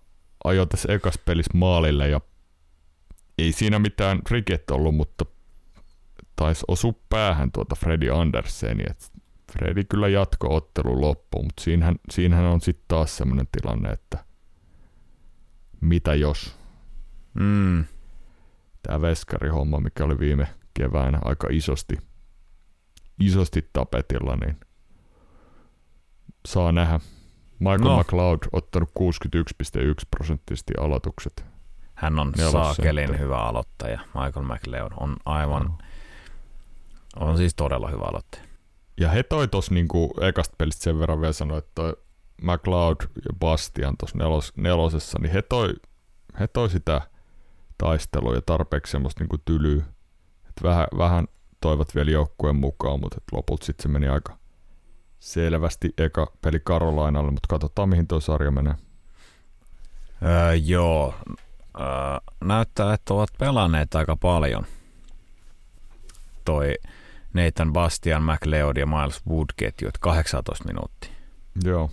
ajoi 0.45 0.67
tässä 0.67 0.93
ekas 0.93 1.19
pelissä 1.25 1.51
maalille 1.55 2.09
ja 2.09 2.21
ei 3.39 3.53
siinä 3.53 3.79
mitään 3.79 4.21
riket 4.31 4.71
ollut, 4.71 4.95
mutta 4.95 5.25
taisi 6.39 6.65
osua 6.69 6.93
päähän 7.09 7.53
tuota 7.53 7.75
Freddy 7.75 8.11
Anderseni, 8.11 8.85
että 8.91 9.07
Freddy 9.53 9.85
kyllä 9.85 10.09
jatko 10.09 10.55
ottelu 10.55 11.01
loppuun, 11.01 11.45
mutta 11.45 11.63
siinähän, 11.63 11.97
siinähän 12.11 12.45
on 12.45 12.61
sitten 12.61 12.85
taas 12.89 13.17
semmoinen 13.17 13.47
tilanne, 13.53 13.89
että 13.89 14.25
mitä 15.81 16.15
jos? 16.15 16.57
Mm. 17.35 17.85
Tämä 18.83 19.01
veskarihomma, 19.01 19.81
mikä 19.81 20.05
oli 20.05 20.19
viime 20.19 20.49
keväänä 20.75 21.19
aika 21.25 21.49
isosti, 21.51 21.97
isosti 23.21 23.71
tapetilla, 23.73 24.37
niin 24.37 24.57
saa 26.47 26.73
nähdä. 26.73 27.01
Michael 27.59 27.79
no. 27.79 27.99
McLeod 27.99 28.39
ottanut 28.53 28.91
61,1 29.01 29.05
prosenttisesti 30.11 30.73
aloitukset. 30.81 31.45
Hän 31.95 32.19
on 32.19 32.33
saakelin 32.53 33.19
hyvä 33.19 33.39
aloittaja. 33.39 34.01
Michael 34.07 34.47
McLeod 34.47 34.93
on 35.01 35.17
aivan, 35.25 35.63
no. 35.63 35.79
On 37.17 37.37
siis 37.37 37.55
todella 37.55 37.89
hyvä 37.89 38.05
aloittaja. 38.05 38.45
Ja 39.01 39.09
he 39.09 39.23
toi 39.23 39.49
tuossa 39.49 39.75
niinku 39.75 40.15
ekasta 40.21 40.55
pelistä 40.59 40.85
sen 40.85 40.99
verran 40.99 41.21
vielä 41.21 41.33
sanoa, 41.33 41.59
että 41.59 41.71
toi 41.75 41.97
McLeod 42.43 42.97
ja 43.01 43.31
Bastian 43.39 43.97
tuossa 43.99 44.19
nelos, 44.19 44.53
nelosessa, 44.57 45.19
niin 45.23 45.33
he 45.33 45.43
toi, 45.43 45.75
he 46.41 46.47
toi 46.47 46.71
sitä 46.71 47.01
taistelua 47.79 48.35
ja 48.35 48.43
tarpeeksi 48.43 48.91
semmoista 48.91 49.25
niinku 49.25 49.39
tylyä. 49.45 49.85
Et 50.49 50.63
vähän, 50.63 50.87
vähän 50.99 51.29
toivat 51.61 51.95
vielä 51.95 52.11
joukkueen 52.11 52.57
mukaan, 52.57 53.01
mutta 53.01 53.21
lopulta 53.33 53.67
sitten 53.67 53.83
se 53.83 53.89
meni 53.89 54.09
aika 54.09 54.37
selvästi 55.21 55.91
eka 55.99 56.33
peli 56.43 56.61
Karolainalle, 56.65 57.31
mutta 57.31 57.49
katsotaan 57.49 57.89
mihin 57.89 58.07
tuo 58.07 58.21
sarja 58.21 58.51
menee. 58.51 58.75
Öö, 60.23 60.55
joo, 60.55 61.15
öö, 61.81 61.87
näyttää, 62.45 62.95
että 62.95 63.15
ovat 63.15 63.31
pelanneet 63.39 63.95
aika 63.95 64.17
paljon. 64.17 64.67
Toi 66.45 66.75
Nathan 67.35 67.73
Bastian, 67.73 68.23
McLeod 68.23 68.77
ja 68.77 68.87
Miles 68.87 69.27
Wood 69.27 69.47
ketju, 69.57 69.91
18 70.01 70.65
minuuttia. 70.65 71.11
Joo. 71.65 71.91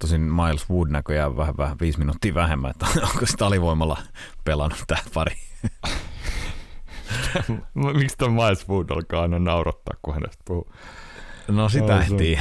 Tosin 0.00 0.20
Miles 0.20 0.70
Wood 0.70 0.88
näköjään 0.90 1.36
vähän, 1.36 1.56
vähän 1.56 1.76
viisi 1.80 1.98
minuuttia 1.98 2.34
vähemmän, 2.34 2.70
että 2.70 2.86
onko 3.12 3.26
sitä 3.26 3.46
alivoimalla 3.46 4.02
pelannut 4.44 4.84
tämä 4.86 5.02
pari. 5.14 5.36
Miksi 7.98 8.16
tämä 8.16 8.44
Miles 8.44 8.68
Wood 8.68 8.90
alkaa 8.90 9.22
aina 9.22 9.38
naurattaa, 9.38 9.94
kun 10.02 10.14
hänestä 10.14 10.42
puhuu? 10.44 10.72
No 11.48 11.68
sitä 11.68 11.94
no, 11.94 12.00
ehtii. 12.00 12.38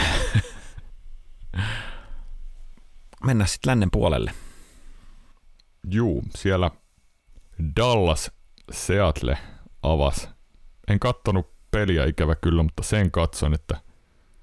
Mennään 3.24 3.48
sitten 3.48 3.70
lännen 3.70 3.92
puolelle. 3.92 4.32
Juu, 5.92 6.24
siellä 6.36 6.72
Dallas 7.76 8.32
Seattle 8.72 9.38
avas. 9.84 10.30
En 10.88 11.00
kattonut 11.00 11.57
peliä 11.78 12.06
ikävä 12.06 12.36
kyllä, 12.36 12.64
mutta 12.64 12.84
sen 12.84 13.12
katson, 13.12 13.54
että 13.54 13.78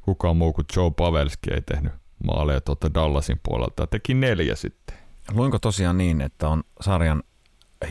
kukaan 0.01 0.37
muu 0.37 0.53
kuin 0.53 0.67
Joe 0.77 0.91
Pavelski 0.91 1.55
ei 1.55 1.63
tehnyt 1.63 1.93
maaleja 2.25 2.61
tuota 2.61 2.95
Dallasin 2.95 3.41
puolelta. 3.43 3.87
Teki 3.87 4.15
neljä 4.15 4.55
sitten. 4.55 4.97
Luinko 5.33 5.59
tosiaan 5.59 5.99
niin, 5.99 6.21
että 6.21 6.49
on 6.49 6.63
sarjan 6.81 7.23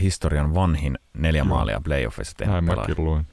historian 0.00 0.54
vanhin 0.54 0.98
neljä 1.18 1.38
Joo. 1.40 1.48
maalia 1.48 1.80
playoffissa 1.84 2.36
tehnyt 2.36 2.52
Näin 2.52 2.66
pelaaja. 2.66 2.88
mäkin 2.88 3.04
luin. 3.04 3.26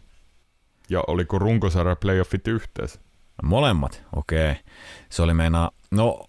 Ja 0.90 1.04
oliko 1.08 1.40
runkosarja 1.40 1.96
playoffit 1.96 2.48
yhteensä? 2.48 3.00
Molemmat, 3.44 4.04
okei. 4.16 4.52
Okay. 4.52 4.64
Se 5.10 5.22
oli 5.22 5.34
meinaa, 5.34 5.72
no 5.92 6.26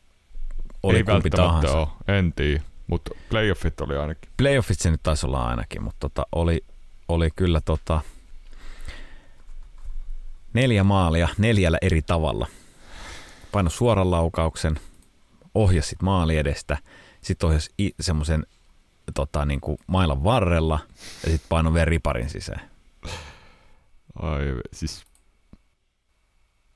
oli 0.83 0.97
Ei 0.97 1.05
kumpi 1.05 1.31
tahansa. 1.31 1.79
Ole, 1.79 1.89
en 2.19 2.33
tiedä, 2.33 2.63
mutta 2.87 3.11
playoffit 3.31 3.81
oli 3.81 3.97
ainakin. 3.97 4.31
Playoffit 4.37 4.79
se 4.79 4.91
nyt 4.91 5.03
taisi 5.03 5.27
olla 5.27 5.47
ainakin, 5.47 5.83
mutta 5.83 6.01
tota, 6.01 6.27
oli, 6.33 6.65
oli 7.09 7.29
kyllä 7.37 7.61
tota, 7.61 8.01
neljä 10.53 10.85
maalia 10.85 11.29
neljällä 11.39 11.79
eri 11.83 12.03
tavalla. 12.03 12.47
Paino 13.53 13.71
suoran 13.71 14.11
laukauksen, 14.11 14.81
ohjasit 15.55 16.03
maali 16.03 16.37
edestä, 16.37 16.79
sitten 17.21 17.47
ohjasi 17.47 17.71
semmoisen 18.01 18.47
tota, 19.15 19.45
niin 19.45 19.61
kuin 19.61 19.79
mailan 19.87 20.25
varrella 20.25 20.79
ja 21.25 21.31
sitten 21.31 21.49
paino 21.49 21.75
vielä 21.75 21.85
riparin 21.85 22.31
sisään. 22.31 22.71
Ai, 24.23 24.55
siis 24.73 25.05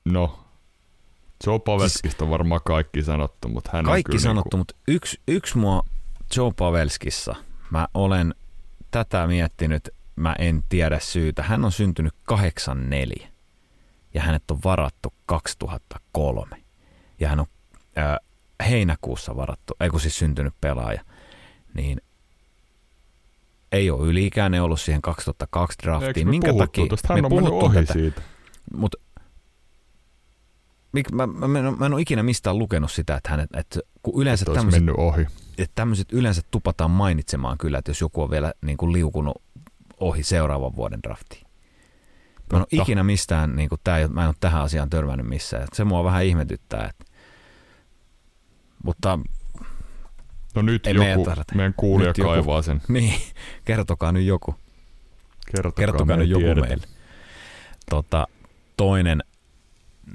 No, 0.05 0.39
Joe 1.45 1.59
Paveskista 1.59 2.09
siis, 2.09 2.21
on 2.21 2.29
varmaan 2.29 2.61
kaikki 2.65 3.03
sanottu, 3.03 3.49
mutta 3.49 3.69
hän 3.73 3.85
Kaikki 3.85 4.09
on 4.09 4.11
kyllä 4.11 4.23
sanottu, 4.23 4.57
niinku... 4.57 4.57
mutta 4.57 4.75
yksi, 4.87 5.21
yksi 5.27 5.57
mua 5.57 5.83
Joe 6.35 6.51
Pavelskissa 6.57 7.35
mä 7.71 7.87
olen 7.93 8.35
tätä 8.91 9.27
miettinyt, 9.27 9.89
mä 10.15 10.35
en 10.39 10.63
tiedä 10.69 10.99
syytä. 10.99 11.43
Hän 11.43 11.65
on 11.65 11.71
syntynyt 11.71 12.13
84 12.23 13.27
ja 14.13 14.21
hänet 14.21 14.51
on 14.51 14.59
varattu 14.63 15.13
2003. 15.25 16.63
Ja 17.19 17.29
hän 17.29 17.39
on 17.39 17.45
ää, 17.95 18.17
heinäkuussa 18.69 19.35
varattu, 19.35 19.73
ei 19.79 19.89
kun 19.89 19.99
siis 19.99 20.19
syntynyt 20.19 20.53
pelaaja. 20.61 21.01
Niin 21.73 22.01
ei 23.71 23.91
ole 23.91 24.07
yliikäinen 24.07 24.63
ollut 24.63 24.81
siihen 24.81 25.01
2002 25.01 25.77
draftiin. 25.83 26.07
Eikö 26.07 26.25
me 26.25 26.29
Minkä 26.29 26.53
takia? 26.53 26.85
Tosta? 26.89 27.13
Hän 27.13 27.21
me 27.21 27.25
on 27.25 27.33
mennyt 27.35 27.53
ohi 27.53 27.75
tätä. 27.75 27.93
siitä. 27.93 28.21
Mutta 28.73 28.97
mik, 30.91 31.11
mä, 31.11 31.27
mä, 31.27 31.47
mä, 31.47 31.59
en, 31.59 31.79
mä 31.79 31.85
en 31.85 31.93
ole 31.93 32.01
ikinä 32.01 32.23
mistään 32.23 32.59
lukenut 32.59 32.91
sitä, 32.91 33.15
että, 33.15 33.29
hänet, 33.29 33.49
että 33.55 33.79
kun 34.03 34.21
yleensä 34.21 34.43
Että 34.43 34.53
tämmöiset, 34.53 34.83
mennyt 34.83 34.95
ohi. 34.97 35.21
että 35.57 35.75
tämmöiset 35.75 36.11
yleensä 36.11 36.41
tupataan 36.51 36.91
mainitsemaan 36.91 37.57
kyllä, 37.57 37.77
että 37.77 37.91
jos 37.91 38.01
joku 38.01 38.21
on 38.21 38.29
vielä 38.29 38.53
niin 38.61 38.77
kuin 38.77 38.93
liukunut 38.93 39.41
ohi 39.99 40.23
seuraavan 40.23 40.75
vuoden 40.75 40.99
draftiin. 41.03 41.46
Mä 42.51 42.57
en 42.57 42.61
ole 42.61 42.67
Totta. 42.71 42.83
ikinä 42.83 43.03
mistään, 43.03 43.55
niin 43.55 43.69
kuin 43.69 43.81
tää, 43.83 44.07
mä 44.07 44.21
en 44.21 44.27
ole 44.27 44.35
tähän 44.39 44.61
asiaan 44.61 44.89
törmännyt 44.89 45.27
missään. 45.27 45.63
Et 45.63 45.69
Se 45.73 45.83
mua 45.83 46.03
vähän 46.03 46.25
ihmetyttää. 46.25 46.89
Että. 46.89 47.05
Mutta 48.83 49.19
No 50.55 50.61
nyt 50.61 50.87
Ei 50.87 50.93
joku, 50.93 51.05
meidän 51.25 51.43
meidän 51.55 51.73
kuulija 51.77 52.09
Nyt 52.09 52.17
joku. 52.17 52.29
kaivaa 52.29 52.61
sen. 52.61 52.81
niin, 52.87 53.13
kertokaa 53.65 54.11
nyt 54.11 54.23
joku. 54.25 54.55
Kertokaa, 55.55 55.85
Kertokaa 55.85 56.17
nyt 56.17 56.29
joku 56.29 56.43
tiedetä. 56.43 56.67
meille. 56.67 56.87
Tota, 57.89 58.27
toinen, 58.77 59.23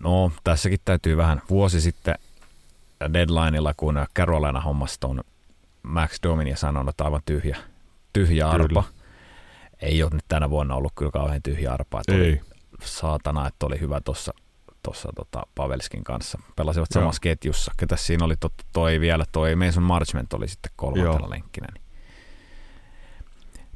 no 0.00 0.32
tässäkin 0.44 0.78
täytyy 0.84 1.16
vähän 1.16 1.42
vuosi 1.50 1.80
sitten 1.80 2.14
deadlineilla, 3.12 3.74
kun 3.76 4.06
Carolina 4.18 4.60
hommasi 4.60 5.00
ton 5.00 5.20
Max 5.82 6.18
Domin 6.22 6.46
ja 6.46 6.56
sanonut, 6.56 6.88
että 6.92 7.04
aivan 7.04 7.22
tyhjä, 7.26 7.56
tyhjä 8.12 8.46
Kyllä. 8.68 8.82
Ei 9.82 10.02
ole 10.02 10.10
nyt 10.14 10.24
tänä 10.28 10.50
vuonna 10.50 10.74
ollut 10.74 10.92
kyllä 10.94 11.10
kauhean 11.10 11.42
tyhjä 11.42 11.72
arpa. 11.72 12.00
Että 12.00 12.12
oli 12.12 12.24
Ei. 12.24 12.40
saatana, 12.84 13.46
että 13.46 13.66
oli 13.66 13.80
hyvä 13.80 14.00
tuossa 14.00 14.32
tossa, 14.82 15.08
tota, 15.16 15.42
Pavelskin 15.54 16.04
kanssa. 16.04 16.38
Pelasivat 16.56 16.88
Joo. 16.94 17.00
samassa 17.02 17.20
ketjussa. 17.20 17.72
Ketä 17.76 17.96
siinä 17.96 18.24
oli 18.24 18.36
tot, 18.36 18.52
toi 18.72 19.00
vielä, 19.00 19.24
toi 19.32 19.56
Mason 19.56 19.82
Marchment 19.82 20.32
oli 20.32 20.48
sitten 20.48 20.72
kolmantena 20.76 21.30
lenkkinä. 21.30 21.66
Niin. 21.74 21.82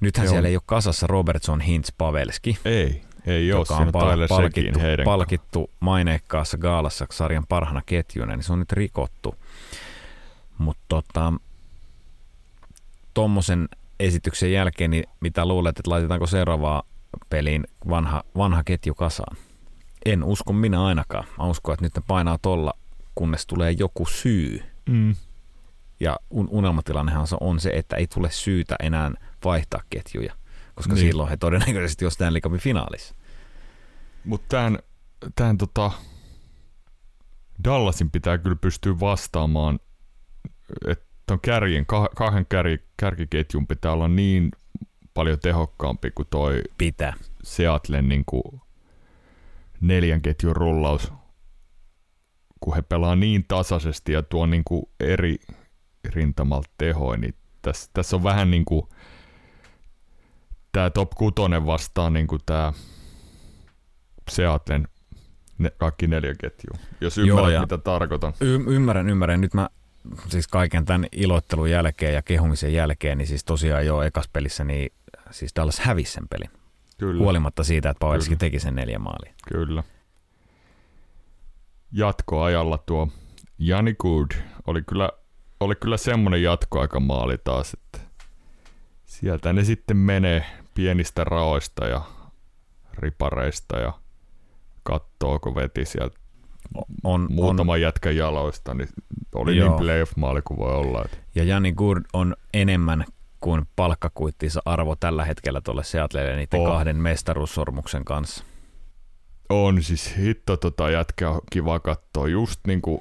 Nythän 0.01 0.25
Joo. 0.25 0.33
siellä 0.33 0.49
ei 0.49 0.57
ole 0.57 0.63
kasassa 0.67 1.07
Robertson, 1.07 1.61
Hintz, 1.61 1.89
Pavelski, 1.99 2.59
Ei, 2.65 3.03
ei 3.27 3.53
ole. 3.53 3.61
joka 3.61 3.77
on 3.77 3.93
pal- 3.93 4.29
palkittu, 4.29 4.81
palkittu 5.05 5.71
maineikkaassa 5.81 6.59
gaalassa 6.59 7.07
sarjan 7.11 7.47
parhana 7.49 7.83
ketjuna, 7.87 8.37
niin 8.37 8.45
se 8.45 8.53
on 8.53 8.59
nyt 8.59 8.73
rikottu. 8.73 9.35
Mutta 10.59 10.83
tota, 10.89 11.33
tuommoisen 13.15 13.69
esityksen 14.01 14.53
jälkeen, 14.53 14.91
niin 14.91 15.05
mitä 15.21 15.47
luulet, 15.47 15.79
että 15.79 15.91
laitetaanko 15.91 16.27
seuraavaan 16.27 16.83
peliin 17.31 17.65
vanha, 17.89 18.25
vanha 18.37 18.65
ketju 18.65 18.95
kasaan? 18.95 19.37
En 20.07 20.25
usko 20.25 20.53
minä 20.53 20.85
ainakaan. 20.85 21.25
Mä 21.39 21.45
uskon, 21.45 21.73
että 21.73 21.85
nyt 21.85 21.95
ne 21.97 22.03
painaa 22.07 22.39
tolla, 22.39 22.73
kunnes 23.15 23.47
tulee 23.47 23.71
joku 23.71 24.07
syy. 24.07 24.63
Mm. 24.89 25.15
Ja 26.01 26.17
un- 26.31 26.49
unelmatilannehan 26.51 27.27
on 27.41 27.61
se, 27.61 27.71
että 27.75 27.97
ei 27.97 28.07
tule 28.07 28.31
syytä 28.31 28.77
enää 28.83 29.11
vaihtaa 29.45 29.81
ketjuja, 29.91 30.35
koska 30.75 30.95
Niin. 30.95 31.07
silloin 31.07 31.29
he 31.29 31.37
todennäköisesti 31.37 32.05
on 32.05 32.11
Stanley 32.11 32.41
Cupin 32.41 32.61
finaalissa. 32.61 33.15
Mutta 34.25 34.47
tämän, 34.49 34.79
tämän 35.35 35.59
tota, 35.59 35.91
Dallasin 37.65 38.11
pitää 38.11 38.39
kyllä 38.39 38.57
pystyä 38.57 39.01
vastaamaan, 39.01 39.79
että 40.87 41.06
ton 41.27 41.41
kärjen, 41.41 41.87
kah- 41.93 42.15
kahden 42.17 42.47
kär, 42.47 42.67
kärkiketjun 42.97 43.67
pitää 43.67 43.93
olla 43.93 44.09
niin 44.09 44.51
paljon 45.15 45.39
tehokkaampi 45.41 46.11
kuin 46.11 46.29
toi 46.31 46.63
Pitää. 46.79 47.15
Seattlen 47.43 48.09
niin 48.09 48.25
kuin 48.27 48.61
neljän 49.81 50.23
ketjun 50.23 50.57
rullaus, 50.57 51.13
kun 52.61 52.75
he 52.75 52.83
pelaa 52.83 53.17
niin 53.17 53.45
tasaisesti 53.49 54.13
ja 54.13 54.23
tuo 54.23 54.47
niin 54.47 54.65
kuin 54.65 54.83
eri 55.01 55.37
rintamalta 56.05 56.71
tehoin, 56.79 57.21
niin 57.21 57.35
tässä, 57.63 57.91
tässä 57.93 58.17
on 58.17 58.23
vähän 58.23 58.51
niin 58.51 58.65
kuin 58.65 58.83
tämä 60.73 60.91
top 60.91 61.11
6 61.11 61.35
vastaan 61.67 62.13
niin 62.13 62.27
kuin 62.27 62.41
tämä 62.47 62.73
Seattlen 64.31 64.89
ne, 65.59 65.71
kaikki 65.79 66.07
neljä 66.07 66.35
ketjua, 66.41 66.79
jos 67.01 67.19
Joo, 67.19 67.27
ymmärrät 67.27 67.53
ja- 67.53 67.61
mitä 67.61 67.79
tarkoitan. 67.79 68.33
Y- 68.41 68.75
ymmärrän, 68.75 69.09
ymmärrän. 69.09 69.41
Nyt 69.41 69.55
mä 69.55 69.69
siis 70.29 70.49
kaiken 70.49 70.85
tämän 70.85 71.07
iloittelun 71.13 71.71
jälkeen 71.71 72.15
ja 72.15 72.23
kehumisen 72.23 72.73
jälkeen, 72.73 73.19
niin 73.19 73.29
siis 73.29 73.45
tosiaan 73.45 73.87
jo 73.87 74.03
ekas 74.03 74.29
pelissä, 74.29 74.65
niin 74.65 74.93
siis 75.31 75.53
Dallas 75.57 75.79
hävisi 75.79 76.13
sen 76.13 76.29
pelin. 76.29 76.51
Kyllä, 76.99 77.23
Huolimatta 77.23 77.65
siitä, 77.65 77.91
että 77.91 78.01
Pavelski 78.01 78.37
teki 78.37 78.59
sen 78.59 78.75
neljä 78.75 78.99
maalia. 78.99 79.35
kyllä. 79.49 79.83
Jatkoajalla 81.93 82.79
tuo 82.79 83.09
Jani 83.59 83.95
Good 83.95 84.31
oli 84.67 84.83
kyllä, 84.83 85.11
oli 85.61 85.75
kyllä 85.75 85.97
semmoinen 85.97 86.43
jatkoaikamaali 86.43 87.39
taas, 87.39 87.75
että 87.75 87.99
sieltä 89.05 89.53
ne 89.53 89.65
sitten 89.65 89.97
menee 89.97 90.45
pienistä 90.75 91.25
raoista 91.25 91.87
ja 91.87 92.03
ripareista 92.93 93.79
ja 93.79 93.93
kattoo, 94.83 95.39
kun 95.39 95.55
veti 95.55 95.85
sieltä 95.85 96.19
On, 97.05 97.27
muutaman 97.31 97.75
on, 97.75 97.81
jätkän 97.81 98.17
jaloista, 98.17 98.75
niin 98.75 98.89
oli 99.35 99.57
Joo. 99.57 99.69
niin 99.69 99.79
playoff-maali 99.79 100.43
kuin 100.45 100.59
voi 100.59 100.75
olla. 100.75 101.03
Että 101.05 101.17
ja 101.35 101.45
Jani 101.45 101.73
Gurd 101.73 102.05
on 102.13 102.37
enemmän 102.55 103.05
kuin 103.41 103.63
palkkakuittinsa 103.77 104.63
arvo 104.65 104.97
tällä 104.97 105.25
hetkellä 105.25 105.61
tuolle 105.61 105.85
Seattlelle 105.85 106.37
niiden 106.37 106.61
On. 106.61 106.67
kahden 106.67 106.97
mestaruussormuksen 106.97 108.05
kanssa. 108.05 108.45
on 109.49 109.83
siis 109.83 110.17
hitto 110.19 110.57
tota 110.57 110.91
jätkää 110.91 111.31
on 111.31 111.41
kiva 111.51 111.81
katsoa 111.81 112.29
just 112.29 112.61
niin 112.67 112.83
kuin 112.83 113.01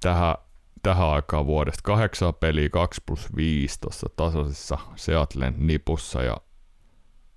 tähän, 0.00 0.34
tähän 0.82 1.08
aikaan 1.08 1.46
vuodesta. 1.46 1.80
Kahdeksan 1.82 2.34
peliä 2.34 2.68
2 2.68 3.02
plus 3.06 3.36
5 3.36 3.80
tuossa 3.80 4.06
tasaisessa 4.16 4.78
Seattlen 4.96 5.54
nipussa 5.58 6.22
ja 6.22 6.36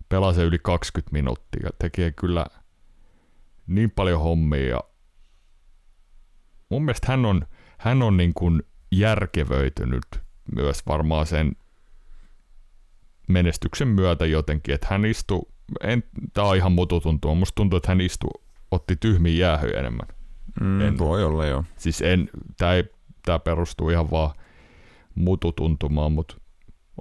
pelasi 0.09 0.41
yli 0.41 0.59
20 0.63 1.13
minuuttia 1.13 1.61
ja 1.63 1.69
tekee 1.79 2.11
kyllä 2.11 2.45
niin 3.67 3.91
paljon 3.91 4.21
hommia 4.21 4.67
ja 4.67 4.79
mun 6.69 6.85
mielestä 6.85 7.07
hän 7.07 7.25
on, 7.25 7.47
hän 7.77 8.01
on 8.01 8.17
niin 8.17 8.33
kuin 8.33 8.63
järkevöitynyt 8.91 10.05
myös 10.55 10.85
varmaan 10.87 11.25
sen 11.25 11.51
menestyksen 13.29 13.87
myötä 13.87 14.25
jotenkin, 14.25 14.75
että 14.75 14.87
hän 14.89 15.05
istui, 15.05 15.41
en, 15.83 16.03
tää 16.33 16.43
on 16.43 16.55
ihan 16.55 16.71
mututuntua, 16.71 17.35
musta 17.35 17.55
tuntuu, 17.55 17.77
että 17.77 17.91
hän 17.91 18.01
istui, 18.01 18.43
otti 18.71 18.95
tyhmiä 18.95 19.47
jäähyjä 19.47 19.79
enemmän. 19.79 20.07
Mm, 20.61 20.81
En- 20.81 20.97
voi 20.97 21.23
olla 21.23 21.45
joo. 21.45 21.63
Siis 21.77 22.01
en, 22.01 22.29
tää, 22.57 22.73
ei, 22.73 22.83
tää 23.25 23.39
perustuu 23.39 23.89
ihan 23.89 24.11
vaan 24.11 24.35
mututuntumaan, 25.15 26.11
mutta 26.11 26.35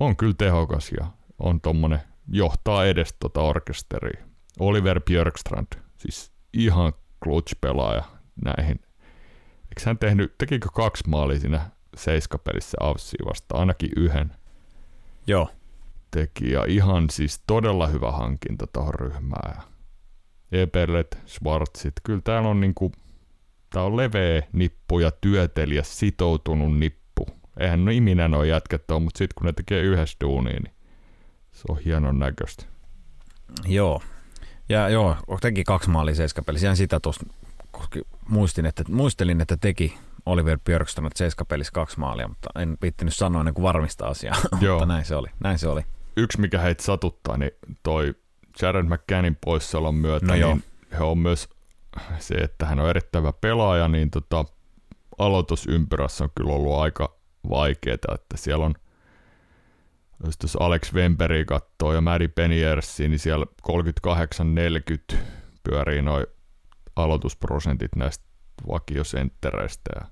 on 0.00 0.16
kyllä 0.16 0.34
tehokas 0.38 0.92
ja 1.00 1.06
on 1.38 1.60
tommonen, 1.60 2.00
johtaa 2.28 2.86
edes 2.86 3.16
tota 3.20 3.40
orkesteria. 3.40 4.24
Oliver 4.58 5.00
Björkstrand, 5.00 5.66
siis 5.96 6.32
ihan 6.52 6.92
clutch-pelaaja 7.24 8.04
näihin. 8.44 8.80
Eikö 9.74 9.82
hän 9.86 9.98
tehnyt, 9.98 10.38
tekikö 10.38 10.68
kaksi 10.74 11.08
maalia 11.08 11.40
siinä 11.40 11.70
seiskapelissä 11.96 12.76
Avsia 12.80 13.24
vasta, 13.28 13.56
ainakin 13.56 13.90
yhden 13.96 14.30
Joo, 15.26 15.48
teki 16.10 16.50
ja 16.50 16.64
ihan 16.68 17.10
siis 17.10 17.42
todella 17.46 17.86
hyvä 17.86 18.12
hankinta 18.12 18.66
tuohon 18.66 18.94
ryhmään. 18.94 19.62
Eberlet, 20.52 21.18
Schwarzit, 21.26 21.92
kyllä 22.02 22.20
täällä 22.24 22.48
on 22.48 22.60
niinku, 22.60 22.92
tää 23.70 23.82
on 23.82 23.96
leveä 23.96 24.42
nippu 24.52 24.98
ja 24.98 25.10
työtelijä 25.10 25.82
sitoutunut 25.82 26.78
nippu. 26.78 27.26
Eihän 27.60 27.84
no 27.84 27.90
iminä 27.90 28.24
ole 28.36 28.46
jätkät 28.46 28.90
on, 28.90 29.02
mutta 29.02 29.18
sitten 29.18 29.34
kun 29.38 29.46
ne 29.46 29.52
tekee 29.52 29.80
yhdessä 29.82 30.16
duunia, 30.20 30.60
niin 30.60 30.74
se 31.52 31.62
on 31.68 31.78
hienon 31.78 32.18
näköistä. 32.18 32.64
joo. 33.66 34.02
Ja 34.68 34.88
joo, 34.88 35.16
teki 35.40 35.64
kaksi 35.64 35.90
maalia 35.90 36.14
seiskapelissä. 36.14 36.66
Jäin 36.66 36.76
sitä 36.76 37.00
tuosta, 37.00 37.26
koska 37.26 37.43
muistin, 38.28 38.66
että, 38.66 38.84
muistelin, 38.88 39.40
että 39.40 39.56
teki 39.56 39.98
Oliver 40.26 40.58
Björkström 40.64 41.10
seiskapelissä 41.14 41.72
kaksi 41.72 42.00
maalia, 42.00 42.28
mutta 42.28 42.50
en 42.60 42.76
viittinyt 42.82 43.14
sanoa 43.14 43.40
ennen 43.40 43.54
kuin 43.54 43.62
varmistaa 43.62 44.08
asiaa. 44.08 44.36
Joo. 44.60 44.74
mutta 44.74 44.86
näin 44.86 45.04
se 45.04 45.16
oli. 45.16 45.28
Näin 45.40 45.58
se 45.58 45.68
oli. 45.68 45.80
Yksi 46.16 46.40
mikä 46.40 46.58
heitä 46.58 46.82
satuttaa, 46.82 47.36
niin 47.36 47.50
toi 47.82 48.14
Jared 48.62 48.84
McCannin 48.84 49.38
poissaolon 49.44 49.94
myötä, 49.94 50.26
No 50.26 50.34
niin 50.34 50.64
he 50.92 51.04
on 51.04 51.18
myös 51.18 51.48
se, 52.18 52.34
että 52.34 52.66
hän 52.66 52.80
on 52.80 52.90
erittäin 52.90 53.22
hyvä 53.22 53.32
pelaaja, 53.32 53.88
niin 53.88 54.10
tota, 54.10 54.44
aloitusympyrässä 55.18 56.24
on 56.24 56.30
kyllä 56.34 56.52
ollut 56.52 56.74
aika 56.74 57.16
vaikeaa, 57.50 58.14
että 58.14 58.36
siellä 58.36 58.64
on 58.64 58.74
jos 60.24 60.38
tuossa 60.38 60.58
Alex 60.64 60.92
Wemberi 60.94 61.44
katsoo 61.44 61.92
ja 61.92 62.00
Maddie 62.00 62.28
Peniersi, 62.28 63.08
niin 63.08 63.18
siellä 63.18 63.46
38-40 65.14 65.16
pyörii 65.62 66.02
noin 66.02 66.26
aloitusprosentit 66.96 67.96
näistä 67.96 68.24
vakiosenttereistä. 68.68 69.90
Ja 69.94 70.06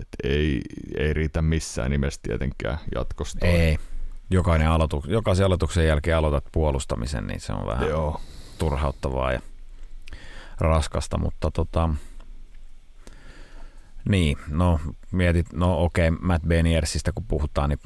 Et 0.00 0.08
ei, 0.24 0.60
ei 0.96 1.12
riitä 1.12 1.42
missään 1.42 1.90
nimessä 1.90 2.20
tietenkään 2.22 2.78
jatkosta. 2.94 3.46
Ei. 3.46 3.78
Jokainen 4.30 4.68
aloitu, 4.68 5.04
jokaisen 5.06 5.46
aloituksen 5.46 5.86
jälkeen 5.86 6.16
aloitat 6.16 6.44
puolustamisen, 6.52 7.26
niin 7.26 7.40
se 7.40 7.52
on 7.52 7.66
vähän 7.66 7.88
Joo. 7.88 8.20
turhauttavaa 8.58 9.32
ja 9.32 9.40
raskasta, 10.60 11.18
mutta 11.18 11.50
tota, 11.50 11.88
niin, 14.08 14.38
no 14.48 14.80
mietit, 15.12 15.52
no 15.52 15.84
okei, 15.84 16.08
okay, 16.08 16.20
Matt 16.20 16.44
Beniersistä 16.44 17.12
kun 17.12 17.24
puhutaan, 17.28 17.68
niin 17.68 17.80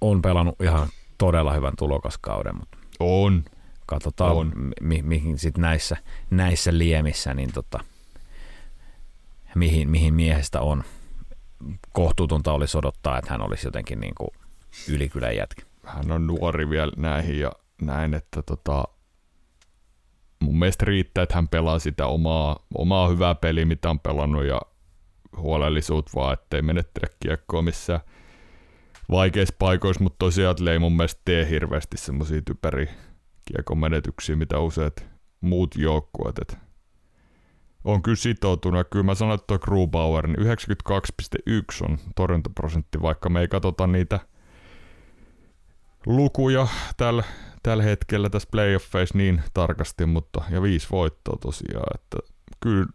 on 0.00 0.22
pelannut 0.22 0.60
ihan 0.60 0.88
todella 1.18 1.52
hyvän 1.52 1.72
tulokaskauden, 1.78 2.56
mutta 2.56 2.78
On. 3.00 3.44
Katsotaan 3.86 4.36
On. 4.36 4.52
mi- 4.80 5.02
mihin 5.02 5.38
sit 5.38 5.58
näissä, 5.58 5.96
näissä 6.30 6.78
liemissä, 6.78 7.34
niin 7.34 7.52
tota, 7.52 7.78
mihin, 9.54 9.90
mihin 9.90 10.14
miehestä 10.14 10.60
on. 10.60 10.84
Kohtuutonta 11.92 12.52
olisi 12.52 12.78
odottaa, 12.78 13.18
että 13.18 13.30
hän 13.30 13.42
olisi 13.42 13.66
jotenkin 13.66 14.00
niin 14.00 14.14
kuin 14.14 14.30
ylikylän 14.88 15.36
jätkä. 15.36 15.62
Hän 15.84 16.12
on 16.12 16.26
nuori 16.26 16.70
vielä 16.70 16.92
näihin 16.96 17.40
ja 17.40 17.52
näin, 17.82 18.14
että 18.14 18.42
tota, 18.42 18.84
mun 20.40 20.58
mielestä 20.58 20.84
riittää, 20.84 21.22
että 21.22 21.34
hän 21.34 21.48
pelaa 21.48 21.78
sitä 21.78 22.06
omaa, 22.06 22.66
omaa 22.74 23.08
hyvää 23.08 23.34
peliä, 23.34 23.64
mitä 23.64 23.90
on 23.90 24.00
pelannut 24.00 24.44
ja 24.44 24.60
huolellisuut 25.36 26.14
vaan, 26.14 26.32
ettei 26.32 26.62
menettele 26.62 27.12
kiekkoa 27.20 27.62
missään 27.62 28.00
vaikeissa 29.10 29.54
paikoissa, 29.58 30.02
mutta 30.02 30.16
tosiaan 30.18 30.68
ei 30.72 30.78
mun 30.78 30.96
mielestä 30.96 31.20
tee 31.24 31.48
hirveästi 31.48 31.96
semmoisia 31.96 32.42
typeriä 32.42 32.94
kiekon 33.52 33.78
menetyksiä, 33.78 34.36
mitä 34.36 34.58
useat 34.58 35.06
muut 35.40 35.74
joukkueet. 35.76 36.38
Et 36.38 36.58
on 37.84 38.02
kyllä 38.02 38.16
sitoutunut 38.16 38.78
ja 38.78 38.84
kyllä 38.84 39.04
mä 39.04 39.14
sanon, 39.14 39.34
että 39.34 39.58
Grubauer, 39.58 40.26
niin 40.26 40.38
92,1 40.38 41.90
on 41.90 41.98
torjuntaprosentti, 42.16 43.02
vaikka 43.02 43.28
me 43.28 43.40
ei 43.40 43.48
katsota 43.48 43.86
niitä 43.86 44.20
lukuja 46.06 46.66
tällä, 46.96 47.24
tällä 47.62 47.82
hetkellä 47.82 48.30
tässä 48.30 48.48
playoffeissa 48.50 49.18
niin 49.18 49.42
tarkasti, 49.54 50.06
mutta 50.06 50.44
ja 50.50 50.62
viisi 50.62 50.88
voittoa 50.90 51.36
tosiaan, 51.40 51.86
että 51.94 52.16
kyllä 52.60 52.86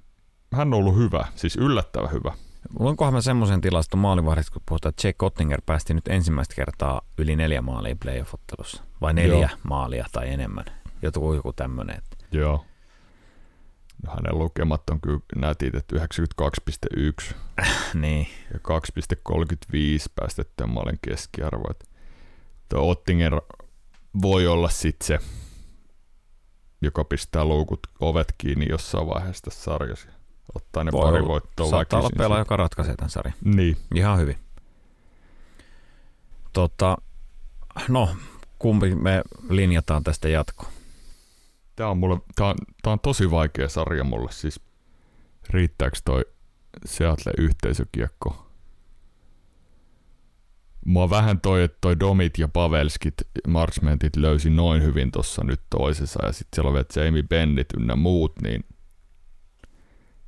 hän 0.54 0.68
on 0.68 0.74
ollut 0.74 0.98
hyvä, 0.98 1.26
siis 1.36 1.56
yllättävän 1.56 2.12
hyvä. 2.12 2.34
Mulla 2.80 2.90
onkohan 2.90 3.14
mä 3.14 3.22
semmoisen 3.22 3.62
tilaston 3.62 4.00
maalivahdista, 4.00 4.54
kun 4.54 4.62
puhutaan, 4.66 4.90
että 4.90 5.08
Jake 5.08 5.26
Ottinger 5.26 5.62
päästi 5.66 5.94
nyt 5.94 6.08
ensimmäistä 6.08 6.56
kertaa 6.56 7.02
yli 7.18 7.36
neljä 7.36 7.62
maalia 7.62 7.96
playoff-ottelussa. 8.04 8.84
Vai 9.02 9.14
neljä 9.14 9.38
Joo. 9.50 9.60
maalia 9.64 10.06
tai 10.12 10.30
enemmän. 10.30 10.66
Joku, 11.02 11.34
joku 11.34 11.54
tämmöinen. 11.54 11.98
että- 11.98 12.26
Joo. 12.38 12.66
No, 14.08 14.14
hänen 14.14 14.40
lukemat 14.40 14.90
on 14.90 15.02
kyllä 15.02 15.20
nätit, 15.36 15.76
että 15.76 15.96
92,1 15.96 17.36
niin, 18.02 18.28
ja 18.54 18.60
2,35 18.60 19.78
päästettyä 20.16 20.68
maalin 20.68 21.00
keskiarvo. 21.08 21.66
Tuo 22.70 22.90
Ottinger 22.90 23.42
voi 24.22 24.48
olla 24.48 24.70
sitten 24.70 25.08
se, 25.08 25.20
joka 26.82 27.04
pistää 27.04 27.46
luukut 27.46 27.80
ovet 28.00 28.34
kiinni 28.38 28.66
jossain 28.70 29.08
vaiheessa 29.08 29.44
tässä 29.44 29.64
sarjassa. 29.64 30.08
Ottaa 30.56 30.84
ne 30.84 30.92
Voi 30.92 31.12
pari 31.12 31.26
voittoa 31.28 31.70
saattaa 31.70 32.00
olla 32.00 32.10
pelaaja, 32.18 32.42
joka 32.42 32.58
ratkaisee 32.58 32.96
tämän 32.96 33.10
sarjan. 33.10 33.36
Niin, 33.44 33.78
Ihan 33.96 34.20
hyvin. 34.20 34.38
Tota, 36.54 36.98
no, 37.88 38.10
kumpi 38.60 38.96
me 38.96 39.22
linjataan 39.50 40.04
tästä 40.04 40.30
jatko? 40.30 40.66
Tää 41.76 41.90
on, 41.90 41.98
mulle, 41.98 42.18
tää, 42.36 42.48
on, 42.48 42.56
tää 42.82 42.94
on 42.94 43.00
tosi 43.00 43.32
vaikea 43.32 43.70
sarja 43.70 44.04
mulle. 44.04 44.32
Siis 44.32 44.60
riittääkö 45.50 45.98
toi 46.06 46.26
Seattle 46.86 47.34
yhteisökiekko? 47.38 48.48
Mua 50.86 51.10
vähän 51.10 51.42
toi, 51.42 51.64
että 51.64 51.78
toi 51.82 52.00
Domit 52.00 52.38
ja 52.38 52.48
Pavelskit, 52.48 53.14
Marchmentit 53.48 54.16
löysi 54.16 54.50
noin 54.50 54.84
hyvin 54.84 55.12
tossa 55.12 55.44
nyt 55.44 55.62
toisessa 55.70 56.26
ja 56.26 56.32
sitten 56.32 56.56
siellä 56.56 56.68
on 56.68 56.74
vielä 56.74 57.06
Jamie 57.06 57.24
Bennett 57.24 57.74
ynnä 57.78 57.96
muut, 57.96 58.42
niin 58.42 58.66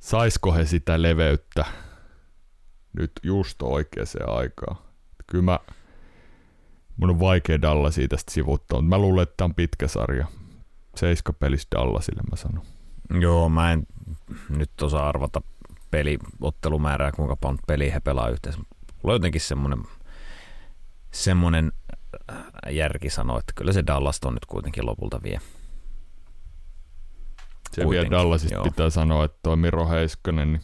saisko 0.04 0.52
he 0.52 0.64
sitä 0.64 1.02
leveyttä 1.02 1.64
nyt 2.92 3.12
just 3.22 3.62
oikeaan 3.62 4.06
aikaan? 4.26 4.76
Kyllä 5.26 5.44
mä, 5.44 5.58
mun 6.96 7.10
on 7.10 7.20
vaikea 7.20 7.62
Dallasia 7.62 8.08
tästä 8.08 8.32
sivuttaa, 8.32 8.80
mutta 8.80 8.96
mä 8.96 8.98
luulen, 8.98 9.22
että 9.22 9.34
tää 9.36 9.44
on 9.44 9.54
pitkä 9.54 9.88
sarja 9.88 10.26
seiska 10.96 11.32
pelissä 11.32 11.68
Dallasille, 11.76 12.22
mä 12.30 12.36
sanon. 12.36 12.64
Joo, 13.20 13.48
mä 13.48 13.72
en 13.72 13.86
nyt 14.48 14.82
osaa 14.82 15.08
arvata 15.08 15.42
peliottelumäärää, 15.90 17.12
kuinka 17.12 17.36
paljon 17.36 17.58
peliä 17.66 17.92
he 17.92 18.00
pelaa 18.00 18.28
yhteensä. 18.28 18.58
Mulla 18.58 19.12
on 19.12 19.14
jotenkin 19.14 19.40
semmoinen, 19.40 19.82
semmoinen 21.10 21.72
äh, 22.30 22.36
järki 22.70 23.10
sanoa, 23.10 23.38
että 23.38 23.52
kyllä 23.56 23.72
se 23.72 23.86
Dallas 23.86 24.20
on 24.24 24.34
nyt 24.34 24.46
kuitenkin 24.46 24.86
lopulta 24.86 25.20
vie. 25.22 25.40
Se 27.74 27.88
vielä 27.90 28.10
Dallasista 28.10 28.54
joo. 28.54 28.64
pitää 28.64 28.90
sanoa, 28.90 29.24
että 29.24 29.38
toi 29.42 29.56
Miro 29.56 29.88
Heiskanen, 29.88 30.52
niin 30.52 30.62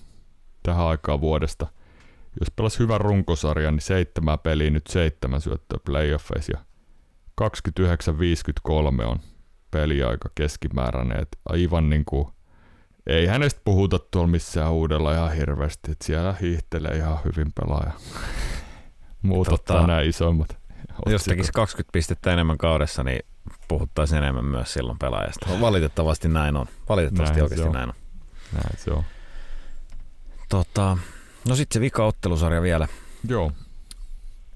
tähän 0.62 0.86
aikaan 0.86 1.20
vuodesta, 1.20 1.66
jos 2.40 2.50
pelas 2.56 2.78
hyvän 2.78 3.00
runkosarjan, 3.00 3.74
niin 3.74 3.82
seitsemän 3.82 4.38
peliä, 4.38 4.70
nyt 4.70 4.86
seitsemän 4.86 5.40
syöttöä 5.40 5.78
playoffeissa 5.84 6.52
ja 6.52 6.64
29-53 9.00 9.04
on 9.04 9.20
peliaika 9.70 10.28
keskimääräinen, 10.34 11.20
että 11.20 11.38
aivan 11.48 11.90
niin 11.90 12.04
kuin, 12.04 12.28
ei 13.06 13.26
hänestä 13.26 13.60
puhuta 13.64 13.98
tuolla 13.98 14.28
missään 14.28 14.72
uudella 14.72 15.14
ihan 15.14 15.32
hirveästi, 15.32 15.90
että 15.90 16.04
siellä 16.04 16.34
hiihtelee 16.40 16.96
ihan 16.96 17.18
hyvin 17.24 17.52
pelaaja. 17.52 17.92
Muut 19.22 19.48
Tota, 19.48 19.54
ottaa 19.54 19.86
nämä 19.86 20.00
isommat. 20.00 20.58
Jos 21.06 21.24
tekisi 21.24 21.52
20 21.52 21.92
pistettä 21.92 22.32
enemmän 22.32 22.58
kaudessa, 22.58 23.04
niin 23.04 23.20
puhuttaisiin 23.68 24.18
enemmän 24.22 24.44
myös 24.44 24.72
silloin 24.72 24.98
pelaajasta. 24.98 25.60
Valitettavasti 25.60 26.28
näin 26.28 26.56
on. 26.56 26.66
Valitettavasti 26.88 27.34
Näin 27.34 27.42
oikeasti 27.42 27.66
on. 27.66 27.72
näin 27.72 27.88
on. 27.88 27.94
Näin 28.52 28.78
se 28.78 28.90
on. 28.90 29.04
Tota, 30.48 30.98
no 31.48 31.56
sitten 31.56 31.74
se 31.74 31.80
vika 31.80 32.06
ottelusarja 32.06 32.62
vielä. 32.62 32.88
Joo, 33.28 33.52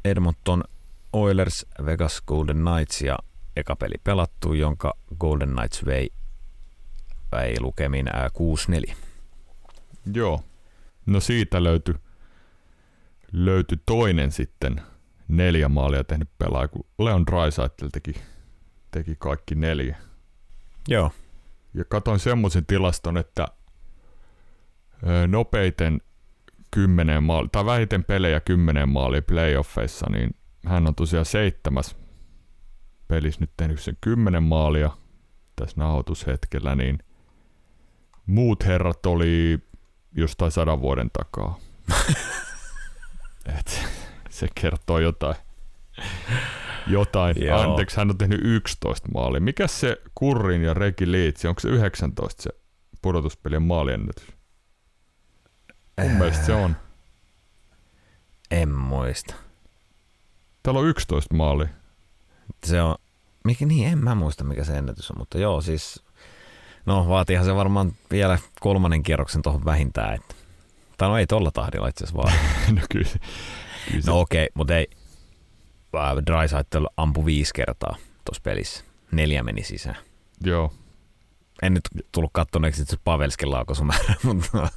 Edmonton 0.05 0.65
Oilers, 1.13 1.67
Vegas 1.87 2.23
Golden 2.27 2.57
Knights 2.65 3.03
ja 3.03 3.19
eka 3.57 3.77
peli 3.77 3.95
pelattu, 4.05 4.53
jonka 4.53 4.95
Golden 5.19 5.49
Knights 5.57 5.85
vei, 5.87 6.11
vei 7.33 7.61
lukemin 7.61 8.09
ää, 8.13 8.31
6-4. 8.91 8.95
Joo. 10.15 10.45
No 11.07 11.21
siitä 11.21 11.65
löytyi 11.65 11.95
löytyi 13.33 13.79
toinen 13.87 14.33
sitten 14.33 14.83
neljä 15.29 15.69
maalia 15.69 16.05
tehnyt 16.05 16.29
pelaaja, 16.39 16.69
kun 16.69 16.85
Leon 16.99 17.27
Draisaitl 17.27 17.87
teki, 17.93 18.15
teki 18.95 19.17
kaikki 19.19 19.55
neljä. 19.55 19.97
Joo. 20.89 21.11
Ja 21.75 21.85
katoin 21.85 22.19
semmoisen 22.19 22.67
tilaston, 22.67 23.17
että 23.17 23.49
nopeiten 25.29 26.01
kymmenen 26.71 27.23
maali, 27.23 27.49
tai 27.53 27.65
vähiten 27.65 28.05
pelejä 28.05 28.41
kymmenen 28.41 28.89
maalia 28.89 29.23
playoffeissa, 29.23 30.07
niin 30.11 30.37
hän 30.67 30.87
on 30.87 30.95
tosiaan 30.95 31.25
seitsemäs 31.25 31.97
pelissä 33.09 33.41
nyt 33.41 33.51
tehnyt 33.57 33.81
sen 33.81 33.97
kymmenen 34.01 34.43
maalia 34.43 34.91
tässä 35.57 35.77
nauhoitushetkellä, 35.77 36.75
niin 36.75 36.99
muut 38.27 38.65
herrat 38.67 39.07
oli 39.07 39.59
jostain 40.13 40.51
sadan 40.51 40.81
vuoden 40.81 41.11
takaa. 41.11 41.59
Et, 43.59 43.89
se 44.31 44.49
kertoo 44.55 44.99
jotain. 44.99 45.37
Jotain. 46.87 47.37
Joo. 47.45 47.61
Anteeksi, 47.61 47.97
hän 47.97 48.11
on 48.11 48.19
tehnyt 48.19 48.41
11 48.45 49.09
maalia. 49.15 49.41
Mikä 49.41 49.67
se 49.67 49.97
Kurrin 50.15 50.63
ja 50.63 50.75
Regi 50.75 51.13
Liitsi, 51.13 51.49
onko 51.49 51.61
se 51.61 51.69
19 51.69 52.43
se 52.43 52.51
pudotuspelien 53.03 53.63
maaliennätys? 53.63 54.29
Mun 56.01 56.11
mielestä 56.11 56.47
se 56.47 56.55
on. 56.55 56.77
En 58.51 58.69
muista. 58.69 59.35
Täällä 60.63 60.81
on 60.81 60.87
11 60.87 61.35
maalia. 61.35 61.69
Se 62.67 62.83
on, 62.83 62.95
mikä, 63.45 63.67
niin 63.67 63.89
en 63.89 63.99
mä 63.99 64.15
muista 64.15 64.45
mikä 64.45 64.65
se 64.65 64.79
ennätys 64.79 65.11
on, 65.11 65.19
mutta 65.19 65.39
joo 65.39 65.61
siis, 65.61 66.05
no 66.87 67.09
vaatiihan 67.09 67.47
se 67.47 67.55
varmaan 67.55 67.93
vielä 68.11 68.39
kolmannen 68.61 69.03
kierroksen 69.03 69.43
tuohon 69.43 69.65
vähintään. 69.65 70.15
Että, 70.15 70.35
tai 70.99 71.09
no 71.09 71.19
ei 71.19 71.27
tolla 71.27 71.51
tahdilla 71.51 71.89
itse 71.89 72.05
asiassa 72.05 72.23
vaan. 72.23 72.33
no 72.77 72.81
kyllä, 72.91 73.11
kyllä 73.91 74.03
se, 74.03 74.11
No 74.11 74.21
okei, 74.21 74.45
okay, 74.45 74.53
mutta 74.55 74.77
ei. 74.77 74.87
Drysaitel 76.27 76.87
ampui 76.97 77.25
viisi 77.25 77.51
kertaa 77.55 77.97
tuossa 78.25 78.41
pelissä. 78.45 78.85
Neljä 79.13 79.43
meni 79.43 79.63
sisään. 79.63 79.97
joo. 80.45 80.73
En 81.63 81.75
nyt 81.75 81.89
tullut 82.13 82.31
kattoneeksi 82.35 82.83
että 82.83 82.91
se 82.91 83.01
Pavelskin 83.05 83.51
laukaisumäärä, 83.51 84.15
mutta 84.25 84.69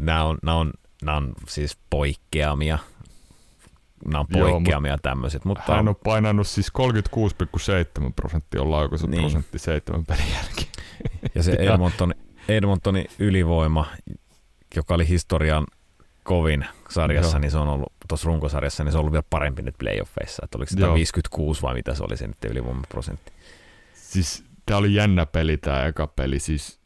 nämä 0.00 0.24
on, 0.24 0.38
nämä 0.42 0.56
on, 0.56 0.72
nämä 1.02 1.16
on 1.16 1.32
siis 1.48 1.78
poikkeamia. 1.90 2.78
Nämä 4.04 4.20
on 4.20 4.26
Joo, 4.30 4.50
poikkeamia 4.50 4.98
tämmöiset, 5.02 5.44
mutta 5.44 5.74
Hän 5.74 5.88
on 5.88 5.96
painanut 6.04 6.46
siis 6.46 6.72
36,7 8.04 8.12
prosenttia 8.16 8.62
on 8.62 8.70
laukaisuprosentti 8.70 9.48
Niin. 9.52 9.60
seitsemän 9.60 10.06
pelin 10.06 10.24
jälkeen. 10.34 10.68
ja 11.34 11.42
se 11.42 11.52
Edmonton, 11.58 12.14
Edmontonin 12.48 13.04
ylivoima 13.18 13.86
joka 14.76 14.94
oli 14.94 15.08
historian 15.08 15.66
kovin 16.22 16.66
sarjassa, 16.90 17.36
Joo. 17.36 17.40
niin 17.40 17.50
se 17.50 17.58
on 17.58 17.68
ollut 17.68 17.92
tuossa 18.12 18.26
runkosarjassa, 18.26 18.84
niin 18.84 18.92
se 18.92 18.98
on 18.98 19.00
ollut 19.00 19.12
vielä 19.12 19.24
parempi 19.30 19.62
nyt 19.62 19.74
playoffeissa. 19.78 20.42
Että 20.44 20.58
oliko 20.58 20.72
Joo. 20.76 20.94
56 20.94 21.62
vai 21.62 21.74
mitä 21.74 21.94
se 21.94 22.02
oli 22.02 22.16
se 22.16 22.26
nyt 22.26 22.44
ylivoimaprosentti? 22.44 23.32
Siis 23.94 24.44
tää 24.66 24.76
oli 24.76 24.94
jännä 24.94 25.26
peli 25.26 25.56
tää 25.56 25.86
eka 25.86 26.06
peli. 26.06 26.38
Siis 26.38 26.80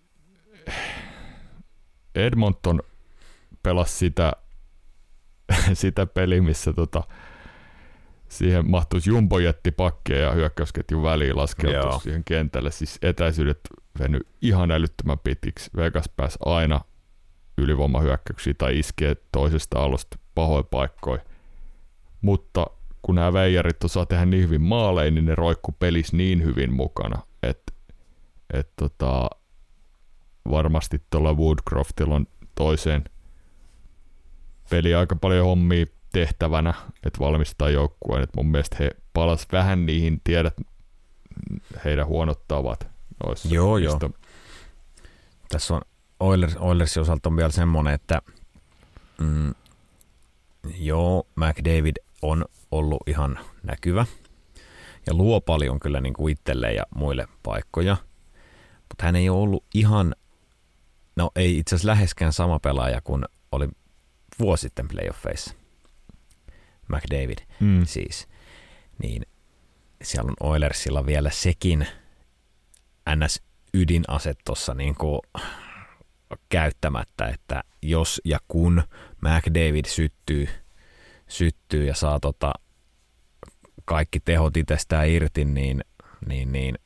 Edmonton 2.14 2.80
pelasi 3.62 3.96
sitä, 3.96 4.32
sitä 5.72 6.06
peliä, 6.06 6.42
missä 6.42 6.72
tota, 6.72 7.02
siihen 8.28 8.70
mahtuisi 8.70 9.10
jumbojetti 9.10 9.70
pakkeja 9.70 10.26
ja 10.26 10.32
hyökkäysketjun 10.32 11.02
väliin 11.02 11.36
laskeutua 11.36 11.90
Joo. 11.90 11.98
siihen 11.98 12.24
kentälle. 12.24 12.70
Siis 12.70 12.98
etäisyydet 13.02 13.60
veny 13.98 14.20
ihan 14.42 14.70
älyttömän 14.70 15.18
pitiksi. 15.18 15.70
Vegas 15.76 16.10
pääsi 16.16 16.38
aina 16.44 16.80
ylivoimahyökkäyksiä 17.58 18.54
tai 18.58 18.78
iskee 18.78 19.16
toisesta 19.32 19.78
alusta 19.82 20.18
pahoin 20.36 20.64
paikkoja. 20.70 21.22
Mutta 22.22 22.66
kun 23.02 23.14
nämä 23.14 23.32
veijarit 23.32 23.84
osaa 23.84 24.06
tehdä 24.06 24.26
niin 24.26 24.42
hyvin 24.42 24.62
maaleja, 24.62 25.10
niin 25.10 25.24
ne 25.24 25.34
roikku 25.34 25.72
pelis 25.78 26.12
niin 26.12 26.44
hyvin 26.44 26.72
mukana, 26.74 27.22
että 27.42 27.72
et 28.52 28.68
tota, 28.76 29.30
varmasti 30.50 31.02
tuolla 31.10 31.34
Woodcroftilla 31.34 32.14
on 32.14 32.26
toiseen 32.54 33.04
peli 34.70 34.94
aika 34.94 35.16
paljon 35.16 35.46
hommia 35.46 35.86
tehtävänä, 36.12 36.74
että 37.06 37.18
valmistaa 37.20 37.70
joukkueen. 37.70 38.22
Et 38.22 38.30
mun 38.36 38.46
mielestä 38.46 38.76
he 38.80 38.90
palas 39.12 39.46
vähän 39.52 39.86
niihin, 39.86 40.20
tiedät 40.24 40.54
heidän 41.84 42.06
huonot 42.06 42.48
tavat. 42.48 42.88
Noissa, 43.26 43.48
Joo, 43.54 43.78
joo. 43.78 43.92
mistä- 43.98 44.18
Tässä 45.48 45.74
on 45.74 45.80
Oilers, 46.20 46.56
Oilersin 46.56 47.00
osalta 47.00 47.28
on 47.28 47.36
vielä 47.36 47.50
semmoinen, 47.50 47.94
että 47.94 48.22
mm, 49.20 49.54
joo, 50.78 51.26
McDavid 51.36 51.96
on 52.22 52.44
ollut 52.70 53.00
ihan 53.06 53.38
näkyvä 53.62 54.06
ja 55.06 55.14
luo 55.14 55.40
paljon 55.40 55.80
kyllä 55.80 56.00
niin 56.00 56.14
kuin 56.14 56.32
itselleen 56.32 56.74
ja 56.74 56.82
muille 56.94 57.28
paikkoja, 57.42 57.96
mutta 58.78 59.04
hän 59.04 59.16
ei 59.16 59.28
ole 59.28 59.42
ollut 59.42 59.64
ihan, 59.74 60.14
no 61.16 61.30
ei 61.36 61.58
itse 61.58 61.74
asiassa 61.74 61.88
läheskään 61.88 62.32
sama 62.32 62.58
pelaaja 62.58 63.00
kuin 63.00 63.24
oli 63.52 63.68
vuosi 64.38 64.60
sitten 64.60 64.88
playoffeissa. 64.88 65.54
McDavid 66.88 67.38
Mm. 67.60 67.86
siis, 67.86 68.28
niin 69.02 69.22
siellä 70.02 70.28
on 70.28 70.50
Oilersilla 70.50 71.06
vielä 71.06 71.30
sekin 71.30 71.86
NS-ydinase 73.16 74.34
tuossa 74.44 74.74
niin 74.74 74.94
kuin 74.94 75.20
käyttämättä, 76.48 77.26
että 77.26 77.64
jos 77.82 78.20
ja 78.24 78.38
kun 78.48 78.82
McDavid 79.26 79.84
syttyy, 79.86 80.48
syttyy 81.28 81.84
ja 81.84 81.94
saa 81.94 82.20
tota 82.20 82.52
kaikki 83.84 84.20
tehot 84.20 84.56
itsestään 84.56 85.08
irti, 85.08 85.44
niin, 85.44 85.84
niin, 86.26 86.52
niin 86.52 86.78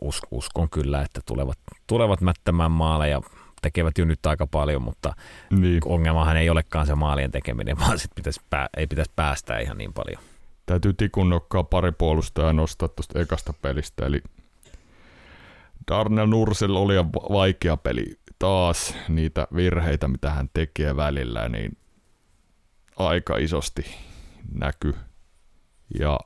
us, 0.00 0.20
uskon 0.30 0.70
kyllä, 0.70 1.02
että 1.02 1.20
tulevat, 1.26 1.58
tulevat 1.86 2.20
mättämään 2.20 2.70
maaleja, 2.70 3.20
tekevät 3.62 3.98
jo 3.98 4.04
nyt 4.04 4.26
aika 4.26 4.46
paljon, 4.46 4.82
mutta 4.82 5.12
Niin. 5.50 5.80
ongelmahan 5.84 6.36
ei 6.36 6.50
olekaan 6.50 6.86
se 6.86 6.94
maalien 6.94 7.30
tekeminen, 7.30 7.78
vaan 7.80 7.98
sit 7.98 8.10
pitäisi 8.14 8.40
pää, 8.50 8.68
ei 8.76 8.86
pitäisi 8.86 9.12
päästä 9.16 9.58
ihan 9.58 9.78
niin 9.78 9.92
paljon. 9.92 10.22
Täytyy 10.66 10.92
tikun 10.92 11.28
nokkaa 11.28 11.64
pari 11.64 11.92
puolustajaa 11.92 12.52
nostaa 12.52 12.88
tuosta 12.88 13.20
ekasta 13.20 13.52
pelistä, 13.62 14.06
eli 14.06 14.22
Darnell 15.90 16.26
Nursel 16.26 16.74
oli 16.74 16.94
vaikea 17.32 17.76
peli 17.76 18.19
taas, 18.40 18.94
niitä 19.08 19.46
virheitä, 19.56 20.08
mitä 20.08 20.30
hän 20.30 20.50
tekee 20.54 20.96
välillä, 20.96 21.48
niin 21.48 21.76
aika 22.96 23.36
isosti 23.36 23.96
näky. 24.54 24.94
Ja 25.98 26.18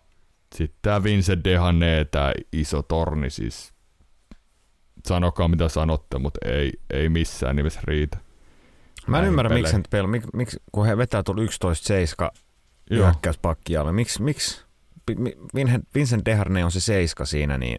sitten 0.54 0.78
tämä 0.82 1.02
Vincent 1.02 1.44
Dehané, 1.48 2.04
tämä 2.10 2.32
iso 2.52 2.82
torni, 2.82 3.30
siis 3.30 3.74
sanokaa 5.06 5.48
mitä 5.48 5.68
sanotte, 5.68 6.18
mutta 6.18 6.48
ei, 6.48 6.72
ei 6.90 7.08
missään 7.08 7.56
nimessä 7.56 7.80
riitä. 7.84 8.18
Mä 9.06 9.18
en 9.18 9.24
ymmärrä, 9.24 9.48
miksi, 9.48 9.60
peleihin. 9.60 9.76
hän 9.76 9.84
pel, 9.90 10.06
mik, 10.06 10.24
miksi, 10.32 10.62
kun 10.72 10.86
he 10.86 10.96
vetää 10.96 11.22
tuolla 11.22 11.42
11-7 11.42 12.30
Joo. 12.90 13.04
hyökkäyspakkialle, 13.06 13.92
miksi, 13.92 14.22
miksi 14.22 14.64
Vincent 15.94 16.24
Deharne 16.24 16.64
on 16.64 16.72
se 16.72 16.80
seiska 16.80 17.24
siinä, 17.24 17.58
niin 17.58 17.78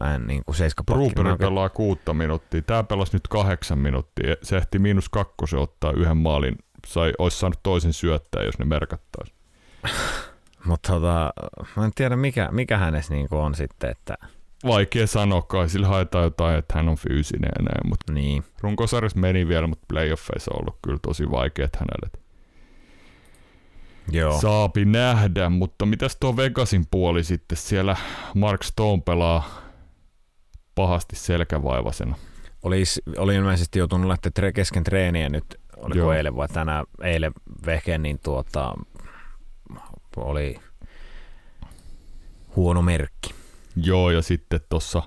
mä 0.00 0.14
en 0.14 0.26
niin 0.26 0.42
kuin. 0.44 0.56
Bruberi 0.86 1.36
pelaa 1.36 1.68
kuutta 1.68 2.14
minuuttia. 2.14 2.62
Tää 2.62 2.82
pelasi 2.82 3.12
nyt 3.12 3.28
kahdeksan 3.28 3.78
minuuttia. 3.78 4.36
Se 4.42 4.56
ehti 4.56 4.78
miinus 4.78 5.08
kakkosen 5.08 5.60
ottaa 5.60 5.92
yhden 5.92 6.16
maalin. 6.16 6.58
Sai, 6.86 7.12
olisi 7.18 7.38
saanut 7.38 7.60
toisen 7.62 7.92
syöttää, 7.92 8.42
jos 8.42 8.58
ne 8.58 8.64
merkattaisi. 8.64 9.34
Mutta 10.66 10.92
tota, 10.92 11.32
mä 11.76 11.84
en 11.84 11.92
tiedä, 11.94 12.16
mikä, 12.16 12.48
mikä 12.52 12.78
hänessä 12.78 13.14
niin 13.14 13.28
kuin 13.28 13.40
on 13.40 13.54
sitten, 13.54 13.90
että 13.90 14.14
Vaikea 14.66 15.06
sanoa 15.06 15.42
kai, 15.42 15.68
sillä 15.68 15.86
haetaan 15.86 16.24
jotain, 16.24 16.58
että 16.58 16.74
hän 16.74 16.88
on 16.88 16.96
fyysinen 16.96 17.50
ja 17.58 17.62
näin, 17.62 17.88
mutta 17.88 18.12
niin. 18.12 18.44
runkosarjassa 18.60 19.18
meni 19.18 19.48
vielä, 19.48 19.66
mutta 19.66 19.84
playoffeissa 19.88 20.50
on 20.54 20.60
ollut 20.60 20.78
kyllä 20.82 20.98
tosi 21.02 21.30
vaikeat 21.30 21.76
hänelle. 21.76 22.24
Joo. 24.10 24.40
Saapi 24.40 24.84
nähdä, 24.84 25.48
mutta 25.48 25.86
mitäs 25.86 26.16
tuo 26.20 26.36
Vegasin 26.36 26.86
puoli 26.90 27.24
sitten? 27.24 27.58
Siellä 27.58 27.96
Mark 28.34 28.62
Stone 28.62 29.02
pelaa 29.04 29.63
pahasti 30.74 31.16
selkävaivasena. 31.16 32.16
Olisi, 32.62 33.02
oli 33.18 33.34
ilmeisesti 33.34 33.78
joutunut 33.78 34.08
lähteä 34.08 34.32
tre- 34.40 34.52
kesken 34.52 34.84
treeniä 34.84 35.28
nyt, 35.28 35.44
oliko 35.76 35.98
Joo. 35.98 36.12
eilen 36.12 36.36
vai 36.36 36.48
tänään, 36.48 36.84
eilen 37.02 37.32
vehke, 37.66 37.98
niin 37.98 38.18
tuota, 38.24 38.74
oli 40.16 40.60
huono 42.56 42.82
merkki. 42.82 43.34
Joo, 43.76 44.10
ja 44.10 44.22
sitten 44.22 44.60
tuossa 44.68 45.02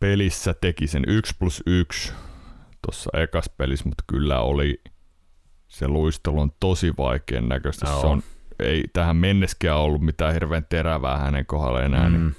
pelissä 0.00 0.54
teki 0.54 0.86
sen 0.86 1.04
1 1.06 1.34
plus 1.38 1.62
1 1.66 2.12
tuossa 2.86 3.10
ekas 3.14 3.50
pelissä, 3.56 3.88
mutta 3.88 4.04
kyllä 4.06 4.40
oli 4.40 4.80
se 5.68 5.88
luistelu 5.88 6.40
on 6.40 6.50
tosi 6.60 6.92
vaikean 6.98 7.48
näköistä. 7.48 7.88
Joo. 7.88 8.00
Se 8.00 8.06
on, 8.06 8.22
ei 8.58 8.84
tähän 8.92 9.16
menneskään 9.16 9.78
ollut 9.78 10.02
mitään 10.02 10.32
hirveän 10.32 10.66
terävää 10.68 11.18
hänen 11.18 11.46
kohdalla 11.46 11.82
enää, 11.82 12.08
mm. 12.08 12.12
niin, 12.12 12.22
Mm. 12.22 12.34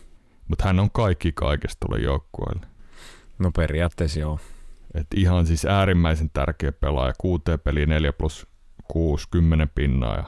Mutta 0.49 0.65
hän 0.65 0.79
on 0.79 0.91
kaikki 0.91 1.31
kaikesta 1.31 1.87
tuolle 1.87 2.03
joukkueelle. 2.03 2.67
No 3.39 3.51
periaatteessa 3.51 4.19
joo. 4.19 4.39
Et 4.93 5.07
ihan 5.15 5.45
siis 5.45 5.65
äärimmäisen 5.65 6.29
tärkeä 6.29 6.71
pelaaja. 6.71 7.13
Kuuteen 7.17 7.59
peli 7.59 7.85
4 7.85 8.13
plus 8.13 8.47
6, 8.83 9.27
10 9.31 9.69
pinnaa 9.75 10.15
ja 10.15 10.23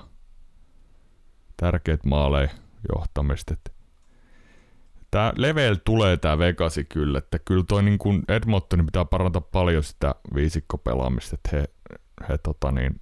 tärkeät 1.57 2.05
maaleja 2.05 2.49
johtamista. 2.95 3.55
Tää 5.11 5.33
level 5.35 5.75
tulee 5.85 6.17
tää 6.17 6.37
Vegasi 6.37 6.83
kyllä, 6.83 7.17
että 7.17 7.39
kyllä 7.39 7.63
toi 7.67 7.83
niin 7.83 7.97
kuin 7.97 8.23
Edmontonin 8.27 8.85
pitää 8.85 9.05
parantaa 9.05 9.41
paljon 9.41 9.83
sitä 9.83 10.15
viisikkopelaamista, 10.35 11.35
että 11.35 11.49
he, 11.57 11.65
he 12.29 12.37
tota 12.37 12.71
niin, 12.71 13.01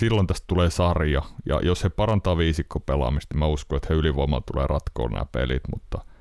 silloin 0.00 0.26
tästä 0.26 0.44
tulee 0.46 0.70
sarja, 0.70 1.22
ja 1.46 1.60
jos 1.62 1.84
he 1.84 1.88
parantaa 1.88 2.38
viisikkopelaamista, 2.38 3.38
mä 3.38 3.46
uskon, 3.46 3.76
että 3.76 3.86
he 3.90 3.94
ylivoimalla 3.94 4.44
tulee 4.52 4.66
ratkoon 4.66 5.10
nämä 5.10 5.24
pelit, 5.32 5.62
mutta 5.74 6.13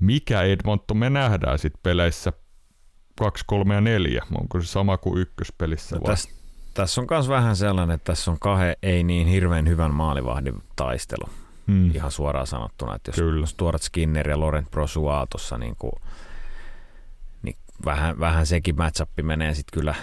mikä 0.00 0.42
Edmonton 0.42 0.96
me 0.96 1.10
nähdään 1.10 1.58
sitten 1.58 1.80
peleissä 1.82 2.32
2, 3.18 3.44
3 3.46 3.74
ja 3.74 3.80
4? 3.80 4.22
Onko 4.40 4.60
se 4.60 4.66
sama 4.66 4.98
kuin 4.98 5.18
ykköspelissä 5.18 5.96
No, 5.96 6.02
vai? 6.02 6.10
tässä, 6.12 6.30
tässä 6.74 7.00
on 7.00 7.06
myös 7.10 7.28
vähän 7.28 7.56
sellainen, 7.56 7.94
että 7.94 8.12
tässä 8.12 8.30
on 8.30 8.38
kahden 8.40 8.76
ei 8.82 9.02
niin 9.04 9.26
hirveän 9.26 9.68
hyvän 9.68 9.94
maalivahdin 9.94 10.62
taistelu, 10.76 11.28
Hmm. 11.66 11.90
ihan 11.94 12.10
suoraan 12.10 12.46
sanottuna. 12.46 12.94
Että 12.94 13.08
jos, 13.08 13.16
Kyllä. 13.16 13.46
tuorat 13.56 13.82
Skinner 13.82 14.28
ja 14.30 14.40
Laurent 14.40 14.70
Brosua 14.70 15.26
tuossa, 15.30 15.58
niin, 15.58 15.76
kuin, 15.78 15.92
niin 17.42 17.56
vähän, 17.84 18.20
vähän 18.20 18.46
sekin 18.46 18.76
matchup 18.76 19.08
menee 19.22 19.54
sitten 19.54 19.80
kyllä 19.80 19.94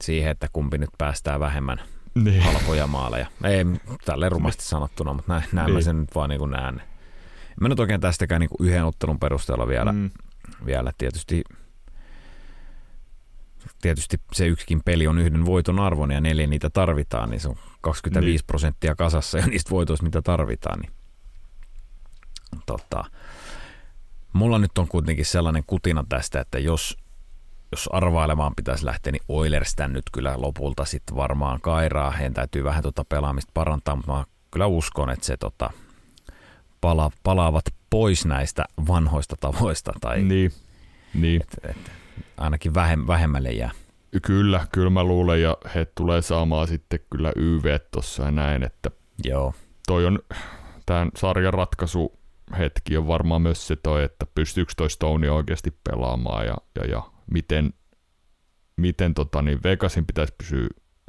siihen, 0.00 0.30
että 0.30 0.46
kumpi 0.52 0.78
nyt 0.78 0.90
päästää 0.98 1.40
vähemmän 1.40 1.80
Niin. 2.14 2.42
halpoja 2.42 2.86
maaleja. 2.86 3.26
Ei 3.44 3.64
tälle 4.04 4.28
rumasti 4.28 4.64
sanottuna, 4.64 5.12
mutta 5.14 5.32
näin, 5.32 5.44
näin 5.52 5.70
mä 5.70 5.74
Niin. 5.76 5.84
sen 5.84 6.00
nyt 6.00 6.14
vaan 6.14 6.28
niin 6.30 6.38
kuin 6.38 6.50
näen. 6.50 6.82
Mä 7.60 7.68
nyt 7.68 7.80
oikein 7.80 8.00
tästäkään 8.00 8.40
niin 8.40 8.50
yhden 8.60 8.84
ottelun 8.84 9.18
perusteella 9.18 9.68
vielä, 9.68 9.92
mm. 9.92 10.10
Vielä 10.66 10.92
tietysti 10.98 11.42
tietysti 13.82 14.20
se 14.32 14.46
yksikin 14.46 14.82
peli 14.84 15.06
on 15.06 15.18
yhden 15.18 15.44
voiton 15.44 15.78
arvon 15.80 16.10
ja 16.10 16.20
neljä 16.20 16.46
niitä 16.46 16.70
tarvitaan, 16.70 17.30
niin 17.30 17.40
se 17.40 17.48
on 17.48 17.56
25 17.80 18.42
Niin. 18.42 18.46
prosenttia 18.46 18.94
kasassa 18.94 19.38
ja 19.38 19.46
niistä 19.46 19.70
voitoista, 19.70 20.04
mitä 20.04 20.22
tarvitaan. 20.22 20.80
Niin, 20.80 20.92
tota, 22.66 23.04
mulla 24.32 24.58
nyt 24.58 24.78
on 24.78 24.88
kuitenkin 24.88 25.24
sellainen 25.26 25.64
kutina 25.66 26.04
tästä, 26.08 26.40
että 26.40 26.58
jos, 26.58 26.98
jos 27.72 27.88
arvailemaan 27.92 28.54
pitäisi 28.54 28.86
lähteä, 28.86 29.12
niin 29.12 29.22
Oilers 29.28 29.74
tän 29.74 29.92
nyt 29.92 30.04
kyllä 30.12 30.34
lopulta 30.36 30.84
sitten 30.84 31.16
varmaan 31.16 31.60
kairaa. 31.60 32.10
Heidän 32.10 32.34
täytyy 32.34 32.64
vähän 32.64 32.82
tota 32.82 33.04
pelaamista 33.04 33.50
parantaa, 33.54 33.96
mutta 33.96 34.12
mä 34.12 34.24
kyllä 34.50 34.66
uskon, 34.66 35.10
että 35.10 35.26
se 35.26 35.36
tota, 35.36 35.70
pala, 36.80 37.10
palaavat 37.22 37.64
pois 37.90 38.26
näistä 38.26 38.64
vanhoista 38.88 39.36
tavoista 39.40 39.92
tai 40.00 40.22
Niin. 40.22 40.52
Niin. 41.14 41.42
Et, 41.42 41.70
et, 41.70 41.92
ainakin 42.36 42.74
vähem, 42.74 43.06
vähemmälle 43.06 43.50
jää. 43.50 43.70
Kyllä, 44.22 44.66
kyllä 44.72 44.90
mä 44.90 45.04
luulen, 45.04 45.42
ja 45.42 45.56
he 45.74 45.84
tulee 45.94 46.22
saamaan 46.22 46.68
sitten 46.68 47.00
kyllä 47.10 47.32
YV 47.36 47.78
tuossa 47.92 48.22
ja 48.22 48.30
näin, 48.30 48.62
että 48.62 48.90
Joo. 49.24 49.54
toi 49.86 50.06
on, 50.06 50.18
tämän 50.86 51.10
sarjan 51.16 51.54
ratkaisu 51.54 52.20
hetki 52.58 52.96
on 52.96 53.06
varmaan 53.06 53.42
myös 53.42 53.66
se 53.66 53.76
toi, 53.76 54.04
että 54.04 54.26
pystyykö 54.34 54.72
toi 54.76 54.90
Stone 54.90 55.30
oikeasti 55.30 55.78
pelaamaan 55.90 56.46
ja, 56.46 56.56
ja, 56.74 56.84
ja 56.84 57.02
miten, 57.30 57.74
miten 58.76 59.14
tota, 59.14 59.42
niin 59.42 59.62
Vegasin 59.62 60.06
pitäisi 60.06 60.34
pysyä 60.38 60.68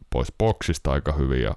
pois 0.10 0.34
boksista 0.40 0.92
aika 0.92 1.12
hyvin 1.12 1.42
ja 1.42 1.54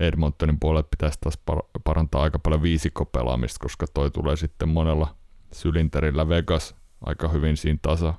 Edmontonin 0.00 0.60
puolelle 0.60 0.88
pitäisi 0.90 1.18
taas 1.20 1.38
parantaa 1.84 2.22
aika 2.22 2.38
paljon 2.38 2.62
viisikkopelaamista, 2.62 3.62
koska 3.62 3.86
toi 3.94 4.10
tulee 4.10 4.36
sitten 4.36 4.68
monella 4.68 5.14
sylinterillä 5.52 6.28
Vegas 6.28 6.74
aika 7.00 7.28
hyvin 7.28 7.56
siinä 7.56 7.78
tasa, 7.82 8.14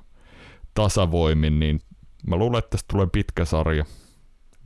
tasavoimin, 0.74 1.60
niin 1.60 1.80
mä 2.26 2.36
luulen, 2.36 2.58
että 2.58 2.70
tästä 2.70 2.88
tulee 2.92 3.06
pitkä 3.12 3.44
sarja, 3.44 3.84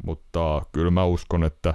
mutta 0.04 0.62
kyllä 0.72 0.90
mä 0.90 1.04
uskon, 1.04 1.44
että 1.44 1.74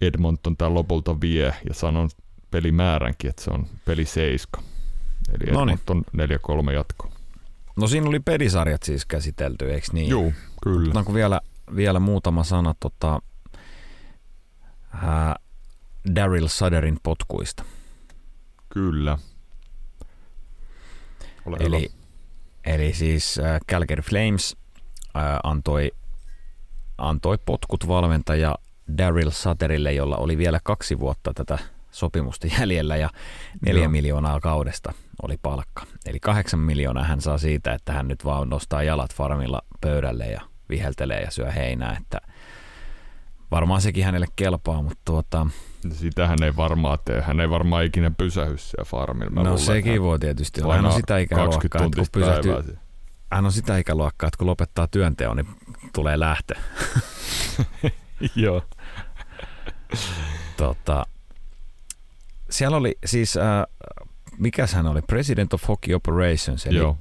Edmonton 0.00 0.56
tämän 0.56 0.74
lopulta 0.74 1.20
vie 1.20 1.54
ja 1.68 1.74
sanon 1.74 2.08
pelimääränkin, 2.50 3.30
että 3.30 3.44
se 3.44 3.50
on 3.50 3.66
peli 3.84 4.04
7. 4.04 4.64
Eli 5.32 5.50
Edmonton 5.50 6.04
4-3 6.68 6.72
jatko. 6.72 7.10
No 7.76 7.88
siinä 7.88 8.08
oli 8.08 8.20
pelisarjat 8.20 8.82
siis 8.82 9.06
käsitelty, 9.06 9.72
eikö 9.72 9.86
niin? 9.92 10.08
Joo, 10.08 10.32
kyllä. 10.62 10.92
Onko 10.94 11.14
vielä, 11.14 11.40
vielä 11.76 12.00
muutama 12.00 12.44
sana 12.44 12.74
tota, 12.80 13.22
äh, 14.94 15.34
Daryl 16.14 16.48
Suderin 16.48 16.98
potkuista? 17.02 17.64
Kyllä. 18.68 19.18
Ole 21.46 21.56
eli, 21.60 21.80
hyvä. 21.80 21.94
eli 22.64 22.92
siis 22.92 23.38
äh, 23.38 23.60
Calgary 23.70 24.02
Flames 24.02 24.56
äh, 25.16 25.22
antoi, 25.42 25.92
antoi 26.98 27.38
potkut 27.46 27.88
valmentaja 27.88 28.54
Daryl 28.98 29.30
Sutterille, 29.30 29.92
jolla 29.92 30.16
oli 30.16 30.38
vielä 30.38 30.60
kaksi 30.64 30.98
vuotta 30.98 31.32
tätä 31.34 31.58
sopimusta 31.90 32.46
jäljellä 32.58 32.96
ja 32.96 33.10
neljä 33.66 33.82
Joo. 33.82 33.90
miljoonaa 33.90 34.40
kaudesta 34.40 34.92
oli 35.22 35.36
palkka. 35.42 35.86
Eli 36.06 36.20
kahdeksan 36.20 36.60
miljoonaa 36.60 37.04
hän 37.04 37.20
saa 37.20 37.38
siitä, 37.38 37.72
että 37.72 37.92
hän 37.92 38.08
nyt 38.08 38.24
vaan 38.24 38.48
nostaa 38.48 38.82
jalat 38.82 39.14
farmilla 39.14 39.62
pöydälle 39.80 40.26
ja 40.26 40.40
viheltelee 40.68 41.20
ja 41.20 41.30
syö 41.30 41.50
heinää, 41.50 41.96
että 42.00 42.20
varmaan 43.54 43.80
sekin 43.80 44.04
hänelle 44.04 44.26
kelpaa, 44.36 44.82
mutta 44.82 45.00
tuota... 45.04 45.46
Sitä 45.92 46.26
hän 46.26 46.42
ei 46.42 46.56
varmaan 46.56 46.98
tee. 47.04 47.22
Hän 47.22 47.40
ei 47.40 47.50
varmaan 47.50 47.84
ikinä 47.84 48.10
pysähy 48.10 48.58
siellä 48.58 48.84
farmilla. 48.84 49.34
No 49.34 49.42
luulen, 49.42 49.58
sekin 49.58 50.02
voi 50.02 50.18
tietysti 50.18 50.62
olla. 50.62 50.74
Hän 50.74 50.86
on 50.86 50.92
sitä 50.92 51.18
ikäluokkaa, 51.18 51.84
että 51.84 51.96
kun 51.96 52.06
pysähtyy, 52.12 52.76
hän 53.32 53.44
on 53.44 53.52
sitä 53.52 53.78
ikäluokkaa, 53.78 54.26
että 54.26 54.38
kun 54.38 54.46
lopettaa 54.46 54.86
työnteon, 54.86 55.36
niin 55.36 55.46
tulee 55.94 56.18
lähtö. 56.18 56.54
Joo. 58.36 58.62
tota, 60.56 61.06
siellä 62.50 62.76
oli 62.76 62.98
siis, 63.04 63.36
äh, 63.36 63.44
mikä 64.38 64.66
hän 64.74 64.86
oli, 64.86 65.02
President 65.02 65.54
of 65.54 65.68
Hockey 65.68 65.94
Operations, 65.94 66.66
eli 66.66 66.78
Joo. 66.78 66.96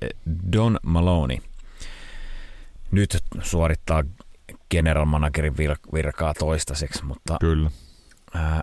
Don 0.51 0.79
Maloney. 0.83 1.37
Nyt 2.91 3.23
suorittaa 3.41 4.03
general 4.73 5.05
managerin 5.05 5.53
vir- 5.53 5.93
virkaa 5.93 6.33
toistaiseksi, 6.33 7.05
mutta 7.05 7.37
Kyllä. 7.39 7.71
Äh, 8.35 8.61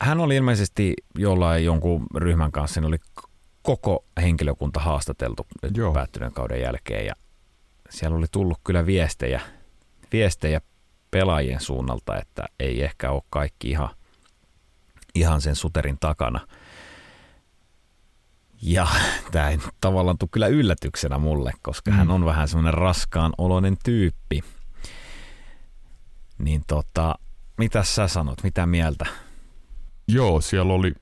hän 0.00 0.20
oli 0.20 0.36
ilmeisesti 0.36 0.94
jollain 1.18 1.64
jonkun 1.64 2.06
ryhmän 2.16 2.52
kanssa, 2.52 2.80
niin 2.80 2.88
oli 2.88 2.98
koko 3.62 4.04
henkilökunta 4.22 4.80
haastateltu 4.80 5.46
nyt 5.62 5.76
Joo. 5.76 5.92
päättyneen 5.92 6.32
kauden 6.32 6.60
jälkeen 6.60 7.06
ja 7.06 7.14
siellä 7.90 8.16
oli 8.16 8.26
tullut 8.32 8.58
kyllä 8.64 8.86
viestejä, 8.86 9.40
viestejä 10.12 10.60
pelaajien 11.10 11.60
suunnalta, 11.60 12.18
että 12.18 12.44
ei 12.60 12.82
ehkä 12.84 13.10
ole 13.10 13.22
kaikki 13.30 13.70
ihan, 13.70 13.88
ihan 15.14 15.40
sen 15.40 15.56
suterin 15.56 15.98
takana. 16.00 16.40
Ja 18.64 18.86
tämä 19.32 19.48
ei 19.48 19.58
tavallaan 19.80 20.18
tule 20.18 20.28
kyllä 20.32 20.46
yllätyksenä 20.46 21.18
mulle, 21.18 21.52
koska 21.62 21.90
mm. 21.90 21.96
hän 21.96 22.10
on 22.10 22.24
vähän 22.24 22.48
semmoinen 22.48 22.74
raskaan 22.74 23.32
oloinen 23.38 23.76
tyyppi. 23.84 24.40
Niin 26.38 26.62
tota, 26.66 27.14
mitä 27.58 27.82
sä 27.82 28.08
sanot, 28.08 28.42
mitä 28.42 28.66
mieltä? 28.66 29.06
Joo, 30.08 30.40
siellä 30.40 30.72
oli, 30.72 30.94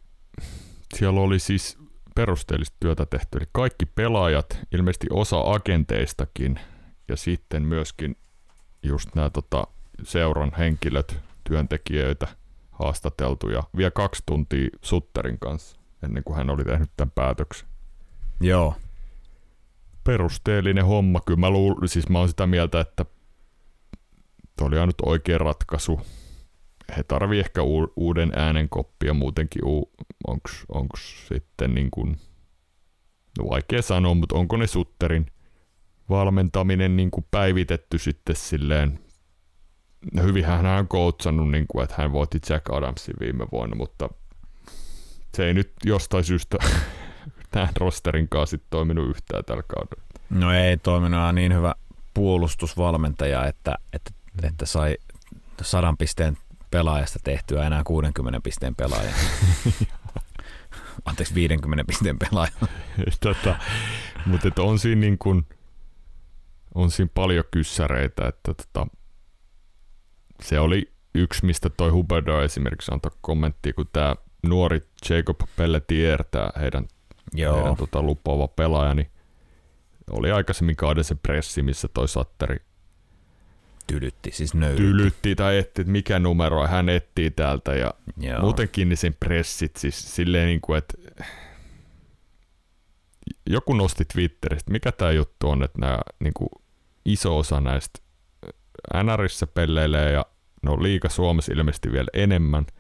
siellä 0.95 1.21
oli 1.21 1.39
siis 1.39 1.79
perusteellista 2.15 2.77
työtä 2.81 3.07
tehty. 3.07 3.39
Eli 3.39 3.47
kaikki 3.53 3.87
pelaajat, 3.87 4.59
ilmeisesti 4.73 5.07
osa 5.11 5.41
agenteistakin 5.41 6.61
ja 7.09 7.17
sitten 7.17 7.63
myöskin 7.63 8.17
just 8.83 9.15
nämä 9.15 9.31
tota, 9.31 9.67
seuran 10.03 10.53
henkilöt, 10.59 11.17
työntekijöitä 11.45 12.29
haastateltu 12.71 13.49
ja 13.49 13.63
vielä 13.77 13.91
kaksi 13.91 14.23
tuntia 14.27 14.69
Sutterin 14.83 15.39
kanssa 15.39 15.82
ennen 16.03 16.25
kuin 16.25 16.37
hän 16.37 16.51
oli 16.51 16.65
tehnyt 16.65 16.91
tämän 16.97 17.11
päätöksen. 17.11 17.69
Joo. 18.41 18.75
Perusteellinen 20.05 20.85
homma. 20.85 21.21
Kyllä 21.27 21.41
mä, 21.41 21.51
luul, 21.51 21.75
siis 21.87 22.09
mä 22.09 22.19
oon 22.19 22.29
sitä 22.29 22.47
mieltä, 22.47 22.81
että 22.81 23.05
toi 24.57 24.67
oli 24.67 24.79
ainut 24.79 25.01
oikea 25.07 25.39
ratkaisu. 25.39 26.01
He 26.97 27.03
tarvii 27.03 27.41
ehkä 27.41 27.63
u- 27.63 27.93
uuden 27.97 28.33
äänen 28.37 28.69
koppia 28.69 29.15
muutenkin. 29.15 29.65
U- 29.65 29.93
onks, 30.27 30.65
onks 30.69 31.29
sitten 31.29 31.75
niin 31.75 31.91
kuin, 31.91 32.17
no 33.39 33.49
vaikea 33.51 33.83
sanoa, 33.83 34.15
mutta 34.15 34.35
onko 34.37 34.57
ne 34.57 34.67
Sutterin 34.67 35.27
valmentaminen 36.09 36.97
niin 36.97 37.11
kuin 37.11 37.27
päivitetty 37.31 37.99
sitten 37.99 38.37
silleen 38.37 38.99
hyvin 40.23 40.45
hän 40.45 40.67
on 40.67 40.89
coachannut, 40.89 41.51
niin 41.51 41.67
kuin, 41.69 41.85
että 41.85 41.95
hän 41.99 42.13
voitti 42.13 42.39
Jack 42.49 42.71
Adamsin 42.71 43.15
viime 43.21 43.47
vuonna, 43.53 43.77
mutta 43.77 44.09
se 45.37 45.47
ei 45.47 45.55
nyt 45.55 45.73
jostain 45.85 46.25
syystä 46.25 46.59
tämän 47.51 47.69
rosterin 47.77 48.29
kanssa 48.29 48.59
toiminut 48.71 49.09
yhtään 49.09 49.45
tällä 49.45 49.63
kaudella. 49.63 50.03
No 50.31 50.53
ei 50.53 50.77
toiminut 50.77 51.35
niin 51.35 51.55
hyvä 51.55 51.75
puolustusvalmentaja, 52.15 53.47
että, 53.47 53.75
että, 53.93 54.11
mm. 54.11 54.49
että 54.49 54.67
sai 54.67 54.97
sadan 55.63 55.97
pisteen 55.97 56.37
pelaajasta 56.71 57.19
tehtyä 57.25 57.67
enää 57.67 57.83
60 57.85 58.41
pisteen 58.41 58.75
pelaaja. 58.75 59.13
Anteeksi, 61.05 61.35
50 61.35 61.85
pisteen 61.85 62.19
pelaaja. 62.19 62.53
tota, 63.21 63.57
mutta 64.27 64.63
on 64.63 64.79
siinä, 64.79 65.01
niin 65.01 65.19
kuin, 65.19 65.47
on 66.75 66.91
siinä 66.91 67.11
paljon 67.15 67.45
kyssäreitä, 67.51 68.29
että 68.29 68.55
tota, 68.55 68.87
se 70.43 70.61
oli 70.61 70.93
yksi, 71.15 71.47
mistä 71.47 71.71
toi 71.71 71.91
Huberdo 71.91 72.43
esimerkiksi 72.43 72.95
antoi 72.95 73.13
kommentti, 73.21 73.73
kun 73.73 73.89
tämä 73.93 74.17
nuori 74.43 74.81
Jacob 75.11 75.41
Pelletier, 75.57 76.25
tämä 76.31 76.51
heidän, 76.61 76.89
Joo. 77.35 77.57
heidän 77.57 77.77
tota, 77.77 78.03
lupaava 78.03 78.49
pelaaja, 78.49 78.95
niin 78.95 79.11
oli 80.11 80.31
aikaisemmin 80.31 80.77
kauden 80.77 81.05
se 81.05 81.15
pressi, 81.15 81.63
missä 81.63 81.89
toi 81.95 82.09
Satteri 82.09 82.57
tylytti, 83.87 84.31
siis 84.33 84.55
nöyrytti. 84.55 84.83
Tylytti 84.83 85.35
tai 85.35 85.59
etti, 85.59 85.81
että 85.81 85.93
mikä 85.93 86.19
numero 86.19 86.67
hän 86.67 86.89
etsii 86.89 87.31
täältä 87.31 87.75
ja 87.75 87.95
Joo. 88.17 88.41
muutenkin 88.41 88.89
niin 88.89 88.97
sen 88.97 89.17
pressit, 89.21 89.77
siis 89.77 90.15
silleen 90.15 90.47
niin 90.47 90.61
kuin, 90.61 90.79
että 90.79 90.95
joku 93.51 93.75
nosti 93.75 94.05
Twitteristä, 94.05 94.71
mikä 94.71 94.93
tämä 94.93 95.11
juttu 95.11 95.49
on, 95.49 95.63
että 95.63 95.79
nämä 95.79 95.99
niin 96.21 96.35
kuin 96.35 96.49
iso 97.05 97.39
osa 97.39 97.61
näistä 97.61 98.01
NRissä 99.03 99.47
pelleilee 99.47 100.13
ja 100.13 100.27
no 100.63 100.83
liika 100.83 101.09
Suomessa 101.09 101.53
ilmeisesti 101.53 101.93
vielä 101.93 102.09
enemmän– 102.13 102.67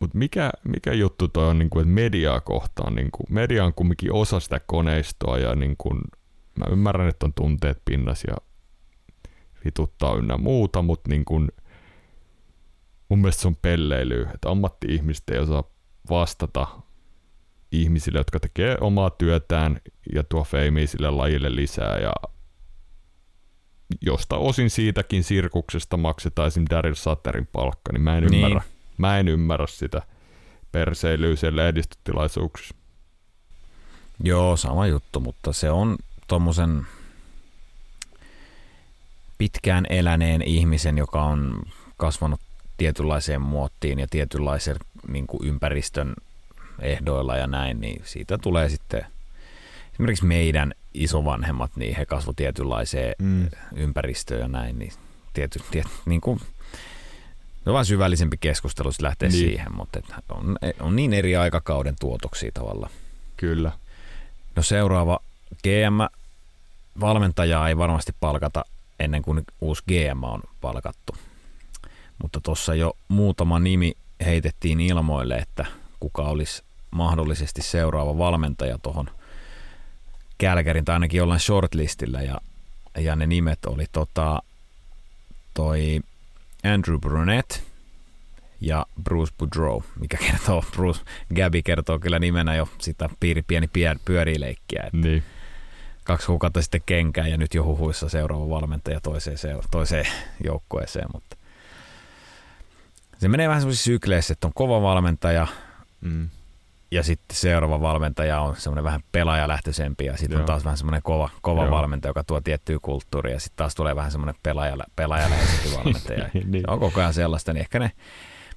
mutta 0.00 0.18
mikä, 0.18 0.50
mikä 0.68 0.92
juttu 0.92 1.28
toi 1.28 1.48
on, 1.48 1.58
niin 1.58 1.70
kuin, 1.70 1.82
että 1.82 1.94
mediaa 1.94 2.40
kohtaan, 2.40 2.94
niin 2.94 3.10
kuin, 3.12 3.26
media 3.30 3.64
on 3.64 3.74
kumminkin 3.74 4.12
osa 4.12 4.40
sitä 4.40 4.60
koneistoa 4.66 5.38
ja 5.38 5.54
niin 5.54 5.74
kuin, 5.78 6.00
mä 6.58 6.64
ymmärrän, 6.70 7.08
että 7.08 7.26
on 7.26 7.34
tunteet 7.34 7.82
pinnas 7.84 8.24
ja 8.28 8.36
vituttaa 9.64 10.14
ynnä 10.14 10.36
muuta, 10.36 10.82
mutta 10.82 11.10
niin 11.10 11.24
kuin, 11.24 11.48
mun 13.08 13.18
mielestä 13.18 13.42
se 13.42 13.48
on 13.48 13.56
pelleily, 13.56 14.22
että 14.34 14.50
ammatti-ihmiset 14.50 15.30
ei 15.30 15.38
osaa 15.38 15.64
vastata 16.10 16.66
ihmisille, 17.72 18.18
jotka 18.18 18.40
tekee 18.40 18.76
omaa 18.80 19.10
työtään 19.10 19.80
ja 20.14 20.24
tuo 20.24 20.44
feimiä 20.44 20.86
sille 20.86 21.10
lajille 21.10 21.54
lisää 21.54 21.98
ja 21.98 22.12
josta 24.00 24.36
osin 24.36 24.70
siitäkin 24.70 25.24
sirkuksesta 25.24 25.96
maksetaan 25.96 26.48
esimerkiksi 26.48 26.74
Daryl 26.76 26.94
Sutterin 26.94 27.48
palkka, 27.52 27.92
niin 27.92 28.02
mä 28.02 28.16
en 28.18 28.24
niin. 28.24 28.44
ymmärrä, 28.44 28.62
Mä 28.98 29.18
en 29.18 29.28
ymmärrä 29.28 29.66
sitä 29.66 30.02
perseilyä 30.72 31.36
siellä 31.36 31.62
lehdistötilaisuuksissa. 31.62 32.74
Joo, 34.22 34.56
sama 34.56 34.86
juttu, 34.86 35.20
mutta 35.20 35.52
se 35.52 35.70
on 35.70 35.96
tuommoisen 36.28 36.86
pitkään 39.38 39.86
eläneen 39.90 40.42
ihmisen, 40.42 40.98
joka 40.98 41.22
on 41.22 41.62
kasvanut 41.96 42.40
tietynlaiseen 42.76 43.40
muottiin 43.40 43.98
ja 43.98 44.06
tietynlaisen 44.10 44.76
niin 45.08 45.26
kuin 45.26 45.48
ympäristön 45.48 46.14
ehdoilla 46.80 47.36
ja 47.36 47.46
näin, 47.46 47.80
niin 47.80 48.02
siitä 48.04 48.38
tulee 48.38 48.68
sitten 48.68 49.06
esimerkiksi 49.92 50.24
meidän 50.24 50.74
isovanhemmat, 50.94 51.76
niin 51.76 51.96
he 51.96 52.06
kasvoivat 52.06 52.36
tietynlaiseen 52.36 53.14
mm. 53.18 53.48
ympäristöön 53.76 54.40
ja 54.40 54.48
näin, 54.48 54.78
niin 54.78 54.92
tiety, 55.32 55.60
tiety, 55.70 55.88
niin 56.06 56.20
kuin, 56.20 56.40
se 57.64 57.70
on 57.70 57.74
vaan 57.74 57.86
syvällisempi 57.86 58.36
keskustelu, 58.36 58.88
jos 58.88 59.00
lähtee 59.00 59.28
niin. 59.28 59.38
siihen, 59.38 59.76
mutta 59.76 59.98
et 59.98 60.04
on, 60.28 60.56
on 60.80 60.96
niin 60.96 61.12
eri 61.12 61.36
aikakauden 61.36 61.96
tuotoksia 62.00 62.50
tavalla. 62.54 62.90
Kyllä. 63.36 63.72
No 64.56 64.62
seuraava 64.62 65.18
GM-valmentajaa 65.62 67.68
ei 67.68 67.76
varmasti 67.76 68.14
palkata 68.20 68.64
ennen 69.00 69.22
kuin 69.22 69.44
uusi 69.60 69.82
GM 69.88 70.22
on 70.22 70.40
palkattu. 70.60 71.16
Mutta 72.22 72.40
tuossa 72.40 72.74
jo 72.74 72.96
muutama 73.08 73.58
nimi 73.58 73.92
heitettiin 74.24 74.80
ilmoille, 74.80 75.36
että 75.36 75.66
kuka 76.00 76.22
olisi 76.22 76.62
mahdollisesti 76.90 77.62
seuraava 77.62 78.18
valmentaja 78.18 78.78
tuohon 78.78 79.10
Kälkärin 80.38 80.84
tai 80.84 80.92
ainakin 80.92 81.18
jollain 81.18 81.40
shortlistillä 81.40 82.22
ja, 82.22 82.40
ja 82.98 83.16
ne 83.16 83.26
nimet 83.26 83.64
oli 83.64 83.86
tota, 83.92 84.42
toi 85.54 86.00
Andrew 86.64 86.98
Brunette 86.98 87.60
ja 88.60 88.86
Bruce 89.04 89.32
Boudreau, 89.38 89.82
mikä 90.00 90.16
kertoo, 90.16 90.64
Bruce 90.76 91.00
Gabby 91.34 91.62
kertoo 91.62 91.98
kyllä 91.98 92.18
nimenä 92.18 92.54
jo 92.54 92.68
sitä 92.78 93.08
piiri, 93.20 93.42
pieni 93.42 93.70
pyörileikkiä. 94.04 94.82
Että 94.82 94.96
niin. 94.96 95.22
Kaksi 96.04 96.26
kuukautta 96.26 96.62
sitten 96.62 96.82
kenkään 96.86 97.30
ja 97.30 97.36
nyt 97.36 97.54
jo 97.54 97.64
huhuissa 97.64 98.08
seuraava 98.08 98.48
valmentaja 98.48 99.00
toiseen, 99.00 99.38
toiseen 99.70 100.06
joukkueeseen, 100.44 101.06
mutta 101.12 101.36
se 103.18 103.28
menee 103.28 103.48
vähän 103.48 103.60
semmoisissa 103.60 103.84
sykleissä, 103.84 104.32
että 104.32 104.46
on 104.46 104.52
kova 104.54 104.82
valmentaja 104.82 105.46
mm. 106.00 106.28
Ja 106.90 107.02
sitten 107.02 107.36
seuraava 107.36 107.80
valmentaja 107.80 108.40
on 108.40 108.56
semmoinen 108.56 108.84
vähän 108.84 109.00
pelaajalähtöisempi 109.12 110.04
ja 110.04 110.16
sitten 110.16 110.38
on 110.40 110.46
taas 110.46 110.64
vähän 110.64 110.78
semmoinen 110.78 111.02
kova, 111.02 111.30
kova 111.42 111.70
valmentaja, 111.70 112.10
joka 112.10 112.24
tuo 112.24 112.40
tiettyä 112.40 112.78
kulttuuria 112.82 113.34
ja 113.34 113.40
sitten 113.40 113.56
taas 113.56 113.74
tulee 113.74 113.96
vähän 113.96 114.10
semmoinen 114.10 114.34
pelaaja, 114.42 114.76
pelaajalähtöisempi 114.96 115.70
valmentaja. 115.78 116.30
niin. 116.34 116.64
Se 116.66 116.72
on 116.72 116.80
koko 116.80 117.00
ajan 117.00 117.14
sellaista, 117.14 117.52
niin 117.52 117.60
ehkä 117.60 117.78
ne 117.78 117.90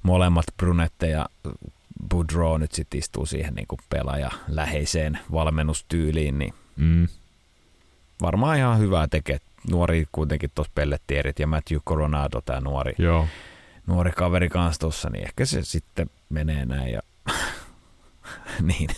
molemmat 0.03 0.45
Brunette 0.57 1.09
ja 1.09 1.25
Boudreau 2.09 2.57
nyt 2.57 2.71
sitten 2.71 2.99
istuu 2.99 3.25
siihen 3.25 3.53
niin 3.53 3.67
kuin 3.67 3.80
pelaaja 3.89 4.32
läheiseen 4.47 5.19
valmennustyyliin, 5.32 6.39
niin 6.39 6.53
mm. 6.75 7.07
varmaan 8.21 8.57
ihan 8.57 8.80
hyvää 8.80 9.07
tekee. 9.07 9.38
Nuori 9.71 10.05
kuitenkin 10.11 10.51
tuossa 10.55 10.71
pellettierit 10.75 11.39
ja 11.39 11.47
Matthew 11.47 11.80
Coronado, 11.88 12.41
tämä 12.41 12.61
nuori, 12.61 12.93
Joo. 12.97 13.28
nuori 13.88 14.11
kaveri 14.11 14.49
kanssa 14.49 14.80
tuossa, 14.80 15.09
niin 15.09 15.23
ehkä 15.23 15.45
se 15.45 15.63
sitten 15.63 16.09
menee 16.30 16.65
näin. 16.65 16.93
Ja 16.93 17.01
niin. 18.61 18.89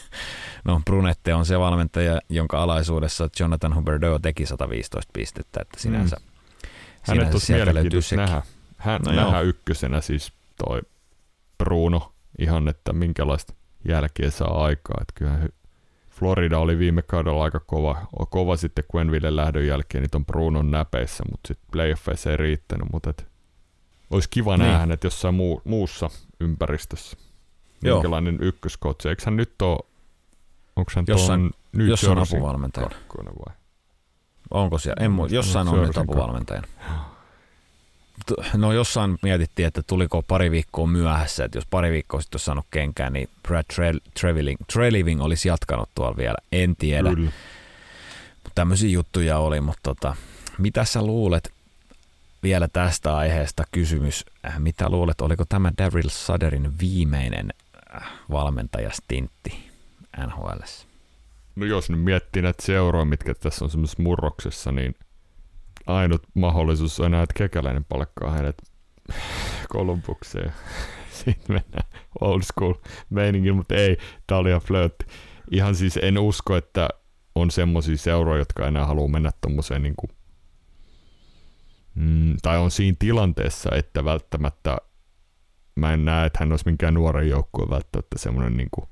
No 0.65 0.81
Brunette 0.85 1.33
on 1.33 1.45
se 1.45 1.59
valmentaja, 1.59 2.19
jonka 2.29 2.63
alaisuudessa 2.63 3.29
Jonathan 3.39 3.75
Huberdeau 3.75 4.19
teki 4.19 4.45
115 4.45 5.11
pistettä, 5.13 5.61
että 5.61 5.79
sinänsä, 5.79 6.15
mm. 6.15 6.29
Hänet 7.01 7.27
sinänsä 7.27 7.45
sieltä 7.45 7.73
löytyy 7.73 8.01
nähdä. 8.15 8.41
Hän 8.77 9.01
no 9.05 9.11
nähdä 9.11 9.41
ykkösenä 9.41 10.01
siis 10.01 10.33
toi 10.65 10.81
Bruno 11.57 12.13
ihan, 12.39 12.67
että 12.67 12.93
minkälaista 12.93 13.53
jälkeä 13.87 14.31
saa 14.31 14.63
aikaa. 14.63 14.97
Että 15.01 15.13
kyllähän 15.15 15.49
Florida 16.09 16.59
oli 16.59 16.77
viime 16.77 17.01
kaudella 17.01 17.43
aika 17.43 17.59
kova, 17.59 18.07
kova 18.29 18.57
sitten 18.57 18.83
Quenville 18.95 19.35
lähdön 19.35 19.67
jälkeen, 19.67 20.01
niin 20.01 20.09
on 20.15 20.25
Brunon 20.25 20.71
näpeissä, 20.71 21.23
mutta 21.31 21.47
sitten 21.47 21.67
playoffeissa 21.71 22.31
ei 22.31 22.37
riittänyt, 22.37 22.87
mutta 22.93 23.09
et, 23.09 23.27
olisi 24.11 24.29
kiva 24.29 24.57
niin. 24.57 24.71
nähdä, 24.71 24.93
että 24.93 25.07
jossain 25.07 25.35
muu, 25.35 25.61
muussa 25.65 26.09
ympäristössä. 26.39 27.17
Joo. 27.81 27.97
Minkälainen 27.97 28.37
ykköskotsi. 28.41 29.09
Eikö 29.09 29.21
hän 29.25 29.35
nyt 29.35 29.61
ole, 29.61 29.79
onko 30.75 30.91
hän 30.95 31.05
jossain, 31.07 31.51
New 31.73 31.87
jossain 31.87 32.17
apuvalmentaja. 32.17 32.89
vai? 33.17 33.55
Onko 34.51 34.77
siellä? 34.77 35.05
En 35.05 35.11
muista. 35.11 35.35
Jossain 35.35 35.67
on 35.67 35.87
nyt 35.87 35.97
apuvalmentajana 35.97 36.67
no 38.57 38.73
jossain 38.73 39.17
mietittiin, 39.21 39.67
että 39.67 39.83
tuliko 39.87 40.21
pari 40.21 40.51
viikkoa 40.51 40.87
myöhässä, 40.87 41.45
että 41.45 41.57
jos 41.57 41.65
pari 41.65 41.91
viikkoa 41.91 42.21
sitten 42.21 42.35
olisi 42.35 42.45
saanut 42.45 42.65
kenkään, 42.71 43.13
niin 43.13 43.29
Brad 43.47 43.65
Treliving, 44.19 44.59
Treliving 44.73 45.21
olisi 45.21 45.47
jatkanut 45.47 45.89
tuolla 45.95 46.17
vielä, 46.17 46.37
en 46.51 46.75
tiedä. 46.75 47.15
Kyllä. 47.15 47.31
Tämmöisiä 48.55 48.89
juttuja 48.89 49.39
oli, 49.39 49.61
mutta 49.61 49.79
tota, 49.83 50.15
mitä 50.57 50.85
sä 50.85 51.01
luulet 51.01 51.53
vielä 52.43 52.67
tästä 52.67 53.17
aiheesta 53.17 53.63
kysymys, 53.71 54.25
äh, 54.47 54.59
mitä 54.59 54.89
luulet, 54.89 55.21
oliko 55.21 55.45
tämä 55.49 55.71
Daryl 55.77 56.09
Suderin 56.09 56.79
viimeinen 56.79 57.53
valmentajastintti 58.31 59.69
NHL? 60.27 60.59
No 61.55 61.65
jos 61.65 61.89
nyt 61.89 62.01
miettii 62.01 62.41
näitä 62.41 62.65
seuroja, 62.65 63.05
mitkä 63.05 63.33
tässä 63.33 63.65
on 63.65 63.71
semmoisessa 63.71 64.03
murroksessa, 64.03 64.71
niin– 64.71 64.95
ainut 65.89 66.23
mahdollisuus 66.33 66.99
on 66.99 67.13
että 67.13 67.33
Kekäläinen 67.37 67.85
palkkaa 67.85 68.31
hänet 68.31 68.61
Kolumbukseen. 69.69 70.53
Sitten 71.25 71.55
mennään 71.55 71.89
old 72.21 72.41
school 72.41 72.73
meiningin, 73.09 73.55
mutta 73.55 73.75
ei, 73.75 73.97
tää 74.27 74.37
oli 74.37 74.49
ihan. 74.49 75.05
Ihan 75.51 75.75
siis 75.75 75.99
en 76.01 76.17
usko, 76.17 76.57
että 76.57 76.89
on 77.35 77.51
semmoisia 77.51 77.97
seuroja, 77.97 78.39
jotka 78.39 78.67
enää 78.67 78.85
haluaa 78.85 79.07
mennä 79.07 79.31
tommoseen 79.41 79.81
niin 79.81 79.95
kuin, 79.95 80.09
mm, 81.95 82.35
tai 82.41 82.57
on 82.57 82.71
siinä 82.71 82.95
tilanteessa, 82.99 83.69
että 83.75 84.05
välttämättä 84.05 84.77
mä 85.79 85.93
en 85.93 86.05
näe, 86.05 86.25
että 86.25 86.39
hän 86.39 86.51
olisi 86.51 86.65
minkään 86.65 86.93
nuoren 86.93 87.29
joukkueen 87.29 87.69
välttämättä 87.69 88.17
semmoinen 88.17 88.57
niin 88.57 88.69
kuin, 88.71 88.87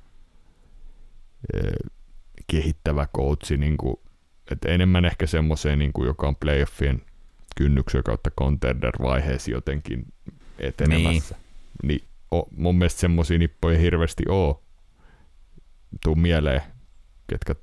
eh, 1.53 1.91
kehittävä 2.47 3.07
coachi, 3.17 3.57
niin 3.57 3.77
kuin 3.77 3.95
et 4.51 4.65
enemmän 4.65 5.05
ehkä 5.05 5.27
semmoiseen, 5.27 5.79
niin 5.79 5.93
kuin, 5.93 6.07
joka 6.07 6.27
on 6.27 6.35
playoffien 6.35 7.01
kynnyksen 7.57 8.03
kautta 8.03 8.31
contender-vaiheessa 8.31 9.51
jotenkin 9.51 10.05
etenemässä. 10.59 11.35
Niin. 11.83 11.87
niin 11.87 12.07
o, 12.33 12.43
mun 12.57 12.77
mielestä 12.77 12.99
semmoisia 12.99 13.37
nippoja 13.37 13.79
hirveästi 13.79 14.23
oo. 14.29 14.63
Tuu 16.03 16.15
mieleen, 16.15 16.61
ketkä... 17.27 17.55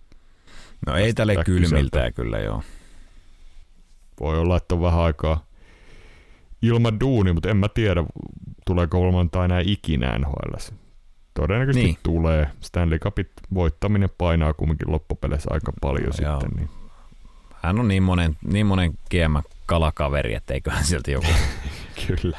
No 0.87 0.97
ei 0.97 1.15
tälle 1.15 1.45
kylmiltään 1.45 2.15
kyllä 2.15 2.39
joo. 2.39 2.63
Voi 4.21 4.39
olla, 4.39 4.57
että 4.57 4.75
on 4.75 4.83
vähän 4.83 5.01
aikaa 5.01 5.47
ilman 6.63 7.01
duuni, 7.01 7.33
mutta 7.33 7.51
en 7.51 7.57
mä 7.57 7.69
tiedä, 7.69 8.05
tuleeko 8.65 8.99
tai 9.33 9.45
enää 9.45 9.61
ikinä 9.65 10.19
NHL. 10.19 10.55
Todennäköisesti 11.35 11.87
niin. 11.87 11.99
tulee. 12.03 12.51
Stanley 12.61 12.99
Cupit 12.99 13.31
voittaminen 13.55 14.09
painaa 14.19 14.55
kumminkin 14.55 14.93
loppupeleissä 14.93 15.51
aika 15.53 15.73
paljon 15.81 16.07
no, 16.07 16.13
sitten. 16.13 16.51
Niin. 16.57 16.71
Hän 17.63 17.81
on 17.81 17.89
niin 17.89 18.03
monen, 18.03 18.37
niin 18.45 18.67
monen 18.67 18.93
kiemä 19.09 19.43
kalakaveri, 19.67 20.35
että 20.35 20.55
eiköhän 20.55 20.85
sieltä 20.85 21.11
joku, 21.11 21.27
Kyllä. 22.07 22.39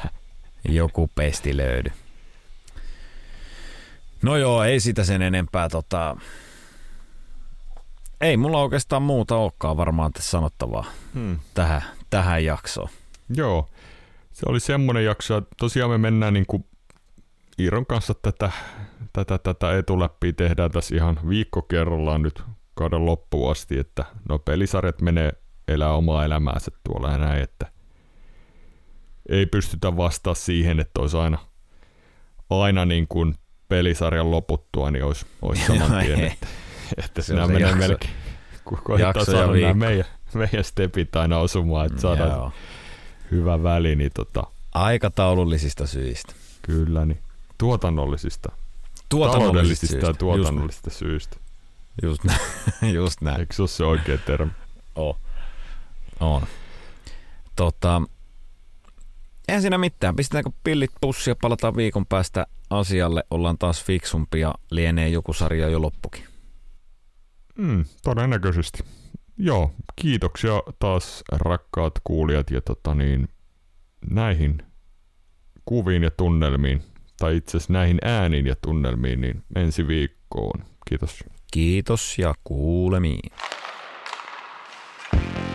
joku 0.68 1.10
pesti 1.14 1.56
löydy. 1.56 1.90
No 4.22 4.36
joo, 4.36 4.64
ei 4.64 4.80
sitä 4.80 5.04
sen 5.04 5.22
enempää. 5.22 5.68
Tota... 5.68 6.16
Ei 8.20 8.36
mulla 8.36 8.62
oikeastaan 8.62 9.02
muuta 9.02 9.36
olekaan 9.36 9.76
varmaan 9.76 10.12
tässä 10.12 10.30
sanottavaa 10.30 10.84
hmm. 11.14 11.38
tähän, 11.54 11.82
tähän 12.10 12.44
jaksoon. 12.44 12.88
Joo, 13.36 13.68
se 14.36 14.46
oli 14.48 14.60
semmoinen 14.60 15.04
jakso. 15.04 15.42
Tosiaan 15.56 15.90
me 15.90 15.98
mennään 15.98 16.34
niin 16.34 16.46
kuin 16.46 16.64
Iiron 17.58 17.86
kanssa 17.86 18.14
tätä, 18.14 18.50
tätä, 19.12 19.38
tätä 19.38 19.78
etuläppiä 19.78 20.32
tehdään 20.32 20.70
tässä 20.70 20.96
ihan 20.96 21.18
viikko 21.28 21.62
kerrallaan 21.62 22.22
nyt 22.22 22.42
kauden 22.74 23.06
loppuun 23.06 23.50
asti, 23.50 23.78
että 23.78 24.04
no 24.28 24.38
pelisarjat 24.38 25.00
menee 25.00 25.32
elää 25.68 25.92
omaa 25.92 26.24
elämäänsä 26.24 26.70
tuolla 26.84 27.12
ja 27.12 27.18
näin, 27.18 27.42
että 27.42 27.66
ei 29.28 29.46
pystytä 29.46 29.96
vastaa 29.96 30.34
siihen, 30.34 30.80
että 30.80 31.00
olisi 31.00 31.16
aina, 31.16 31.38
aina 32.50 32.84
niin 32.84 33.08
kuin 33.08 33.34
pelisarjan 33.68 34.30
loputtua, 34.30 34.90
niin 34.90 35.04
olisi, 35.04 35.26
olisi 35.42 35.66
saman 35.66 36.04
tien, 36.04 36.20
että, 36.20 36.46
että 37.04 37.22
se 37.22 37.34
nämä 37.34 37.46
menee 37.46 37.60
jakso, 37.60 37.76
melkein, 37.76 38.12
kun 38.64 38.78
koittaa 38.84 39.24
saada 39.24 39.52
nämä 39.52 39.74
meidän, 39.74 40.06
meidän 40.34 40.64
stepit 40.64 41.16
aina 41.16 41.38
osumaan, 41.38 41.86
että 41.86 42.00
saadaan 42.00 42.30
Joo. 42.30 42.52
Hyvä 43.30 43.62
väli, 43.62 43.96
niin 43.96 44.10
tota, 44.14 44.42
Aikataulullisista 44.74 45.86
syistä. 45.86 46.32
Kyllä, 46.62 47.06
niin 47.06 47.18
tuotannollisista, 47.58 48.52
tuotannollisista 49.08 49.86
syistä. 49.86 50.06
ja 50.06 50.14
tuotannollisista 50.14 50.88
Just 50.90 50.98
syistä. 50.98 51.36
Just 52.02 52.24
näin. 52.24 52.40
Just 52.94 53.20
näin. 53.20 53.40
Eikö 53.40 53.54
se 53.54 53.62
ole 53.62 53.68
se 53.68 53.84
oikea 53.84 54.18
termi? 54.18 54.52
Oh. 54.94 55.18
On. 56.20 56.42
Tota, 57.56 58.02
eihän 59.48 59.62
siinä 59.62 59.78
mitään. 59.78 60.16
Pistetäänkö 60.16 60.50
pillit 60.64 60.90
pussia, 61.00 61.36
palataan 61.42 61.76
viikon 61.76 62.06
päästä 62.06 62.46
asialle. 62.70 63.24
Ollaan 63.30 63.58
taas 63.58 63.84
fiksumpia. 63.84 64.54
Lienee 64.70 65.08
joku 65.08 65.32
sarja 65.32 65.68
jo 65.68 65.82
loppukin. 65.82 66.24
Mm, 67.58 67.84
todennäköisesti 68.02 68.84
joo, 69.38 69.70
kiitoksia 69.96 70.62
taas 70.78 71.24
rakkaat 71.32 71.92
kuulijat 72.04 72.50
ja 72.50 72.60
tota 72.60 72.94
niin, 72.94 73.28
näihin 74.10 74.62
kuviin 75.64 76.02
ja 76.02 76.10
tunnelmiin, 76.10 76.82
tai 77.18 77.36
itse 77.36 77.56
asiassa 77.56 77.72
näihin 77.72 77.98
ääniin 78.02 78.46
ja 78.46 78.54
tunnelmiin, 78.62 79.20
niin 79.20 79.42
ensi 79.54 79.88
viikkoon. 79.88 80.64
Kiitos. 80.88 81.24
Kiitos 81.52 82.18
ja 82.18 82.34
kuulemiin. 82.44 83.30
thank 85.12 85.38
you 85.38 85.45